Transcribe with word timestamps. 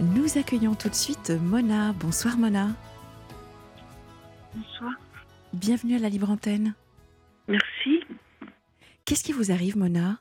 Nous 0.00 0.38
accueillons 0.38 0.74
tout 0.74 0.88
de 0.88 0.94
suite 0.94 1.30
Mona. 1.30 1.92
Bonsoir 1.92 2.36
Mona. 2.36 2.68
Bonsoir. 4.52 4.92
Bienvenue 5.52 5.94
à 5.94 5.98
la 6.00 6.08
Libre 6.08 6.30
Antenne. 6.30 6.74
Merci. 7.46 8.02
Qu'est-ce 9.04 9.22
qui 9.22 9.32
vous 9.32 9.52
arrive 9.52 9.76
Mona? 9.76 10.18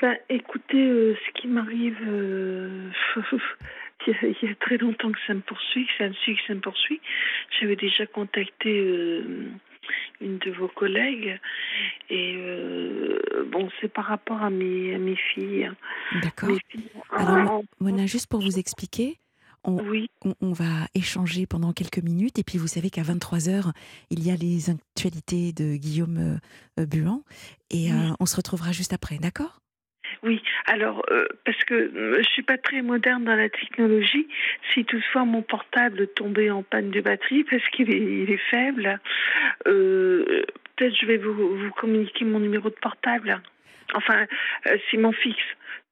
Ben, 0.00 0.18
écoutez, 0.28 0.84
euh, 0.84 1.16
ce 1.24 1.40
qui 1.40 1.46
m'arrive, 1.46 1.96
euh, 2.04 2.90
il, 4.08 4.12
y 4.12 4.16
a, 4.16 4.26
il 4.26 4.48
y 4.48 4.50
a 4.50 4.54
très 4.56 4.76
longtemps 4.78 5.12
que 5.12 5.20
ça 5.24 5.34
me 5.34 5.40
poursuit, 5.40 5.86
que 5.86 5.92
ça 5.98 6.08
me 6.08 6.14
suit, 6.14 6.34
que 6.34 6.42
ça 6.48 6.54
me 6.54 6.60
poursuit. 6.60 7.00
J'avais 7.60 7.76
déjà 7.76 8.06
contacté 8.06 8.80
euh, 8.80 9.52
une 10.20 10.38
de 10.38 10.50
vos 10.52 10.68
collègues. 10.68 11.38
Et 12.10 12.34
euh, 12.36 13.18
bon, 13.50 13.68
c'est 13.80 13.92
par 13.92 14.04
rapport 14.06 14.42
à 14.42 14.50
mes, 14.50 14.94
à 14.94 14.98
mes 14.98 15.16
filles. 15.16 15.70
D'accord. 16.22 16.50
Filles 16.68 16.88
Alors, 17.10 17.62
Mona, 17.80 18.06
juste 18.06 18.26
pour 18.28 18.40
vous 18.40 18.58
expliquer, 18.58 19.18
on, 19.64 19.76
oui, 19.88 20.10
on- 20.24 20.34
on 20.40 20.52
va 20.52 20.88
échanger 20.94 21.46
pendant 21.46 21.72
quelques 21.72 22.02
minutes. 22.02 22.38
Et 22.38 22.42
puis 22.44 22.58
vous 22.58 22.66
savez 22.66 22.90
qu'à 22.90 23.02
23h, 23.02 23.70
il 24.10 24.24
y 24.26 24.30
a 24.30 24.34
les 24.36 24.70
actualités 24.70 25.52
de 25.52 25.76
Guillaume 25.76 26.38
euh, 26.78 26.86
Buan. 26.86 27.22
Et 27.70 27.92
euh, 27.92 28.10
on 28.20 28.26
se 28.26 28.36
retrouvera 28.36 28.72
juste 28.72 28.92
après, 28.92 29.18
d'accord? 29.18 29.61
Oui. 30.22 30.42
Alors, 30.66 31.04
euh, 31.10 31.26
parce 31.44 31.62
que 31.64 31.74
euh, 31.74 32.18
je 32.22 32.28
suis 32.28 32.42
pas 32.42 32.58
très 32.58 32.82
moderne 32.82 33.24
dans 33.24 33.34
la 33.36 33.48
technologie, 33.48 34.28
si 34.72 34.84
toutefois 34.84 35.24
mon 35.24 35.42
portable 35.42 36.06
tombait 36.08 36.50
en 36.50 36.62
panne 36.62 36.90
de 36.90 37.00
batterie 37.00 37.44
parce 37.44 37.66
qu'il 37.70 37.90
est, 37.90 38.22
il 38.22 38.30
est 38.30 38.40
faible, 38.50 39.00
euh, 39.66 40.44
peut-être 40.76 40.94
je 41.00 41.06
vais 41.06 41.18
vous, 41.18 41.32
vous 41.34 41.70
communiquer 41.72 42.24
mon 42.24 42.40
numéro 42.40 42.68
de 42.70 42.74
portable. 42.74 43.42
Enfin, 43.94 44.26
euh, 44.66 44.78
si 44.90 44.96
mon 44.96 45.12
fixe 45.12 45.38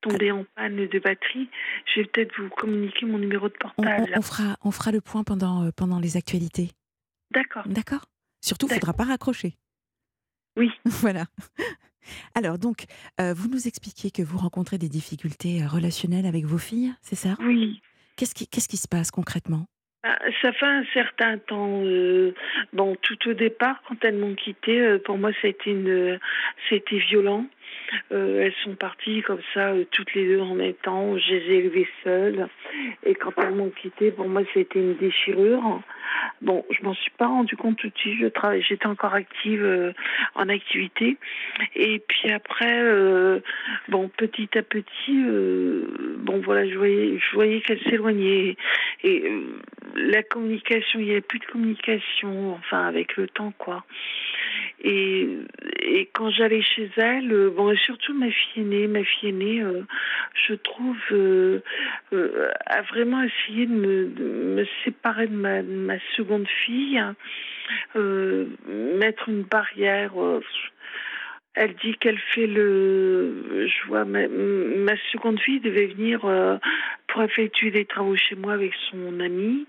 tombait 0.01 0.31
en 0.31 0.45
panne 0.57 0.87
de 0.87 0.99
batterie, 0.99 1.51
je 1.87 2.01
vais 2.01 2.07
peut-être 2.07 2.35
vous 2.41 2.49
communiquer 2.49 3.05
mon 3.07 3.19
numéro 3.19 3.49
de 3.49 3.55
on, 3.77 3.83
on- 3.83 3.85
portable. 3.85 4.13
on 4.17 4.23
fera, 4.23 4.57
on 4.65 4.71
fera 4.71 4.93
le 4.93 5.01
point 5.01 5.25
pendant, 5.25 5.65
euh, 5.67 5.71
pendant 5.77 5.99
les 5.99 6.17
actualités, 6.17 6.71
D'accord. 7.33 7.65
d'accord? 7.67 8.07
Surtout, 8.41 8.67
il 8.69 8.71
ne 8.71 8.75
faudra 8.77 8.95
pas 8.95 9.05
raccrocher. 9.05 9.55
Oui. 10.57 10.71
Voilà. 10.87 11.25
Alors, 12.35 12.59
donc, 12.59 12.85
euh, 13.21 13.33
vous 13.35 13.49
nous 13.49 13.67
expliquiez 13.67 14.11
que 14.11 14.23
vous 14.23 14.39
rencontrez 14.39 14.79
des 14.79 14.89
difficultés 14.89 15.63
euh, 15.63 15.67
relationnelles 15.69 16.27
avec 16.27 16.45
vos 16.45 16.59
filles, 16.59 16.93
c'est 17.03 17.17
ça? 17.17 17.37
Oui. 17.41 17.81
Qu'est-ce 18.17 18.35
qui, 18.35 18.47
qu'est-ce 18.47 18.69
qui 18.69 18.77
se 18.77 18.89
passe 18.89 19.11
concrètement? 19.11 19.67
Ah, 20.03 20.19
Ça 20.43 20.53
fait 20.53 20.67
un 20.67 20.85
certain 20.95 21.39
temps. 21.39 21.83
euh, 21.85 22.35
bon, 22.73 22.97
tout 23.03 23.19
au 23.29 23.35
départ, 23.35 23.83
quand 23.87 23.97
elles 24.03 24.17
m'ont 24.17 24.35
quitté, 24.35 24.81
euh, 24.81 24.99
pour 24.99 25.19
moi, 25.19 25.31
ça 25.41 25.47
a 25.47 25.51
été 25.51 25.71
une, 25.71 26.19
c'était 26.69 26.99
violent. 26.99 27.47
Euh, 28.13 28.43
elles 28.43 28.55
sont 28.65 28.75
parties 28.75 29.23
comme 29.23 29.41
ça, 29.55 29.71
euh, 29.71 29.85
toutes 29.91 30.15
les 30.15 30.27
deux 30.27 30.41
en 30.41 30.55
même 30.55 30.75
temps. 30.75 31.17
Je 31.19 31.35
les 31.35 31.53
ai 31.53 31.59
élevées 31.59 31.89
seules. 32.05 32.49
Et 33.05 33.15
quand 33.15 33.33
elles 33.39 33.55
m'ont 33.55 33.71
quitté, 33.71 34.11
pour 34.11 34.29
moi, 34.29 34.43
c'était 34.55 34.79
une 34.79 34.97
déchirure. 34.97 35.81
Bon, 36.43 36.65
je 36.71 36.83
m'en 36.83 36.95
suis 36.95 37.11
pas 37.13 37.27
rendu 37.27 37.57
compte 37.57 37.79
tout 37.79 37.89
de 37.89 37.99
suite. 37.99 38.25
J'étais 38.69 38.87
encore 38.87 39.15
active 39.15 39.63
euh, 39.65 39.93
en 40.35 40.49
activité. 40.49 41.17
Et 41.75 42.01
puis 42.07 42.31
après, 42.31 43.41
bon, 43.89 44.09
petit 44.09 44.49
à 44.57 44.63
petit, 44.63 45.25
bon, 46.19 46.41
voilà, 46.41 46.69
je 46.69 46.77
voyais, 46.77 47.19
je 47.19 47.35
voyais 47.35 47.61
qu'elles 47.61 47.83
s'éloignaient. 47.83 48.57
Et 49.05 49.33
la 49.97 50.23
communication, 50.23 51.01
il 51.01 51.07
n'y 51.07 51.11
avait 51.13 51.21
plus 51.21 51.39
de 51.39 51.47
communication, 51.47 52.55
enfin, 52.55 52.87
avec 52.87 53.17
le 53.17 53.29
temps, 53.29 53.53
quoi. 53.59 53.85
Et, 54.83 55.29
et 55.83 56.09
quand 56.15 56.31
j'allais 56.31 56.63
chez 56.63 56.91
elle, 56.97 57.33
euh, 57.33 57.51
bon, 57.51 57.75
surtout 57.85 58.15
ma 58.15 58.31
fille 58.31 58.63
aînée, 58.63 58.87
ma 58.87 59.05
fille 59.05 59.31
aînée, 59.31 59.63
euh, 59.63 59.83
je 60.47 60.55
trouve, 60.55 60.97
euh, 61.13 61.61
euh, 62.13 62.51
a 62.67 62.83
vraiment 62.83 63.23
essayé 63.23 63.67
de 63.67 63.73
me, 63.73 64.67
séparer 64.85 65.27
de 65.27 65.35
ma, 65.35 65.63
de 65.63 65.73
ma 65.73 65.99
seconde 66.17 66.49
fille, 66.65 66.99
hein, 66.99 67.17
mettre 68.99 69.29
une 69.29 69.43
barrière. 69.43 70.13
elle 71.55 71.75
dit 71.75 71.95
qu'elle 71.97 72.19
fait 72.19 72.47
le. 72.47 73.67
Je 73.67 73.87
vois, 73.87 74.05
ma, 74.05 74.29
ma 74.29 74.97
seconde 75.13 75.41
fille 75.41 75.61
devait 75.61 75.87
venir 75.87 76.21
pour 77.09 77.23
effectuer 77.23 77.71
des 77.71 77.85
travaux 77.85 78.17
chez 78.17 78.37
moi 78.37 78.55
avec 78.55 78.73
son 78.91 79.21
amie. 79.21 79.67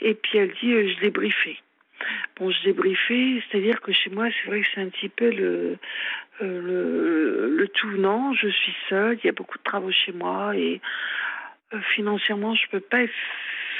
Et 0.00 0.14
puis 0.14 0.38
elle 0.38 0.52
dit 0.60 0.72
je 0.72 1.00
l'ai 1.00 1.10
briefé. 1.10 1.58
Bon, 2.36 2.50
je 2.50 2.70
briefé, 2.70 3.42
c'est-à-dire 3.50 3.80
que 3.80 3.92
chez 3.92 4.10
moi, 4.10 4.28
c'est 4.30 4.48
vrai 4.48 4.60
que 4.62 4.66
c'est 4.74 4.80
un 4.80 4.88
petit 4.88 5.08
peu 5.08 5.30
le, 5.30 5.78
euh, 6.40 6.60
le, 6.60 7.56
le 7.56 7.68
tout. 7.68 7.90
Non, 7.90 8.32
je 8.34 8.48
suis 8.48 8.74
seule, 8.88 9.18
il 9.22 9.26
y 9.26 9.30
a 9.30 9.32
beaucoup 9.32 9.58
de 9.58 9.62
travaux 9.62 9.90
chez 9.92 10.12
moi 10.12 10.56
et 10.56 10.80
euh, 11.72 11.80
financièrement, 11.94 12.54
je 12.54 12.68
peux 12.70 12.80
pas 12.80 13.04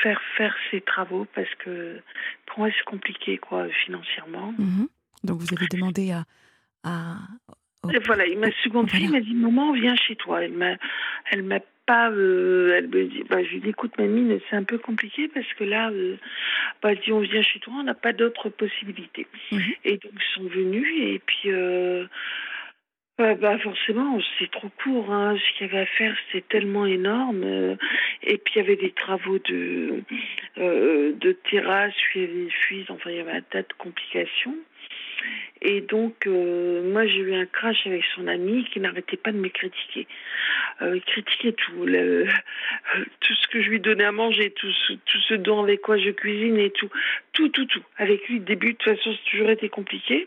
faire 0.02 0.20
faire 0.36 0.54
ces 0.70 0.80
travaux 0.80 1.26
parce 1.34 1.52
que 1.56 2.00
pour 2.46 2.60
moi, 2.60 2.68
c'est 2.76 2.84
compliqué, 2.84 3.38
quoi, 3.38 3.68
financièrement. 3.84 4.52
Mhm. 4.58 4.88
Donc, 5.24 5.40
vous 5.40 5.54
avez 5.54 5.66
demandé 5.68 6.12
à. 6.12 6.24
à 6.84 7.16
au- 7.84 7.90
voilà, 8.06 8.26
et 8.26 8.36
ma 8.36 8.50
seconde 8.62 8.88
Voilà. 8.90 9.04
fille 9.04 9.08
m'a 9.12 9.20
dit 9.20 9.34
Maman, 9.34 9.72
viens 9.72 9.96
chez 9.96 10.16
toi. 10.16 10.42
Elle 10.44 10.52
m'a, 10.52 10.76
elle 11.30 11.42
m'a 11.42 11.58
pas. 11.86 12.10
euh, 12.10 12.74
elle 12.76 12.88
me 12.88 13.04
dit 13.04 13.24
bah, 13.28 13.42
Je 13.42 13.50
lui 13.50 13.60
dis 13.60 13.70
Écoute, 13.70 13.96
mamie, 13.98 14.40
c'est 14.48 14.56
un 14.56 14.64
peu 14.64 14.78
compliqué 14.78 15.28
parce 15.28 15.52
que 15.54 15.64
là, 15.64 15.90
euh, 15.90 16.16
bah, 16.82 16.94
dit 16.94 17.12
On 17.12 17.20
vient 17.20 17.42
chez 17.42 17.60
toi, 17.60 17.74
on 17.78 17.82
n'a 17.82 17.94
pas 17.94 18.12
d'autres 18.12 18.48
possibilités. 18.48 19.26
Et 19.84 19.98
donc, 19.98 20.12
ils 20.14 20.34
sont 20.34 20.48
venus 20.48 20.88
et 20.98 21.20
puis. 21.24 21.50
Euh, 21.50 22.06
bah 23.18 23.56
forcément, 23.58 24.18
c'est 24.38 24.50
trop 24.50 24.70
court. 24.82 25.12
Hein. 25.12 25.36
Ce 25.36 25.58
qu'il 25.58 25.66
y 25.66 25.70
avait 25.70 25.82
à 25.82 25.86
faire, 25.86 26.16
c'était 26.26 26.44
tellement 26.48 26.86
énorme. 26.86 27.44
et 28.22 28.38
puis 28.38 28.54
il 28.56 28.58
y 28.58 28.60
avait 28.60 28.76
des 28.76 28.90
travaux 28.90 29.38
de 29.38 30.02
euh, 30.58 31.12
de 31.12 31.32
terrasse, 31.50 31.94
puis 32.10 32.20
il 32.20 32.22
y 32.22 32.24
avait 32.24 32.44
des 32.44 32.50
fuites. 32.50 32.90
Enfin, 32.90 33.10
il 33.10 33.16
y 33.16 33.20
avait 33.20 33.32
un 33.32 33.42
tas 33.42 33.62
de 33.62 33.72
complications. 33.78 34.56
Et 35.64 35.80
donc, 35.80 36.26
euh, 36.26 36.82
moi, 36.82 37.06
j'ai 37.06 37.18
eu 37.18 37.34
un 37.34 37.46
crash 37.46 37.86
avec 37.86 38.02
son 38.16 38.26
ami 38.26 38.64
qui 38.64 38.80
n'arrêtait 38.80 39.16
pas 39.16 39.30
de 39.30 39.38
me 39.38 39.48
critiquer. 39.48 40.08
Euh, 40.80 40.96
il 40.96 41.02
critiquait 41.02 41.52
tout. 41.52 41.84
Le, 41.84 42.26
tout 43.20 43.34
ce 43.34 43.46
que 43.46 43.62
je 43.62 43.70
lui 43.70 43.78
donnais 43.78 44.04
à 44.04 44.10
manger, 44.10 44.50
tout 44.50 44.72
ce, 44.72 44.94
tout 44.94 45.20
ce 45.28 45.34
dont 45.34 45.62
avec 45.62 45.80
quoi 45.80 45.98
je 45.98 46.10
cuisine 46.10 46.58
et 46.58 46.70
tout. 46.70 46.90
Tout, 47.32 47.48
tout, 47.48 47.66
tout. 47.66 47.82
Avec 47.98 48.28
lui, 48.28 48.40
début, 48.40 48.72
de 48.72 48.78
toute 48.78 48.96
façon, 48.96 49.12
c'est 49.12 49.30
toujours 49.30 49.50
été 49.50 49.68
compliqué. 49.68 50.26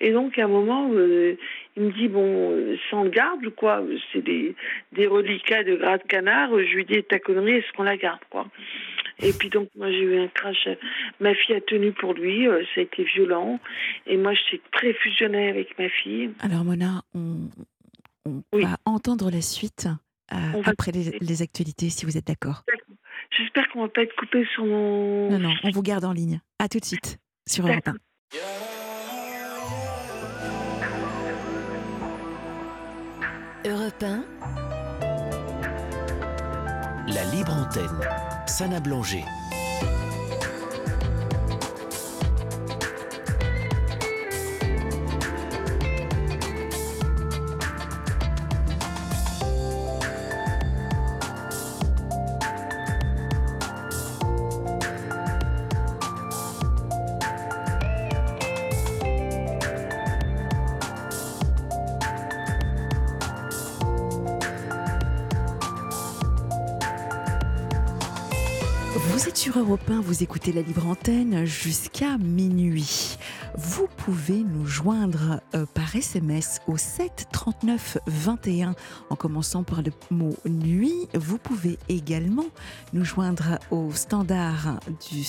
Et 0.00 0.12
donc, 0.12 0.38
à 0.38 0.44
un 0.44 0.48
moment, 0.48 0.88
euh, 0.92 1.36
il 1.76 1.82
me 1.82 1.90
dit, 1.90 2.06
bon, 2.06 2.52
euh, 2.52 2.76
sans 2.90 3.02
le 3.02 3.10
garde 3.10 3.44
ou 3.44 3.50
quoi? 3.50 3.82
C'est 4.12 4.22
des, 4.22 4.54
des 4.92 5.08
reliquats 5.08 5.64
de 5.64 5.74
gras 5.74 5.98
de 5.98 6.04
canard. 6.04 6.50
Je 6.50 6.76
lui 6.76 6.84
dis, 6.84 7.02
ta 7.02 7.18
connerie, 7.18 7.56
est-ce 7.56 7.72
qu'on 7.72 7.82
la 7.82 7.96
garde, 7.96 8.20
quoi? 8.30 8.46
Et 9.22 9.32
puis 9.32 9.48
donc 9.50 9.68
moi 9.76 9.90
j'ai 9.90 10.00
eu 10.02 10.18
un 10.20 10.28
crash. 10.28 10.68
Ma 11.20 11.34
fille 11.34 11.54
a 11.56 11.60
tenu 11.60 11.92
pour 11.92 12.14
lui, 12.14 12.46
euh, 12.48 12.62
ça 12.74 12.80
a 12.80 12.84
été 12.84 13.04
violent. 13.04 13.58
Et 14.06 14.16
moi 14.16 14.32
j'étais 14.34 14.62
très 14.72 14.92
fusionnée 14.94 15.48
avec 15.48 15.78
ma 15.78 15.88
fille. 15.88 16.30
Alors, 16.40 16.64
Mona, 16.64 17.02
on, 17.14 17.48
on 18.26 18.42
Oui. 18.52 18.62
va 18.62 18.76
entendre 18.84 19.30
la 19.30 19.40
suite 19.40 19.88
euh, 20.32 20.62
après 20.64 20.92
les 20.92 21.42
actualités, 21.42 21.90
si 21.90 22.04
vous 22.06 22.16
êtes 22.16 22.26
d'accord. 22.26 22.64
J'espère 23.36 23.68
qu'on 23.70 23.82
va 23.82 23.88
pas 23.88 24.02
être 24.02 24.14
coupé 24.16 24.44
sur 24.54 24.64
mon. 24.64 25.30
Non, 25.30 25.38
non, 25.38 25.54
on 25.62 25.70
vous 25.70 25.82
garde 25.82 26.04
en 26.04 26.12
ligne. 26.12 26.40
À 26.58 26.68
tout 26.68 26.78
de 26.80 26.84
suite 26.84 27.18
sur 27.48 27.66
Europe 27.66 27.86
1. 27.88 27.94
Europe 33.66 34.02
1, 34.02 34.24
La 37.12 37.24
libre 37.34 37.52
antenne. 37.52 38.00
Sana 38.50 38.80
Blanger. 38.80 39.49
Êtes 69.30 69.36
sur 69.36 69.60
Europe 69.60 69.88
1, 69.88 70.00
vous 70.00 70.24
écoutez 70.24 70.50
la 70.50 70.60
libre 70.60 70.88
antenne 70.88 71.44
jusqu'à 71.44 72.18
minuit. 72.18 73.16
Vous 73.56 73.88
pouvez 73.96 74.44
nous 74.44 74.64
joindre 74.64 75.40
euh, 75.54 75.66
par 75.74 75.96
SMS 75.96 76.60
au 76.66 76.76
7 76.76 77.26
39 77.32 77.98
21 78.06 78.74
en 79.10 79.16
commençant 79.16 79.64
par 79.64 79.82
le 79.82 79.90
mot 80.10 80.36
nuit. 80.46 81.08
Vous 81.14 81.38
pouvez 81.38 81.78
également 81.88 82.46
nous 82.92 83.04
joindre 83.04 83.58
au 83.70 83.90
standard 83.92 84.78
du, 85.10 85.24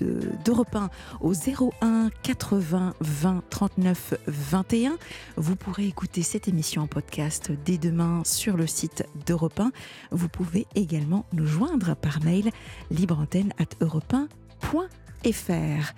de, 0.00 0.20
d'Europe 0.44 0.74
1 0.74 0.90
au 1.20 1.32
01 1.32 2.10
80 2.22 2.94
20 3.00 3.42
39 3.50 4.14
21. 4.26 4.96
Vous 5.36 5.56
pourrez 5.56 5.86
écouter 5.86 6.22
cette 6.22 6.48
émission 6.48 6.82
en 6.82 6.86
podcast 6.86 7.52
dès 7.64 7.78
demain 7.78 8.22
sur 8.24 8.56
le 8.56 8.66
site 8.66 9.04
d'Europe 9.26 9.60
1. 9.60 9.70
Vous 10.10 10.28
pouvez 10.28 10.66
également 10.74 11.24
nous 11.32 11.46
joindre 11.46 11.94
par 11.94 12.20
mail 12.22 12.50
libreantenne 12.90 13.52
at 13.58 13.76
europe 13.80 14.14
1.fr. 14.62 15.94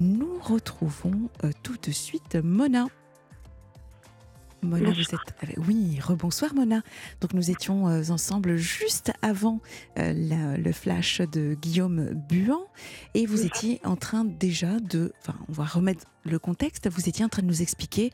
Nous 0.00 0.38
retrouvons 0.40 1.30
euh, 1.44 1.50
tout 1.62 1.76
de 1.82 1.92
suite 1.92 2.36
Mona. 2.36 2.86
Mona, 4.64 4.90
vous 4.90 5.00
êtes 5.00 5.34
avec... 5.42 5.56
Oui, 5.66 5.98
rebonsoir 6.00 6.54
Mona. 6.54 6.82
Donc 7.20 7.32
nous 7.34 7.50
étions 7.50 7.88
euh, 7.88 8.02
ensemble 8.10 8.56
juste 8.56 9.12
avant 9.22 9.60
euh, 9.98 10.12
la- 10.14 10.56
le 10.56 10.72
flash 10.72 11.20
de 11.20 11.54
Guillaume 11.60 12.10
Buan 12.28 12.60
et 13.14 13.26
vous 13.26 13.44
étiez 13.46 13.80
en 13.84 13.96
train 13.96 14.24
déjà 14.24 14.78
de... 14.80 15.12
Enfin, 15.20 15.38
on 15.48 15.52
va 15.52 15.64
remettre 15.64 16.04
le 16.24 16.38
contexte. 16.38 16.88
Vous 16.90 17.08
étiez 17.08 17.24
en 17.24 17.28
train 17.28 17.42
de 17.42 17.46
nous 17.46 17.62
expliquer 17.62 18.10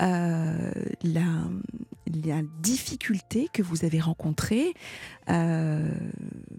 euh, 0.00 0.72
la, 1.02 1.22
la 2.26 2.42
difficulté 2.60 3.48
que 3.52 3.62
vous 3.62 3.84
avez 3.84 4.00
rencontrée, 4.00 4.74
euh, 5.30 5.88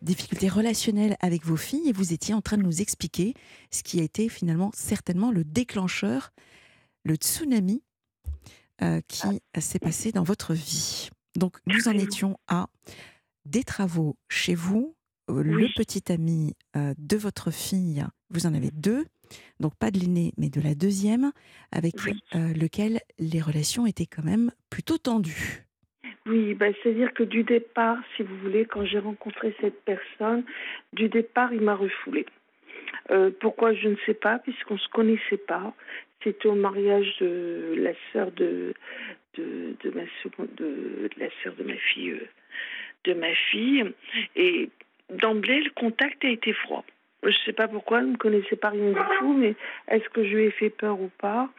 difficulté 0.01 0.47
relationnelle 0.47 1.17
avec 1.19 1.45
vos 1.45 1.57
filles 1.57 1.89
et 1.89 1.91
vous 1.91 2.13
étiez 2.13 2.33
en 2.33 2.41
train 2.41 2.57
de 2.57 2.63
nous 2.63 2.81
expliquer 2.81 3.33
ce 3.71 3.83
qui 3.83 3.99
a 3.99 4.03
été 4.03 4.29
finalement 4.29 4.71
certainement 4.73 5.31
le 5.31 5.43
déclencheur, 5.43 6.31
le 7.03 7.15
tsunami 7.15 7.81
euh, 8.81 9.01
qui 9.07 9.41
s'est 9.59 9.79
passé 9.79 10.11
dans 10.11 10.23
votre 10.23 10.53
vie. 10.53 11.09
Donc, 11.35 11.57
nous 11.67 11.87
en 11.87 11.93
étions 11.97 12.37
à 12.47 12.67
des 13.45 13.63
travaux 13.63 14.15
chez 14.29 14.55
vous, 14.55 14.95
euh, 15.29 15.43
le 15.43 15.67
petit 15.75 16.11
ami 16.11 16.55
euh, 16.75 16.93
de 16.97 17.17
votre 17.17 17.51
fille, 17.51 18.05
vous 18.29 18.45
en 18.45 18.53
avez 18.53 18.71
deux, 18.71 19.05
donc 19.59 19.75
pas 19.75 19.91
de 19.91 19.99
l'aîné, 19.99 20.33
mais 20.37 20.49
de 20.49 20.61
la 20.61 20.75
deuxième, 20.75 21.31
avec 21.71 21.95
Oui. 22.05 22.19
euh, 22.35 22.53
lequel 22.53 22.99
les 23.19 23.41
relations 23.41 23.85
étaient 23.85 24.05
quand 24.05 24.23
même 24.23 24.51
plutôt 24.69 24.97
tendues. 24.97 25.65
Oui, 26.25 26.53
ben, 26.53 26.73
c'est-à-dire 26.81 27.13
que 27.13 27.23
du 27.23 27.43
départ, 27.43 27.97
si 28.15 28.23
vous 28.23 28.37
voulez, 28.39 28.65
quand 28.65 28.85
j'ai 28.85 28.99
rencontré 28.99 29.55
cette 29.59 29.83
personne, 29.83 30.43
du 30.93 31.09
départ, 31.09 31.53
il 31.53 31.61
m'a 31.61 31.75
refoulé. 31.75 32.25
Euh, 33.11 33.31
pourquoi 33.39 33.73
je 33.73 33.87
ne 33.87 33.95
sais 34.05 34.13
pas, 34.13 34.39
puisqu'on 34.39 34.75
ne 34.75 34.79
se 34.79 34.89
connaissait 34.89 35.37
pas. 35.37 35.73
C'était 36.23 36.47
au 36.47 36.55
mariage 36.55 37.17
de 37.19 37.75
la 37.77 37.91
sœur 38.11 38.31
de, 38.31 38.73
ma 39.37 40.03
seconde, 40.21 40.49
de, 40.55 41.09
la 41.17 41.27
sœur 41.43 41.53
de 41.55 41.63
ma 41.63 41.75
fille, 41.75 42.11
euh, 42.11 42.27
de 43.03 43.13
ma 43.13 43.33
fille, 43.33 43.91
et 44.35 44.69
d'emblée 45.09 45.61
le 45.61 45.71
contact 45.71 46.23
a 46.23 46.29
été 46.29 46.53
froid. 46.53 46.85
Je 47.23 47.29
ne 47.29 47.43
sais 47.45 47.53
pas 47.53 47.67
pourquoi, 47.67 47.99
elle 47.99 48.07
ne 48.07 48.11
me 48.11 48.17
connaissait 48.17 48.57
pas 48.57 48.69
rien 48.69 48.91
du 48.91 49.17
tout, 49.19 49.33
mais 49.33 49.55
est-ce 49.87 50.07
que 50.09 50.23
je 50.25 50.35
lui 50.35 50.43
ai 50.45 50.51
fait 50.51 50.69
peur 50.69 50.99
ou 50.99 51.09
pas? 51.19 51.49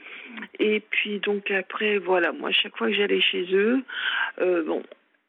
Et 0.58 0.80
puis 0.80 1.20
donc 1.20 1.50
après, 1.50 1.98
voilà, 1.98 2.32
moi 2.32 2.50
chaque 2.52 2.76
fois 2.76 2.88
que 2.88 2.94
j'allais 2.94 3.22
chez 3.22 3.46
eux, 3.54 3.82
euh, 4.40 4.62
bon, 4.64 4.82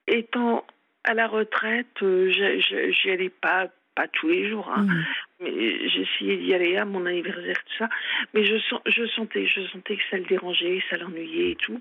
étant 0.07 0.65
à 1.05 1.13
la 1.13 1.27
retraite, 1.27 2.01
euh, 2.01 2.29
j'y 2.29 3.11
allais 3.11 3.29
pas, 3.29 3.67
pas 3.95 4.07
tous 4.09 4.27
les 4.27 4.49
jours, 4.49 4.69
hein, 4.69 4.83
Mhm. 4.83 5.05
mais 5.41 5.89
j'essayais 5.89 6.37
d'y 6.37 6.53
aller 6.53 6.75
à 6.77 6.85
mon 6.85 7.05
anniversaire, 7.05 7.55
tout 7.65 7.77
ça. 7.79 7.89
Mais 8.33 8.45
je, 8.45 8.57
sens, 8.69 8.81
je 8.85 9.05
sentais, 9.07 9.47
je 9.47 9.61
sentais 9.67 9.95
que 9.97 10.03
ça 10.11 10.17
le 10.17 10.25
dérangeait, 10.25 10.81
ça 10.89 10.97
l'ennuyait 10.97 11.51
et 11.51 11.55
tout. 11.55 11.79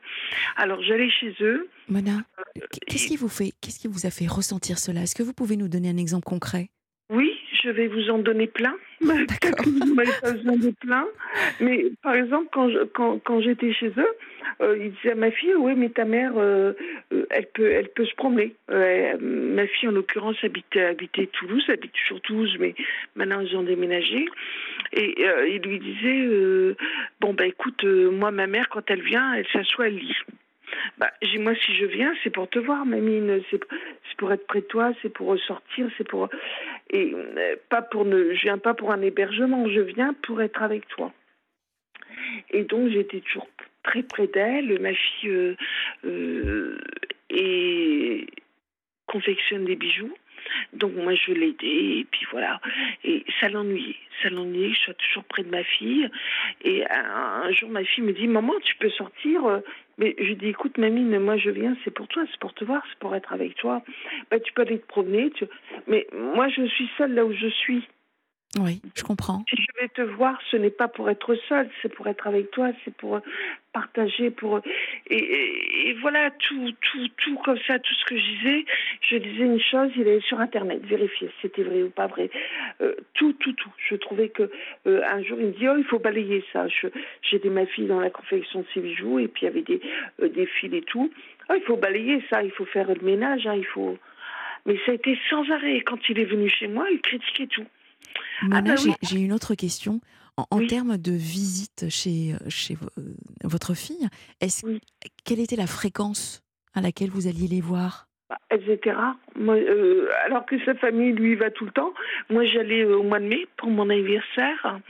Alors 0.57 0.81
j'allais 0.83 1.11
chez 1.11 1.35
eux. 1.41 1.69
Mona, 1.89 2.23
qu'est-ce 2.87 3.09
qui 3.09 3.17
vous 3.17 3.29
fait, 3.29 3.53
qu'est-ce 3.61 3.81
qui 3.81 3.89
vous 3.89 4.07
a 4.07 4.11
fait 4.11 4.27
ressentir 4.27 4.79
cela? 4.79 5.03
Est-ce 5.03 5.15
que 5.15 5.23
vous 5.23 5.35
pouvez 5.35 5.57
nous 5.57 5.69
donner 5.69 5.91
un 5.91 5.97
exemple 5.97 6.25
concret? 6.25 6.69
Je 7.65 7.71
vais 7.71 7.87
vous 7.89 8.11
en 8.11 8.19
donner 8.19 8.47
plein. 8.47 8.75
Que 9.05 9.69
vous 9.69 9.95
m'avez 9.95 10.11
pas 10.23 10.33
besoin 10.33 10.57
de 10.57 10.71
plein. 10.71 11.05
Mais 11.61 11.87
par 12.03 12.15
exemple, 12.15 12.49
quand 12.53 12.71
je- 12.71 12.85
quand, 12.95 13.19
quand 13.19 13.41
j'étais 13.41 13.73
chez 13.73 13.89
eux, 13.97 14.13
euh, 14.63 14.77
ils 14.81 14.93
disaient 14.93 15.13
à 15.13 15.15
ma 15.17 15.31
fille, 15.31 15.55
oui, 15.55 15.75
mais 15.77 15.89
ta 15.91 16.05
mère, 16.05 16.33
euh, 16.37 16.73
euh, 17.13 17.27
elle 17.31 17.47
peut 17.53 17.71
elle 17.71 17.89
peut 17.89 18.05
se 18.07 18.15
promener. 18.15 18.55
Euh, 18.71 19.17
ma 19.21 19.67
fille, 19.67 19.89
en 19.89 19.93
l'occurrence, 19.93 20.37
habitait, 20.43 20.83
habitait 20.85 21.27
Toulouse, 21.27 21.65
habite 21.69 21.93
toujours 21.93 22.21
Toulouse, 22.23 22.57
mais 22.61 22.75
maintenant 23.17 23.41
ils 23.41 23.55
ont 23.57 23.63
déménagé. 23.63 24.27
Et 24.93 25.15
euh, 25.27 25.49
il 25.49 25.61
lui 25.63 25.79
disait, 25.81 26.21
euh, 26.27 26.77
bon, 27.21 27.35
bah 27.35 27.47
écoute, 27.47 27.85
moi, 27.85 28.31
ma 28.31 28.47
mère, 28.47 28.69
quand 28.69 28.91
elle 28.91 29.03
vient, 29.03 29.35
elle 29.35 29.47
s'assoit, 29.53 29.89
elle 29.89 29.97
lit. 29.97 30.17
Bah, 30.99 31.11
moi 31.39 31.55
si 31.55 31.75
je 31.75 31.87
viens, 31.87 32.13
c'est 32.23 32.31
pour 32.31 32.49
te 32.49 32.59
voir, 32.59 32.87
mamine, 32.87 33.43
c'est 33.51 33.61
pour 34.17 34.33
être 34.33 34.47
près 34.47 34.61
de 34.61 34.67
toi, 34.67 34.93
c'est 35.03 35.09
pour 35.09 35.29
ressortir, 35.29 35.89
c'est 35.97 36.07
pour 36.07 36.29
et 36.91 37.13
euh, 37.15 37.57
pas 37.69 37.83
pour 37.83 38.05
ne, 38.05 38.35
je 38.35 38.43
viens 38.43 38.59
pas 38.59 38.75
pour 38.75 38.93
un 38.93 39.03
hébergement, 39.03 39.69
je 39.69 39.81
viens 39.81 40.15
pour 40.23 40.41
être 40.43 40.63
avec 40.63 40.87
toi. 40.89 41.13
Et 42.51 42.65
donc 42.65 42.91
j'étais 42.91 43.21
toujours 43.21 43.49
très 43.83 44.03
près 44.03 44.27
d'elle. 44.27 44.81
Ma 44.81 44.95
fille 44.95 45.29
euh, 45.29 45.57
euh, 46.05 46.79
et 47.31 48.27
confectionne 49.07 49.65
des 49.65 49.77
bijoux. 49.77 50.15
Donc 50.73 50.93
moi 50.95 51.15
je 51.15 51.33
l'aidais 51.33 51.99
et 52.01 52.07
puis 52.11 52.27
voilà. 52.31 52.61
Et 53.05 53.25
ça 53.41 53.49
l'ennuyait, 53.49 53.97
ça 54.23 54.31
l'ennuyait 54.31 54.71
que 54.71 54.75
je 54.77 54.81
sois 54.81 54.95
toujours 54.95 55.25
près 55.25 55.43
de 55.43 55.51
ma 55.51 55.65
fille. 55.65 56.09
Et 56.63 56.85
un, 56.91 57.43
un 57.45 57.53
jour 57.53 57.71
ma 57.71 57.85
fille 57.85 58.05
me 58.05 58.13
dit 58.13 58.27
maman 58.27 58.53
tu 58.63 58.77
peux 58.77 58.91
sortir. 58.91 59.45
euh, 59.47 59.61
Mais 59.99 60.15
je 60.19 60.33
dis 60.35 60.49
écoute 60.49 60.77
mamie, 60.79 61.03
moi 61.19 61.37
je 61.37 61.51
viens, 61.51 61.77
c'est 61.85 61.93
pour 61.93 62.09
toi, 62.09 62.25
c'est 62.31 62.41
pour 62.41 62.55
te 62.55 62.65
voir, 62.65 62.83
c'est 62.91 62.99
pour 62.99 63.15
être 63.15 63.33
avec 63.33 63.55
toi. 63.57 63.83
Bah, 64.31 64.41
tu 64.41 64.53
peux 64.53 64.63
aller 64.63 64.79
te 64.79 64.87
promener. 64.87 65.31
Tu... 65.31 65.45
Mais 65.87 66.07
moi 66.13 66.49
je 66.49 66.67
suis 66.67 66.89
seule 66.99 67.15
là 67.15 67.25
où 67.25 67.33
je 67.33 67.49
suis. 67.49 67.83
Oui, 68.61 68.81
je 68.95 69.03
comprends. 69.03 69.45
Si 69.49 69.57
je 69.57 69.81
vais 69.81 69.89
te 69.89 70.03
voir, 70.03 70.39
ce 70.51 70.57
n'est 70.57 70.71
pas 70.71 70.87
pour 70.87 71.11
être 71.11 71.35
seule, 71.49 71.69
c'est 71.83 71.93
pour 71.93 72.07
être 72.07 72.27
avec 72.29 72.53
toi, 72.53 72.71
c'est 72.85 72.95
pour 72.95 73.21
partager, 73.73 74.31
pour 74.31 74.61
et, 75.11 75.93
voilà 76.01 76.31
tout, 76.31 76.71
tout, 76.81 77.09
tout 77.17 77.35
comme 77.45 77.59
ça, 77.67 77.81
tout 77.81 77.95
ce 77.95 78.05
que 78.05 78.17
je 78.17 78.23
disais. 78.23 78.65
Je 79.01 79.17
disais 79.17 79.45
une 79.45 79.61
chose, 79.61 79.91
il 79.97 80.07
est 80.07 80.21
sur 80.21 80.39
internet, 80.41 80.85
vérifier 80.85 81.29
si 81.29 81.35
c'était 81.43 81.65
vrai 81.65 81.83
ou 81.83 81.91
pas 81.91 82.07
vrai. 82.07 82.31
Euh, 82.81 82.95
tout, 83.15 83.33
tout, 83.35 83.53
tout. 83.55 83.73
Je 83.91 83.97
trouvais 83.97 84.29
que 84.29 84.49
euh, 84.87 85.03
un 85.05 85.23
jour 85.25 85.39
il 85.41 85.47
me 85.47 85.53
dit 85.53 85.69
oh 85.69 85.75
il 85.77 85.85
faut 85.85 85.99
balayer 85.99 86.45
ça. 86.53 86.69
Je- 86.69 86.87
J'aidais 87.23 87.51
ma 87.51 87.67
fille 87.67 87.87
dans 87.87 88.01
la 88.01 88.11
confection 88.11 88.61
de 88.61 88.67
ses 88.73 88.81
bijoux 88.81 89.19
et 89.19 89.27
puis 89.27 89.43
il 89.43 89.45
y 89.47 89.49
avait 89.49 89.63
des 89.63 89.81
euh, 90.23 90.29
des 90.29 90.47
fils 90.47 90.73
et 90.73 90.83
tout. 90.83 91.11
Oh, 91.51 91.55
il 91.57 91.63
faut 91.63 91.77
balayer 91.77 92.23
ça, 92.31 92.43
il 92.45 92.53
faut 92.53 92.65
faire 92.67 92.87
le 92.89 93.01
ménage, 93.03 93.47
hein, 93.49 93.55
il 93.57 93.67
faut. 93.67 93.99
Mais 94.67 94.77
ça 94.87 94.93
a 94.93 94.95
été 94.95 95.19
sans 95.29 95.51
arrêt. 95.51 95.81
Quand 95.81 95.99
il 96.09 96.19
est 96.21 96.25
venu 96.25 96.49
chez 96.49 96.69
moi, 96.69 96.87
il 96.91 97.01
critiquait 97.01 97.49
tout. 97.49 97.67
Mona, 98.43 98.75
oui. 98.85 98.95
j'ai 99.03 99.21
une 99.21 99.33
autre 99.33 99.55
question. 99.55 100.01
En, 100.37 100.47
en 100.51 100.59
Oui. 100.59 100.67
termes 100.67 100.97
de 100.97 101.13
visite 101.13 101.87
chez, 101.89 102.35
euh, 102.35 102.49
chez 102.49 102.77
euh, 102.99 103.03
votre 103.45 103.75
fille, 103.75 104.09
est-ce 104.41 104.67
Oui. 104.67 104.81
quelle 105.25 105.41
était 105.41 105.57
la 105.57 105.67
fréquence 105.69 106.43
à 106.75 106.81
laquelle 106.81 107.11
vous 107.11 107.29
alliez 107.29 107.47
les 107.47 107.61
voir? 107.61 108.09
Bah, 108.29 108.39
Elles 108.49 108.69
étaient 108.69 108.91
rares. 108.93 109.17
Moi, 109.37 109.55
euh, 109.57 110.09
alors 110.25 110.45
que 110.47 110.57
sa 110.65 110.75
famille, 110.75 111.13
lui, 111.13 111.37
va 111.37 111.51
tout 111.51 111.65
le 111.67 111.71
temps. 111.71 111.93
Moi, 112.31 112.45
j'allais 112.47 112.83
euh, 112.85 112.99
au 112.99 113.03
mois 113.05 113.21
de 113.21 113.27
mai 113.27 113.47
pour 113.57 113.69
mon 113.71 113.89
anniversaire. 113.91 114.81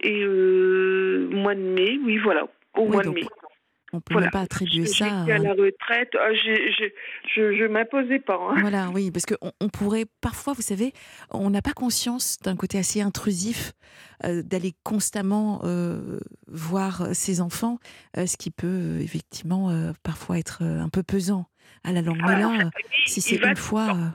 Et 0.00 0.22
euh, 0.22 1.28
mois 1.32 1.54
de 1.56 1.60
mai, 1.60 1.98
oui, 2.04 2.18
voilà, 2.18 2.44
au 2.76 2.82
Oui, 2.82 2.88
mois 2.90 3.02
de 3.02 3.08
mai. 3.10 3.22
On 3.92 4.00
peut 4.00 4.12
Voilà. 4.14 4.26
même 4.26 4.32
pas 4.32 4.40
attribuer 4.40 4.84
J'étais 4.84 4.98
ça. 4.98 5.06
à 5.06 5.22
à- 5.24 5.38
la 5.38 5.50
retraite. 5.52 6.10
J'ai- 6.44 6.72
je 7.34 7.56
je 7.56 7.64
m'imposais 7.66 8.18
pas. 8.18 8.38
hein. 8.38 8.56
Voilà, 8.60 8.90
oui, 8.90 9.10
parce 9.10 9.24
qu'on 9.24 9.50
on 9.60 9.68
pourrait 9.70 10.04
parfois, 10.20 10.52
vous 10.52 10.62
savez, 10.62 10.92
on 11.30 11.48
n'a 11.50 11.62
pas 11.62 11.72
conscience 11.72 12.36
d'un 12.44 12.54
côté 12.56 12.78
assez 12.78 13.00
intrusif 13.00 13.72
euh, 14.24 14.42
d'aller 14.42 14.74
constamment 14.84 15.60
euh, 15.64 16.20
voir 16.48 17.14
ses 17.14 17.40
enfants, 17.40 17.78
euh, 18.16 18.26
ce 18.26 18.36
qui 18.36 18.50
peut 18.50 18.66
euh, 18.66 19.00
effectivement 19.00 19.70
euh, 19.70 19.92
parfois 20.02 20.38
être 20.38 20.58
euh, 20.62 20.80
un 20.80 20.88
peu 20.90 21.02
pesant 21.02 21.46
à 21.84 21.92
la 21.92 22.02
longue. 22.02 22.20
Mais 22.26 22.38
là, 22.40 22.50
euh, 22.66 22.70
si 23.06 23.20
c'est 23.22 23.36
une 23.36 23.56
fois, 23.56 23.94
euh, 23.94 24.08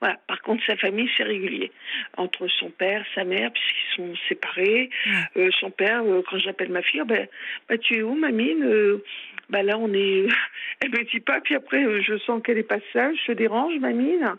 Voilà. 0.00 0.16
Par 0.26 0.40
contre, 0.42 0.62
sa 0.66 0.76
famille, 0.76 1.08
c'est 1.16 1.22
régulier. 1.24 1.70
Entre 2.16 2.46
son 2.48 2.70
père, 2.70 3.04
sa 3.14 3.24
mère, 3.24 3.50
puisqu'ils 3.52 3.96
sont 3.96 4.14
séparés. 4.28 4.90
Euh, 5.36 5.50
son 5.60 5.70
père, 5.70 6.02
euh, 6.04 6.22
quand 6.28 6.38
j'appelle 6.38 6.70
ma 6.70 6.82
fille, 6.82 7.00
Ah 7.00 7.04
ben, 7.04 7.26
bah, 7.68 7.78
tu 7.78 7.96
es 7.98 8.02
où, 8.02 8.14
mamine 8.14 8.62
Euh, 8.64 9.02
bah, 9.50 9.62
Là, 9.62 9.78
on 9.78 9.92
est. 9.92 10.26
Elle 10.80 10.90
me 10.90 11.04
dit 11.10 11.20
pas, 11.20 11.40
puis 11.40 11.54
après, 11.54 11.84
euh, 11.84 12.02
je 12.02 12.18
sens 12.18 12.42
qu'elle 12.42 12.58
est 12.58 12.62
pas 12.62 12.80
seule. 12.92 13.16
Je 13.16 13.26
te 13.26 13.32
dérange, 13.32 13.78
mamine 13.78 14.34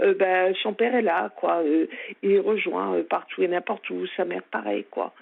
euh, 0.00 0.14
bah, 0.14 0.52
Son 0.62 0.72
père 0.74 0.94
est 0.94 1.02
là, 1.02 1.30
quoi. 1.36 1.62
Euh, 1.62 1.86
il 2.22 2.32
est 2.32 2.38
rejoint 2.38 3.02
partout 3.08 3.42
et 3.42 3.48
n'importe 3.48 3.88
où. 3.90 4.06
Sa 4.16 4.24
mère, 4.24 4.42
pareil, 4.44 4.84
quoi. 4.90 5.14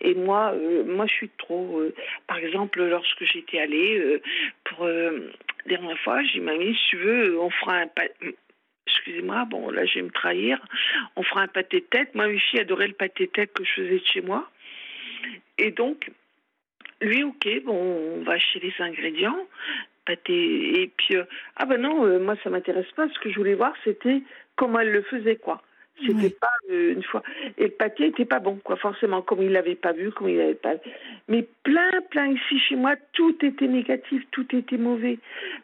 Et 0.00 0.14
moi, 0.14 0.54
moi, 0.86 1.06
je 1.06 1.12
suis 1.12 1.30
trop. 1.36 1.82
par 2.26 2.38
exemple, 2.38 2.82
lorsque 2.82 3.22
j'étais 3.24 3.58
allée 3.58 4.20
pour 4.64 4.88
dernière 5.66 5.98
fois, 5.98 6.22
j'ai 6.24 6.38
dit 6.38 6.40
mamie, 6.40 6.74
si 6.74 6.90
tu 6.90 6.96
veux, 6.96 7.38
on 7.38 7.50
fera 7.50 7.74
un 7.80 7.86
pa- 7.88 8.02
Excusez-moi, 8.88 9.44
bon 9.44 9.70
là 9.70 9.84
je 9.84 9.94
vais 9.96 10.02
me 10.02 10.10
trahir. 10.10 10.58
On 11.16 11.22
fera 11.22 11.42
un 11.42 11.48
pâté 11.48 11.80
de 11.80 11.86
tête. 11.86 12.14
Moi, 12.14 12.28
mes 12.28 12.38
filles 12.38 12.60
adoraient 12.60 12.88
le 12.88 12.94
pâté 12.94 13.26
de 13.26 13.30
tête 13.30 13.52
que 13.52 13.64
je 13.64 13.72
faisais 13.72 13.98
de 13.98 14.06
chez 14.06 14.20
moi. 14.20 14.50
Et 15.58 15.70
donc, 15.70 16.10
lui, 17.00 17.22
ok, 17.22 17.48
bon, 17.64 17.76
on 17.76 18.22
va 18.22 18.32
acheter 18.34 18.60
les 18.60 18.74
ingrédients, 18.78 19.38
pâté, 20.06 20.82
et 20.82 20.88
puis, 20.96 21.16
euh, 21.16 21.24
ah 21.56 21.66
ben 21.66 21.80
non, 21.80 22.04
euh, 22.04 22.18
moi 22.18 22.36
ça 22.42 22.50
m'intéresse 22.50 22.90
pas, 22.96 23.08
ce 23.08 23.18
que 23.20 23.30
je 23.30 23.36
voulais 23.36 23.54
voir, 23.54 23.74
c'était 23.84 24.22
comment 24.56 24.80
elle 24.80 24.92
le 24.92 25.02
faisait, 25.02 25.36
quoi. 25.36 25.62
C'était 26.06 26.30
pas 26.30 26.46
euh, 26.70 26.92
une 26.94 27.02
fois. 27.02 27.22
Et 27.56 27.64
le 27.64 27.70
pâté 27.70 28.06
était 28.06 28.24
pas 28.24 28.38
bon, 28.38 28.56
quoi, 28.62 28.76
forcément, 28.76 29.22
comme 29.22 29.42
il 29.42 29.50
l'avait 29.52 29.74
pas 29.74 29.92
vu, 29.92 30.10
comme 30.12 30.28
il 30.28 30.36
l'avait 30.38 30.54
pas. 30.54 30.74
Mais 31.28 31.46
plein, 31.64 31.90
plein 32.10 32.28
ici 32.28 32.58
chez 32.60 32.76
moi, 32.76 32.94
tout 33.12 33.36
était 33.44 33.66
négatif, 33.68 34.22
tout 34.30 34.46
était 34.54 34.76
mauvais, 34.76 35.18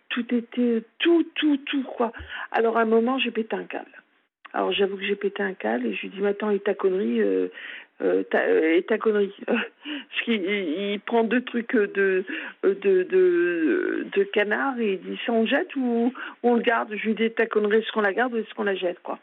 tout 0.09 0.27
était, 0.35 0.83
tout, 0.99 1.25
tout, 1.35 1.57
tout, 1.59 1.83
quoi. 1.85 2.13
Alors 2.53 2.77
à 2.79 2.83
un 2.83 2.87
moment, 2.87 3.19
j'ai 3.19 3.31
pété 3.31 3.55
un 3.57 3.65
câble. 3.65 3.91
Alors 4.53 4.73
j'avoue 4.73 4.97
que 4.97 5.05
j'ai 5.05 5.17
pété 5.17 5.43
un 5.43 5.55
câble 5.55 5.87
et 5.87 5.95
je 5.95 6.03
lui 6.03 6.09
dis, 6.11 6.21
mais 6.21 6.29
attends, 6.29 6.51
et 6.51 6.61
ta 6.61 6.75
connerie, 6.75 7.21
euh, 7.21 7.49
euh, 8.03 8.23
ta, 8.25 8.39
euh, 8.43 8.77
et 8.77 8.83
ta 8.83 8.99
connerie? 8.99 9.35
Parce 9.47 10.23
qu'il 10.25 10.43
il- 10.45 10.93
il 10.95 11.01
prend 11.01 11.25
deux 11.25 11.43
trucs 11.43 11.75
de, 11.77 12.25
de, 12.63 12.73
de, 13.05 14.07
de 14.13 14.23
canard 14.25 14.79
et 14.81 14.93
il 14.95 15.01
dit, 15.01 15.19
ça 15.27 15.33
on 15.33 15.47
jette 15.47 15.75
ou, 15.77 16.13
ou 16.43 16.49
on 16.51 16.55
le 16.55 16.63
garde? 16.63 16.95
Je 16.97 17.07
lui 17.07 17.15
dis, 17.15 17.31
ta 17.31 17.47
connerie, 17.47 17.79
est-ce 17.79 17.93
qu'on 17.93 18.01
la 18.01 18.13
garde 18.13 18.35
ou 18.35 18.37
est-ce 18.39 18.53
qu'on 18.55 18.65
la 18.65 18.75
jette, 18.75 19.01
quoi? 19.03 19.19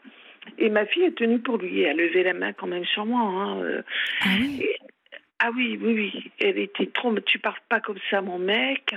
Et 0.58 0.70
ma 0.70 0.86
fille 0.86 1.04
est 1.04 1.16
tenue 1.16 1.38
pour 1.38 1.58
lui. 1.58 1.80
Elle 1.82 2.00
a 2.00 2.04
levé 2.04 2.22
la 2.22 2.34
main 2.34 2.52
quand 2.52 2.66
même 2.66 2.84
sur 2.84 3.06
moi. 3.06 3.20
Hein. 3.22 3.62
euh. 3.62 3.82
Ah 4.22 4.28
oui 4.40 4.60
Et- 4.62 4.76
ah 5.44 5.50
oui, 5.56 5.76
oui, 5.80 5.94
oui. 6.14 6.30
Elle 6.40 6.58
était 6.58 6.86
trop. 6.86 7.12
Tu 7.20 7.40
parles 7.40 7.56
pas 7.68 7.80
comme 7.80 7.98
ça, 8.10 8.20
mon 8.20 8.38
mec. 8.38 8.94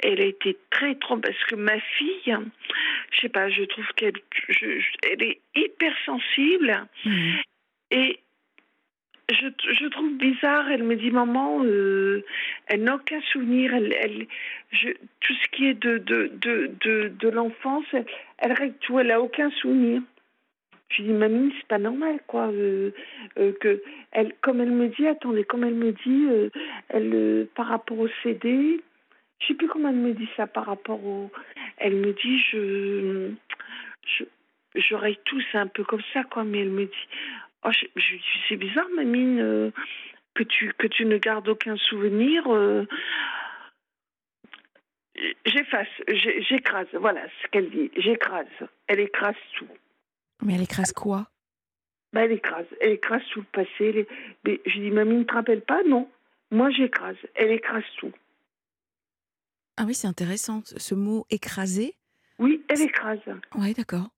Elle 0.00 0.20
a 0.20 0.24
été 0.24 0.56
très 0.70 0.96
trop. 0.96 1.16
Parce 1.18 1.38
que 1.44 1.54
ma 1.54 1.78
fille, 1.78 2.36
je 3.12 3.20
sais 3.20 3.28
pas, 3.28 3.48
je 3.48 3.62
trouve 3.62 3.86
qu'elle, 3.94 4.14
je- 4.48 4.80
je- 4.80 5.08
elle 5.08 5.22
est 5.22 5.40
hyper 5.54 5.94
sensible 6.04 6.84
Mhm. 7.04 7.36
et 7.92 8.18
je, 9.30 9.46
je 9.80 9.86
trouve 9.86 10.14
bizarre. 10.16 10.68
Elle 10.70 10.82
me 10.82 10.96
dit, 10.96 11.10
maman, 11.12 11.62
euh, 11.64 12.24
elle 12.66 12.82
n'a 12.82 12.96
aucun 12.96 13.20
souvenir. 13.32 13.72
Elle, 13.74 13.92
elle, 14.00 14.26
je, 14.72 14.88
tout 15.20 15.34
ce 15.34 15.48
qui 15.52 15.66
est 15.68 15.74
de 15.74 15.98
de 15.98 16.32
de 16.40 16.70
de, 16.80 17.12
de 17.20 17.28
l'enfance, 17.28 17.84
elle, 17.92 18.06
elle 18.38 18.52
règle 18.52 18.74
tout. 18.80 18.98
Elle 18.98 19.10
a 19.12 19.20
aucun 19.20 19.50
souvenir. 19.52 20.02
Je 20.90 21.02
lui 21.02 21.08
dis, 21.08 21.14
mamie, 21.14 21.52
c'est 21.58 21.68
pas 21.68 21.78
normal, 21.78 22.18
quoi. 22.26 22.48
euh, 22.48 22.92
euh, 23.38 23.52
que 23.60 23.82
elle, 24.12 24.34
comme 24.40 24.60
elle 24.60 24.70
me 24.70 24.88
dit, 24.88 25.06
attendez, 25.06 25.44
comme 25.44 25.64
elle 25.64 25.74
me 25.74 25.92
dit, 25.92 26.26
euh, 26.30 26.50
elle, 26.88 27.46
par 27.54 27.66
rapport 27.66 27.98
au 27.98 28.08
CD, 28.22 28.80
je 29.40 29.46
sais 29.46 29.54
plus 29.54 29.68
comment 29.68 29.90
elle 29.90 29.96
me 29.96 30.14
dit 30.14 30.28
ça 30.36 30.46
par 30.46 30.66
rapport 30.66 31.04
au. 31.04 31.30
Elle 31.76 31.96
me 31.96 32.12
dit, 32.12 32.38
je, 32.50 33.30
je, 34.74 35.14
tout, 35.24 35.40
c'est 35.52 35.58
un 35.58 35.66
peu 35.66 35.84
comme 35.84 36.02
ça, 36.12 36.24
quoi. 36.24 36.44
Mais 36.44 36.60
elle 36.60 36.70
me 36.70 36.86
dit, 36.86 37.08
oh, 37.64 37.70
je, 37.70 37.86
je 37.96 38.16
c'est 38.48 38.56
bizarre, 38.56 38.88
mamie, 38.96 39.40
que 40.34 40.42
tu 40.42 40.72
que 40.78 40.86
tu 40.86 41.04
ne 41.04 41.18
gardes 41.18 41.48
aucun 41.48 41.76
souvenir. 41.76 42.44
J'efface, 45.44 45.88
j'écrase, 46.48 46.88
voilà 46.94 47.22
ce 47.42 47.48
qu'elle 47.48 47.70
dit, 47.70 47.90
j'écrase. 47.96 48.46
Elle 48.86 49.00
écrase 49.00 49.34
tout. 49.56 49.68
Mais 50.42 50.54
elle 50.54 50.62
écrase 50.62 50.92
quoi? 50.92 51.30
Bah, 52.12 52.24
elle 52.24 52.32
écrase. 52.32 52.66
Elle 52.80 52.92
écrase 52.92 53.22
tout 53.32 53.40
le 53.40 53.46
passé. 53.46 54.06
Mais 54.44 54.60
je 54.66 54.80
dis, 54.80 54.90
mamie, 54.90 55.16
ne 55.16 55.24
te 55.24 55.34
rappelle 55.34 55.62
pas? 55.62 55.82
Non. 55.84 56.08
Moi, 56.50 56.70
j'écrase. 56.70 57.16
Elle 57.34 57.50
écrase 57.50 57.84
tout. 57.98 58.12
Ah 59.76 59.84
oui, 59.86 59.94
c'est 59.94 60.06
intéressant. 60.08 60.62
Ce 60.64 60.94
mot 60.94 61.26
écraser. 61.30 61.94
Oui, 62.38 62.64
elle 62.68 62.80
écrase. 62.82 63.20
Ouais, 63.54 63.74
d'accord. 63.74 64.08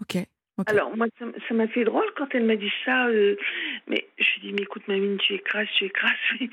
Ok. 0.00 0.16
ok. 0.58 0.68
Alors, 0.68 0.96
moi, 0.96 1.06
ça 1.48 1.54
m'a 1.54 1.68
fait 1.68 1.84
drôle 1.84 2.04
quand 2.16 2.26
elle 2.34 2.44
m'a 2.44 2.56
dit 2.56 2.72
ça. 2.84 3.06
euh, 3.08 3.36
mais 3.86 4.08
je 4.18 4.24
lui 4.34 4.40
dis, 4.48 4.52
mais 4.52 4.62
écoute, 4.62 4.86
mamie, 4.88 5.16
tu 5.18 5.34
écrases, 5.34 5.68
tu 5.78 5.84
écrases. 5.84 6.12
mais, 6.40 6.48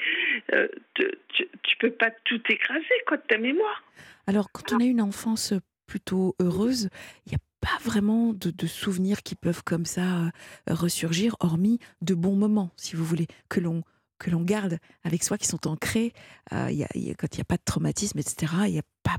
euh, 0.54 0.68
te- 0.94 1.16
tu, 1.30 1.48
tu 1.64 1.78
peux 1.78 1.92
pas 1.92 2.12
tout 2.26 2.42
écraser, 2.50 2.86
quoi, 3.08 3.18
de 3.18 3.24
ta 3.24 3.38
mémoire. 3.38 3.84
Alors, 4.28 4.52
quand 4.52 4.72
on 4.74 4.80
a 4.80 4.84
une 4.86 5.02
enfance 5.02 5.54
plutôt 5.88 6.36
heureuse, 6.40 6.90
il 7.26 7.30
n'y 7.32 7.36
a 7.36 7.40
pas 7.62 7.78
vraiment 7.84 8.34
de, 8.34 8.68
souvenirs 8.68 9.24
qui 9.24 9.36
peuvent 9.36 9.64
comme 9.64 9.86
ça 9.86 10.24
euh, 10.24 10.30
ressurgir, 10.68 11.36
hormis 11.40 11.80
de 12.02 12.14
bons 12.16 12.36
moments, 12.36 12.72
si 12.76 12.96
vous 12.96 13.06
voulez, 13.06 13.28
que 13.50 13.60
l'on 13.60 13.84
que 14.20 14.30
l'on 14.30 14.42
garde 14.44 14.78
avec 15.04 15.24
soi, 15.24 15.40
qui 15.40 15.48
sont 15.48 15.68
ancrés. 15.68 16.14
Euh, 16.54 16.70
y 16.70 16.84
a- 16.84 16.88
quand 17.16 17.34
il 17.34 17.38
n'y 17.38 17.42
a 17.42 17.46
pas 17.46 17.58
de 17.58 17.64
traumatisme, 17.66 18.20
etc., 18.20 18.54
il 18.68 18.74
n'y 18.74 18.80
a 18.80 18.84
pas 19.02 19.18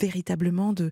véritablement 0.00 0.72
de, 0.72 0.90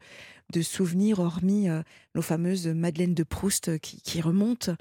de 0.53 0.63
souvenirs, 0.63 1.19
hormis 1.19 1.69
euh, 1.69 1.83
nos 2.15 2.23
fameuses 2.23 2.69
Madeleine 2.69 3.13
de 3.15 3.25
Proust 3.25 3.79
qui, 3.81 4.01
qui 4.03 4.21
remontent. 4.21 4.73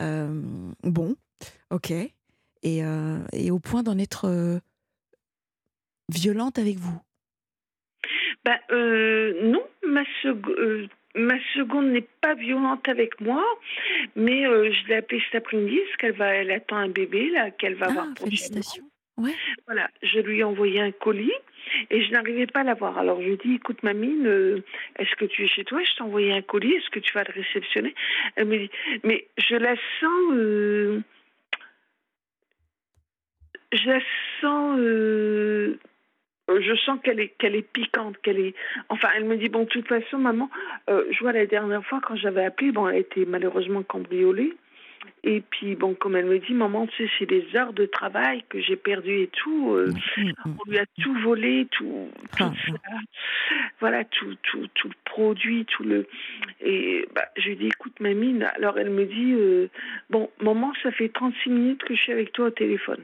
Euh, 0.00 0.42
bon, 0.82 1.14
ok. 1.70 1.92
Et, 1.92 2.12
euh, 2.84 3.18
et 3.32 3.52
au 3.52 3.60
point 3.60 3.84
d'en 3.84 3.96
être 3.96 4.24
euh, 4.24 4.58
violente 6.12 6.58
avec 6.58 6.78
vous? 6.78 6.98
Euh, 8.70 9.50
non, 9.52 9.62
ma, 9.86 10.02
sec- 10.22 10.48
euh, 10.58 10.88
ma 11.16 11.38
seconde 11.54 11.86
n'est 11.88 12.06
pas 12.20 12.34
violente 12.34 12.88
avec 12.88 13.20
moi, 13.20 13.42
mais 14.14 14.46
euh, 14.46 14.70
je 14.72 14.86
l'ai 14.88 14.96
appelée 14.96 15.20
cet 15.24 15.34
après-midi 15.36 15.78
parce 15.86 15.96
qu'elle 15.96 16.12
va, 16.16 16.34
elle 16.34 16.50
attend 16.50 16.76
un 16.76 16.88
bébé 16.88 17.30
là 17.30 17.50
qu'elle 17.50 17.74
va 17.74 17.86
avoir 17.86 18.06
Ah, 18.08 18.14
prochainement. 18.14 18.36
félicitations. 18.36 18.84
Ouais. 19.16 19.32
Voilà, 19.66 19.88
je 20.02 20.20
lui 20.20 20.40
ai 20.40 20.44
envoyé 20.44 20.78
un 20.78 20.90
colis 20.92 21.32
et 21.88 22.02
je 22.04 22.10
n'arrivais 22.12 22.46
pas 22.46 22.60
à 22.60 22.64
l'avoir. 22.64 22.98
Alors 22.98 23.18
je 23.22 23.26
lui 23.28 23.32
ai 23.32 23.36
dit, 23.38 23.54
écoute 23.54 23.82
mamie, 23.82 24.14
euh, 24.26 24.60
est-ce 24.98 25.16
que 25.16 25.24
tu 25.24 25.42
es 25.44 25.48
chez 25.48 25.64
toi? 25.64 25.82
Je 25.82 25.96
t'ai 25.96 26.02
envoyé 26.02 26.32
un 26.34 26.42
colis, 26.42 26.74
est-ce 26.74 26.90
que 26.90 26.98
tu 27.00 27.12
vas 27.14 27.24
le 27.24 27.32
réceptionner? 27.32 27.94
Elle 28.36 28.44
me 28.46 28.58
dit, 28.58 28.70
mais 29.04 29.26
je 29.38 29.56
la 29.56 29.74
sens, 30.00 30.32
euh, 30.32 31.00
je 33.72 33.88
la 33.88 34.00
sens, 34.42 34.78
euh, 34.80 35.78
je 36.48 36.74
sens 36.84 36.98
qu'elle 37.02 37.20
est, 37.20 37.28
qu'elle 37.38 37.56
est 37.56 37.62
piquante, 37.72 38.16
qu'elle 38.22 38.38
est. 38.38 38.54
Enfin, 38.88 39.08
elle 39.16 39.24
me 39.24 39.36
dit 39.36 39.48
bon, 39.48 39.60
de 39.64 39.68
toute 39.68 39.88
façon, 39.88 40.18
maman, 40.18 40.48
euh, 40.90 41.04
je 41.10 41.18
vois 41.20 41.32
la 41.32 41.46
dernière 41.46 41.84
fois 41.84 42.00
quand 42.06 42.16
j'avais 42.16 42.44
appelé, 42.44 42.72
bon, 42.72 42.88
elle 42.88 42.98
était 43.00 43.24
malheureusement 43.24 43.82
cambriolée. 43.82 44.54
Et 45.22 45.40
puis, 45.40 45.76
bon, 45.76 45.94
comme 45.94 46.16
elle 46.16 46.26
me 46.26 46.38
dit, 46.38 46.52
maman, 46.52 46.86
tu 46.86 47.04
sais, 47.04 47.10
c'est 47.18 47.26
des 47.26 47.44
heures 47.54 47.72
de 47.72 47.86
travail 47.86 48.44
que 48.48 48.60
j'ai 48.60 48.74
perdues 48.76 49.22
et 49.22 49.28
tout. 49.28 49.72
euh, 49.74 49.92
Mm, 50.16 50.22
mm. 50.22 50.56
on 50.66 50.70
lui 50.70 50.78
a 50.78 50.86
tout 51.00 51.14
volé, 51.20 51.66
tout, 51.70 52.08
tout 52.36 52.44
Ah, 52.44 52.52
ça. 52.66 52.72
Voilà, 53.80 54.04
tout, 54.04 54.34
tout, 54.42 54.66
tout 54.74 54.88
le 54.88 54.94
produit, 55.04 55.64
tout 55.64 55.84
le. 55.84 56.06
Et 56.60 57.06
bah, 57.14 57.26
je 57.36 57.48
lui 57.50 57.56
dis, 57.56 57.66
écoute, 57.66 57.98
mamie, 58.00 58.42
alors 58.56 58.78
elle 58.78 58.90
me 58.90 59.04
dit, 59.04 59.32
euh, 59.32 59.68
bon, 60.10 60.30
maman, 60.40 60.72
ça 60.82 60.90
fait 60.92 61.08
36 61.08 61.50
minutes 61.50 61.84
que 61.84 61.94
je 61.94 62.00
suis 62.00 62.12
avec 62.12 62.32
toi 62.32 62.46
au 62.46 62.50
téléphone. 62.50 63.02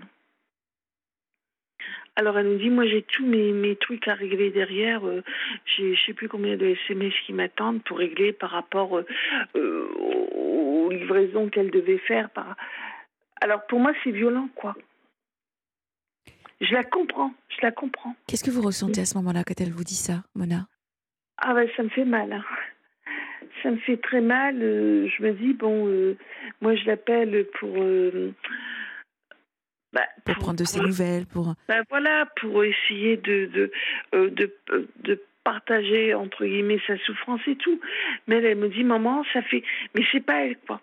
Alors 2.16 2.38
elle 2.38 2.46
me 2.46 2.58
dit, 2.58 2.68
moi 2.68 2.86
j'ai 2.86 3.02
tous 3.02 3.24
mes, 3.24 3.52
mes 3.52 3.76
trucs 3.76 4.06
à 4.06 4.14
régler 4.14 4.50
derrière. 4.50 5.06
euh, 5.06 5.22
j'ai 5.64 5.94
je 5.94 6.04
sais 6.06 6.12
plus 6.12 6.28
combien 6.28 6.56
de 6.56 6.66
SMS 6.66 7.14
qui 7.24 7.32
m'attendent 7.32 7.82
pour 7.84 7.98
régler 7.98 8.32
par 8.32 8.50
rapport 8.50 8.98
euh, 8.98 9.06
euh, 9.56 9.88
aux, 9.94 10.90
livraisons 10.90 11.48
qu'elle 11.48 11.70
devait 11.70 11.98
faire. 11.98 12.28
Par... 12.30 12.56
Alors 13.40 13.66
pour 13.66 13.80
moi 13.80 13.92
c'est 14.04 14.10
violent 14.10 14.48
quoi. 14.54 14.74
Je 16.60 16.72
la 16.74 16.84
comprends, 16.84 17.32
je 17.48 17.56
la 17.62 17.72
comprends. 17.72 18.14
Qu'est-ce 18.28 18.44
que 18.44 18.50
vous 18.50 18.62
ressentez 18.62 19.00
à 19.00 19.04
ce 19.06 19.16
moment-là 19.18 19.42
quand 19.44 19.58
elle 19.60 19.72
vous 19.72 19.82
dit 19.84 19.96
ça, 19.96 20.22
Mona? 20.34 20.66
Ah 21.38 21.54
ben 21.54 21.66
ça 21.76 21.82
me 21.82 21.88
fait 21.88 22.04
mal. 22.04 22.32
hein. 22.32 22.44
Ça 23.62 23.70
me 23.70 23.78
fait 23.78 23.96
très 23.96 24.20
mal. 24.20 24.62
euh, 24.62 25.08
je 25.08 25.22
me 25.22 25.32
dis, 25.32 25.54
bon, 25.54 25.88
euh, 25.88 26.16
moi 26.60 26.74
je 26.74 26.84
l'appelle 26.84 27.46
pour... 27.58 27.70
euh, 27.78 28.34
bah, 29.92 30.02
Pour 30.24 30.34
prendre 30.36 30.58
de 30.58 30.64
ses 30.64 30.80
nouvelles, 30.80 31.26
pour... 31.26 31.54
Ben 31.68 31.82
voilà, 31.90 32.26
pour 32.40 32.64
essayer 32.64 33.16
de 33.16 33.46
de, 33.46 33.70
euh, 34.14 34.30
de 34.30 34.54
euh, 34.70 34.86
de 35.00 35.22
partager 35.44 36.14
entre 36.14 36.44
guillemets 36.44 36.80
sa 36.86 36.96
souffrance 36.98 37.40
et 37.48 37.56
tout. 37.56 37.80
Mais 38.26 38.36
elle, 38.36 38.44
elle 38.46 38.58
me 38.58 38.68
dit 38.68 38.84
maman, 38.84 39.24
ça 39.32 39.42
fait, 39.42 39.62
mais 39.94 40.02
c'est 40.12 40.24
pas 40.24 40.44
elle 40.44 40.56
quoi. 40.66 40.80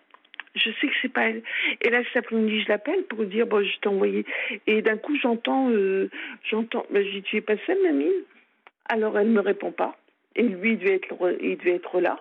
Je 0.55 0.69
sais 0.81 0.87
que 0.87 0.93
c'est 1.01 1.13
pas 1.13 1.29
elle. 1.29 1.43
Et 1.81 1.89
là 1.89 2.01
cet 2.05 2.17
après-midi, 2.25 2.63
je 2.63 2.69
l'appelle 2.69 3.03
pour 3.03 3.23
dire 3.25 3.47
bon, 3.47 3.63
je 3.63 3.79
t'ai 3.79 3.87
envoyé. 3.87 4.25
Et 4.67 4.81
d'un 4.81 4.97
coup, 4.97 5.15
j'entends, 5.17 5.69
euh, 5.69 6.09
j'entends. 6.49 6.85
Ben, 6.91 7.05
je 7.05 7.11
dis 7.11 7.21
tu 7.23 7.37
es 7.37 7.41
pas 7.41 7.55
seule, 7.65 7.81
mamie? 7.83 8.11
Alors 8.89 9.17
elle 9.17 9.29
me 9.29 9.39
répond 9.41 9.71
pas. 9.71 9.97
Et 10.35 10.43
lui, 10.43 10.71
il 10.73 10.79
devait 10.79 10.95
être, 10.95 11.15
il 11.41 11.57
devait 11.57 11.75
être 11.75 12.01
là. 12.01 12.19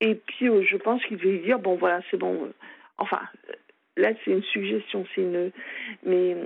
Et 0.00 0.14
puis 0.14 0.48
euh, 0.48 0.62
je 0.64 0.76
pense 0.76 1.04
qu'il 1.04 1.18
devait 1.18 1.32
lui 1.32 1.40
dire 1.40 1.58
bon 1.58 1.74
voilà, 1.76 2.00
c'est 2.10 2.16
bon. 2.16 2.44
euh, 2.44 2.52
Enfin, 2.98 3.20
là 4.00 4.12
c'est 4.24 4.30
une 4.32 4.42
suggestion, 4.42 5.06
c'est 5.14 5.22
une, 5.22 5.50
mais 6.04 6.36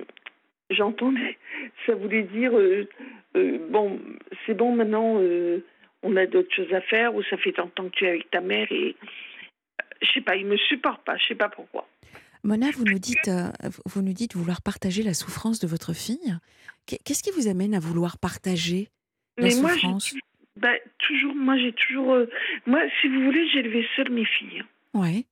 j'entendais, 0.71 1.39
ça 1.87 1.95
voulait 1.95 2.25
dire, 2.25 2.57
euh, 2.59 2.89
euh, 3.37 3.59
bon, 3.71 4.01
c'est 4.47 4.55
bon 4.55 4.75
maintenant, 4.75 5.19
euh, 5.21 5.65
on 6.03 6.17
a 6.17 6.27
d'autres 6.27 6.55
choses 6.55 6.73
à 6.73 6.81
faire, 6.83 7.15
ou 7.15 7.23
ça 7.23 7.37
fait 7.37 7.53
tant 7.53 7.67
de 7.67 7.71
temps 7.71 7.89
que 7.89 7.97
tu 7.97 8.05
es 8.05 8.09
avec 8.09 8.31
ta 8.31 8.41
mère, 8.41 8.71
et 8.71 8.97
je 10.03 10.13
sais 10.13 10.21
pas, 10.21 10.37
il 10.37 10.47
me 10.47 10.57
supporte 10.57 11.03
pas, 11.05 11.17
je 11.17 11.27
sais 11.27 11.35
pas 11.35 11.49
pourquoi. 11.49 11.89
Mona, 12.43 12.71
vous 12.73 12.85
nous 12.85 12.99
dites, 12.99 13.31
vous 13.87 14.03
nous 14.03 14.13
dites 14.13 14.37
vouloir 14.37 14.61
partager 14.61 15.03
la 15.03 15.15
souffrance 15.15 15.61
de 15.61 15.67
votre 15.67 15.95
fille. 15.95 16.35
Qu'est- 16.87 17.03
Qu'est-ce 17.03 17.23
qui 17.23 17.31
vous 17.31 17.49
amène 17.49 17.75
à 17.75 17.81
vouloir 17.81 18.19
partager 18.19 18.89
la 19.39 19.49
Mais 19.49 19.55
moi, 19.63 19.71
souffrance? 19.71 20.15
bah, 20.57 20.75
toujours, 20.99 21.35
moi 21.35 21.57
j'ai 21.57 21.73
toujours, 21.73 22.19
moi, 22.67 22.81
si 23.01 23.09
vous 23.09 23.23
voulez, 23.25 23.49
j'ai 23.49 23.61
élevé 23.61 23.87
seule 23.97 24.11
mes 24.11 24.27
filles. 24.27 24.63
Ouais. 24.93 25.25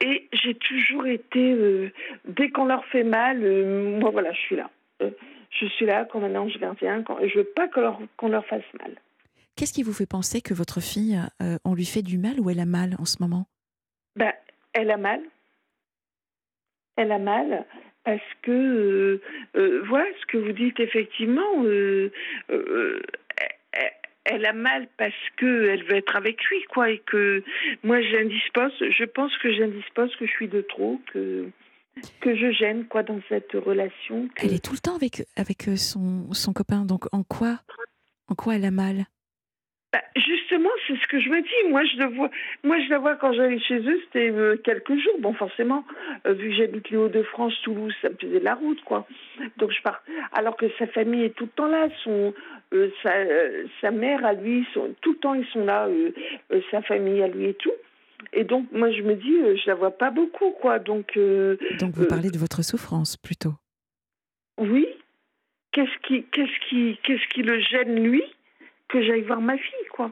Et 0.00 0.28
j'ai 0.32 0.54
toujours 0.54 1.06
été, 1.06 1.52
euh, 1.52 1.90
dès 2.24 2.50
qu'on 2.50 2.64
leur 2.64 2.84
fait 2.86 3.04
mal, 3.04 3.42
euh, 3.42 3.98
moi 4.00 4.10
voilà, 4.10 4.32
je 4.32 4.40
suis 4.40 4.56
là. 4.56 4.70
Euh, 5.02 5.10
je 5.50 5.66
suis 5.66 5.86
là 5.86 6.04
comme 6.04 6.24
un 6.24 6.34
ange 6.34 6.58
gardien. 6.58 7.02
Quand, 7.02 7.18
je 7.26 7.38
veux 7.38 7.44
pas 7.44 7.68
qu'on 7.68 8.28
leur, 8.28 8.46
fasse 8.46 8.64
mal. 8.80 8.94
Qu'est-ce 9.56 9.72
qui 9.72 9.82
vous 9.82 9.92
fait 9.92 10.08
penser 10.08 10.40
que 10.40 10.54
votre 10.54 10.80
fille, 10.80 11.18
euh, 11.42 11.58
on 11.64 11.74
lui 11.74 11.84
fait 11.84 12.02
du 12.02 12.18
mal 12.18 12.40
ou 12.40 12.50
elle 12.50 12.60
a 12.60 12.66
mal 12.66 12.96
en 12.98 13.04
ce 13.04 13.18
moment? 13.20 13.46
Ben, 14.16 14.32
elle 14.72 14.90
a 14.90 14.96
mal. 14.96 15.20
Elle 16.96 17.12
a 17.12 17.18
mal 17.18 17.64
parce 18.04 18.20
que, 18.42 19.20
voilà 19.54 20.04
ce 20.20 20.26
que 20.26 20.36
vous 20.36 20.52
dites 20.52 20.78
effectivement, 20.78 21.64
elle, 24.24 24.46
a 24.46 24.52
mal 24.52 24.88
parce 24.96 25.12
que 25.36 25.68
elle 25.68 25.84
veut 25.84 25.96
être 25.96 26.16
avec 26.16 26.42
lui, 26.44 26.62
quoi, 26.64 26.90
et 26.90 26.98
que 26.98 27.42
moi 27.82 28.00
j'indispose, 28.02 28.72
je 28.80 29.04
pense 29.04 29.36
que 29.38 29.52
j'indispose 29.52 30.14
que 30.16 30.26
je 30.26 30.30
suis 30.30 30.48
de 30.48 30.62
trop, 30.62 31.00
que 31.12 31.52
je 32.24 32.52
gêne, 32.52 32.86
quoi, 32.86 33.02
dans 33.02 33.20
cette 33.28 33.52
relation. 33.52 34.28
Elle 34.36 34.54
est 34.54 34.64
tout 34.64 34.72
le 34.72 34.78
temps 34.78 34.96
avec, 34.96 35.24
avec 35.36 35.68
euh, 35.68 35.76
son, 35.76 36.32
son 36.32 36.52
copain, 36.52 36.84
donc 36.84 37.06
en 37.12 37.22
quoi, 37.22 37.60
en 38.28 38.34
quoi 38.34 38.56
elle 38.56 38.64
a 38.64 38.70
mal? 38.70 39.06
Bah, 39.94 40.02
justement, 40.16 40.70
c'est 40.88 40.96
ce 40.96 41.06
que 41.06 41.20
je 41.20 41.28
me 41.28 41.40
dis. 41.40 41.70
Moi, 41.70 41.84
je 41.84 41.98
le 41.98 42.06
vois. 42.16 42.28
Moi, 42.64 42.80
je 42.80 42.90
la 42.90 42.98
vois 42.98 43.14
quand 43.14 43.32
j'allais 43.32 43.60
chez 43.60 43.78
eux, 43.78 44.00
c'était 44.06 44.28
euh, 44.32 44.56
quelques 44.56 44.96
jours. 44.98 45.14
Bon, 45.20 45.32
forcément, 45.34 45.84
euh, 46.26 46.32
vu 46.32 46.48
que 46.50 46.56
j'habite 46.56 46.90
les 46.90 46.96
Hauts-de-France, 46.96 47.54
Toulouse, 47.62 47.94
ça 48.02 48.08
me 48.08 48.16
faisait 48.16 48.40
de 48.40 48.44
la 48.44 48.56
route, 48.56 48.82
quoi. 48.82 49.06
Donc 49.56 49.70
je 49.70 49.80
pars. 49.82 50.02
Alors 50.32 50.56
que 50.56 50.66
sa 50.80 50.88
famille 50.88 51.22
est 51.22 51.36
tout 51.36 51.44
le 51.44 51.50
temps 51.50 51.68
là. 51.68 51.88
Son, 52.02 52.34
euh, 52.72 52.90
sa, 53.04 53.12
sa 53.80 53.92
mère 53.92 54.24
à 54.24 54.32
lui, 54.32 54.66
son- 54.74 54.92
tout 55.00 55.12
le 55.12 55.18
temps 55.18 55.34
ils 55.34 55.46
sont 55.52 55.64
là. 55.64 55.86
sa 56.72 56.82
famille 56.82 57.22
à 57.22 57.28
lui 57.28 57.44
et 57.46 57.54
tout. 57.54 57.72
Et 58.32 58.42
donc, 58.42 58.66
moi, 58.72 58.90
je 58.90 59.02
me 59.02 59.14
dis, 59.14 59.36
je 59.62 59.66
la 59.68 59.76
vois 59.76 59.92
pas 59.92 60.10
beaucoup, 60.10 60.50
quoi. 60.60 60.80
Donc, 60.80 61.16
Donc 61.78 61.94
vous 61.94 62.06
parlez 62.06 62.30
de 62.32 62.38
votre 62.38 62.64
souffrance 62.64 63.16
plutôt? 63.16 63.52
oui. 64.58 64.88
Qu'est-ce 65.70 65.98
qui, 66.06 66.24
qu'est-ce 66.32 66.68
qui, 66.68 66.98
qu'est-ce 67.02 67.28
qui 67.34 67.42
le 67.42 67.58
gêne 67.60 68.02
lui? 68.02 68.22
Que 68.88 69.02
j'aille 69.02 69.22
voir 69.22 69.40
ma 69.40 69.56
fille, 69.56 69.86
quoi. 69.90 70.10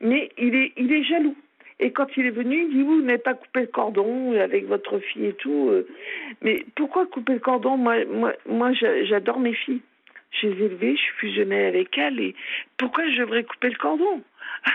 Mais 0.00 0.30
il 0.38 0.54
est, 0.54 0.72
il 0.76 0.92
est 0.92 1.04
jaloux. 1.04 1.36
Et 1.80 1.92
quand 1.92 2.08
il 2.16 2.26
est 2.26 2.30
venu, 2.30 2.62
il 2.62 2.70
dit 2.70 2.82
vous 2.82 3.02
n'avez 3.02 3.18
pas 3.18 3.34
coupé 3.34 3.60
le 3.60 3.66
cordon 3.68 4.32
avec 4.38 4.66
votre 4.66 4.98
fille 4.98 5.26
et 5.26 5.32
tout. 5.34 5.68
euh. 5.70 5.86
Mais 6.42 6.64
pourquoi 6.74 7.06
couper 7.06 7.34
le 7.34 7.38
cordon? 7.38 7.76
Moi, 7.76 8.04
moi, 8.06 8.32
moi, 8.48 8.72
j'a- 8.72 9.04
j'adore 9.04 9.38
mes 9.38 9.54
filles. 9.54 9.80
Je 10.32 10.48
les 10.48 10.62
ai 10.62 10.66
élevées, 10.66 10.96
je 10.96 11.00
suis 11.00 11.14
fusionnée 11.16 11.66
avec 11.66 11.96
elles. 11.96 12.18
Et 12.20 12.34
pourquoi 12.76 13.08
je 13.08 13.20
devrais 13.20 13.44
couper 13.44 13.70
le 13.70 13.76
cordon? 13.76 14.22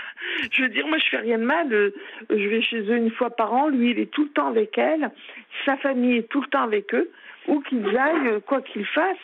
Je 0.52 0.62
veux 0.62 0.68
dire, 0.70 0.86
moi, 0.86 0.96
je 0.98 1.08
fais 1.10 1.18
rien 1.18 1.38
de 1.38 1.44
mal. 1.44 1.72
euh, 1.72 1.90
Je 2.30 2.48
vais 2.48 2.62
chez 2.62 2.80
eux 2.80 2.96
une 2.96 3.10
fois 3.10 3.30
par 3.30 3.52
an. 3.52 3.68
Lui, 3.68 3.90
il 3.90 3.98
est 3.98 4.10
tout 4.10 4.24
le 4.24 4.30
temps 4.30 4.48
avec 4.48 4.76
elles. 4.78 5.10
Sa 5.66 5.76
famille 5.76 6.16
est 6.18 6.28
tout 6.28 6.40
le 6.40 6.46
temps 6.48 6.62
avec 6.62 6.94
eux. 6.94 7.10
Où 7.46 7.60
qu'ils 7.60 7.86
aillent, 7.96 8.40
quoi 8.46 8.62
qu'ils 8.62 8.86
fassent. 8.86 9.16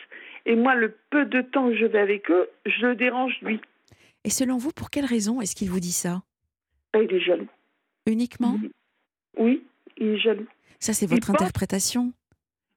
Et 0.45 0.55
moi, 0.55 0.75
le 0.75 0.93
peu 1.09 1.25
de 1.25 1.41
temps 1.41 1.69
que 1.69 1.75
je 1.75 1.85
vais 1.85 1.99
avec 1.99 2.29
eux, 2.29 2.47
je 2.67 2.85
le 2.85 2.95
dérange 2.95 3.35
lui. 3.41 3.59
Et 4.23 4.29
selon 4.29 4.57
vous, 4.57 4.71
pour 4.71 4.89
quelle 4.89 5.05
raison 5.05 5.41
est-ce 5.41 5.55
qu'il 5.55 5.69
vous 5.69 5.79
dit 5.79 5.91
ça? 5.91 6.23
Ben, 6.93 7.01
il 7.09 7.15
est 7.15 7.19
jaloux. 7.21 7.47
Uniquement? 8.05 8.59
Oui, 9.37 9.63
il 9.97 10.07
est 10.07 10.19
jaloux. 10.19 10.47
Ça, 10.79 10.93
c'est 10.93 11.05
votre 11.07 11.27
pense- 11.27 11.41
interprétation? 11.41 12.13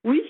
Oui, 0.05 0.23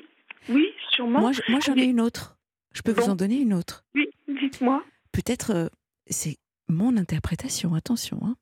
oui, 0.49 0.66
sûrement. 0.90 1.21
Moi, 1.21 1.33
je- 1.33 1.40
moi, 1.49 1.61
j'en 1.64 1.75
ai 1.76 1.85
une 1.85 2.00
autre. 2.00 2.37
Je 2.73 2.83
peux 2.83 2.92
vous 2.92 3.09
en 3.09 3.14
donner 3.16 3.38
une 3.40 3.54
autre. 3.54 3.85
Oui, 3.94 4.06
dites-moi. 4.28 4.85
Peut-être, 5.12 5.50
euh, 5.52 5.68
c'est 6.09 6.37
mon 6.68 6.97
interprétation, 6.97 7.75
attention, 7.75 8.18
hein. 8.25 8.37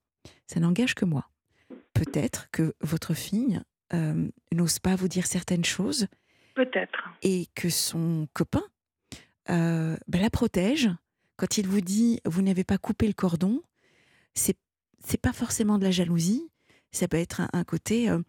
ça 0.46 0.60
n'engage 0.60 0.94
que 0.94 1.04
moi. 1.04 1.28
Peut-être 1.94 2.48
que 2.52 2.74
votre 2.80 3.14
fille 3.14 3.60
euh, 3.92 4.28
n'ose 4.52 4.78
pas 4.78 4.94
vous 4.96 5.08
dire 5.08 5.26
certaines 5.26 5.64
choses 5.66 6.06
Peut-être. 6.54 7.10
et 7.22 7.46
que 7.54 7.68
son 7.68 8.26
copain 8.32 8.62
euh, 9.50 9.96
ben, 10.08 10.22
la 10.22 10.30
protège. 10.30 10.88
Quand 11.36 11.58
il 11.58 11.66
vous 11.66 11.80
dit 11.80 12.20
vous 12.24 12.42
n'avez 12.42 12.64
pas 12.64 12.78
coupé 12.78 13.06
le 13.06 13.12
cordon, 13.12 13.62
c'est 14.34 14.56
c'est 15.04 15.20
pas 15.20 15.32
forcément 15.32 15.78
de 15.78 15.84
la 15.84 15.90
jalousie. 15.90 16.48
Ça 16.92 17.08
peut 17.08 17.16
être 17.16 17.40
un, 17.52 17.64
côté 17.64 18.10
euh, 18.10 18.20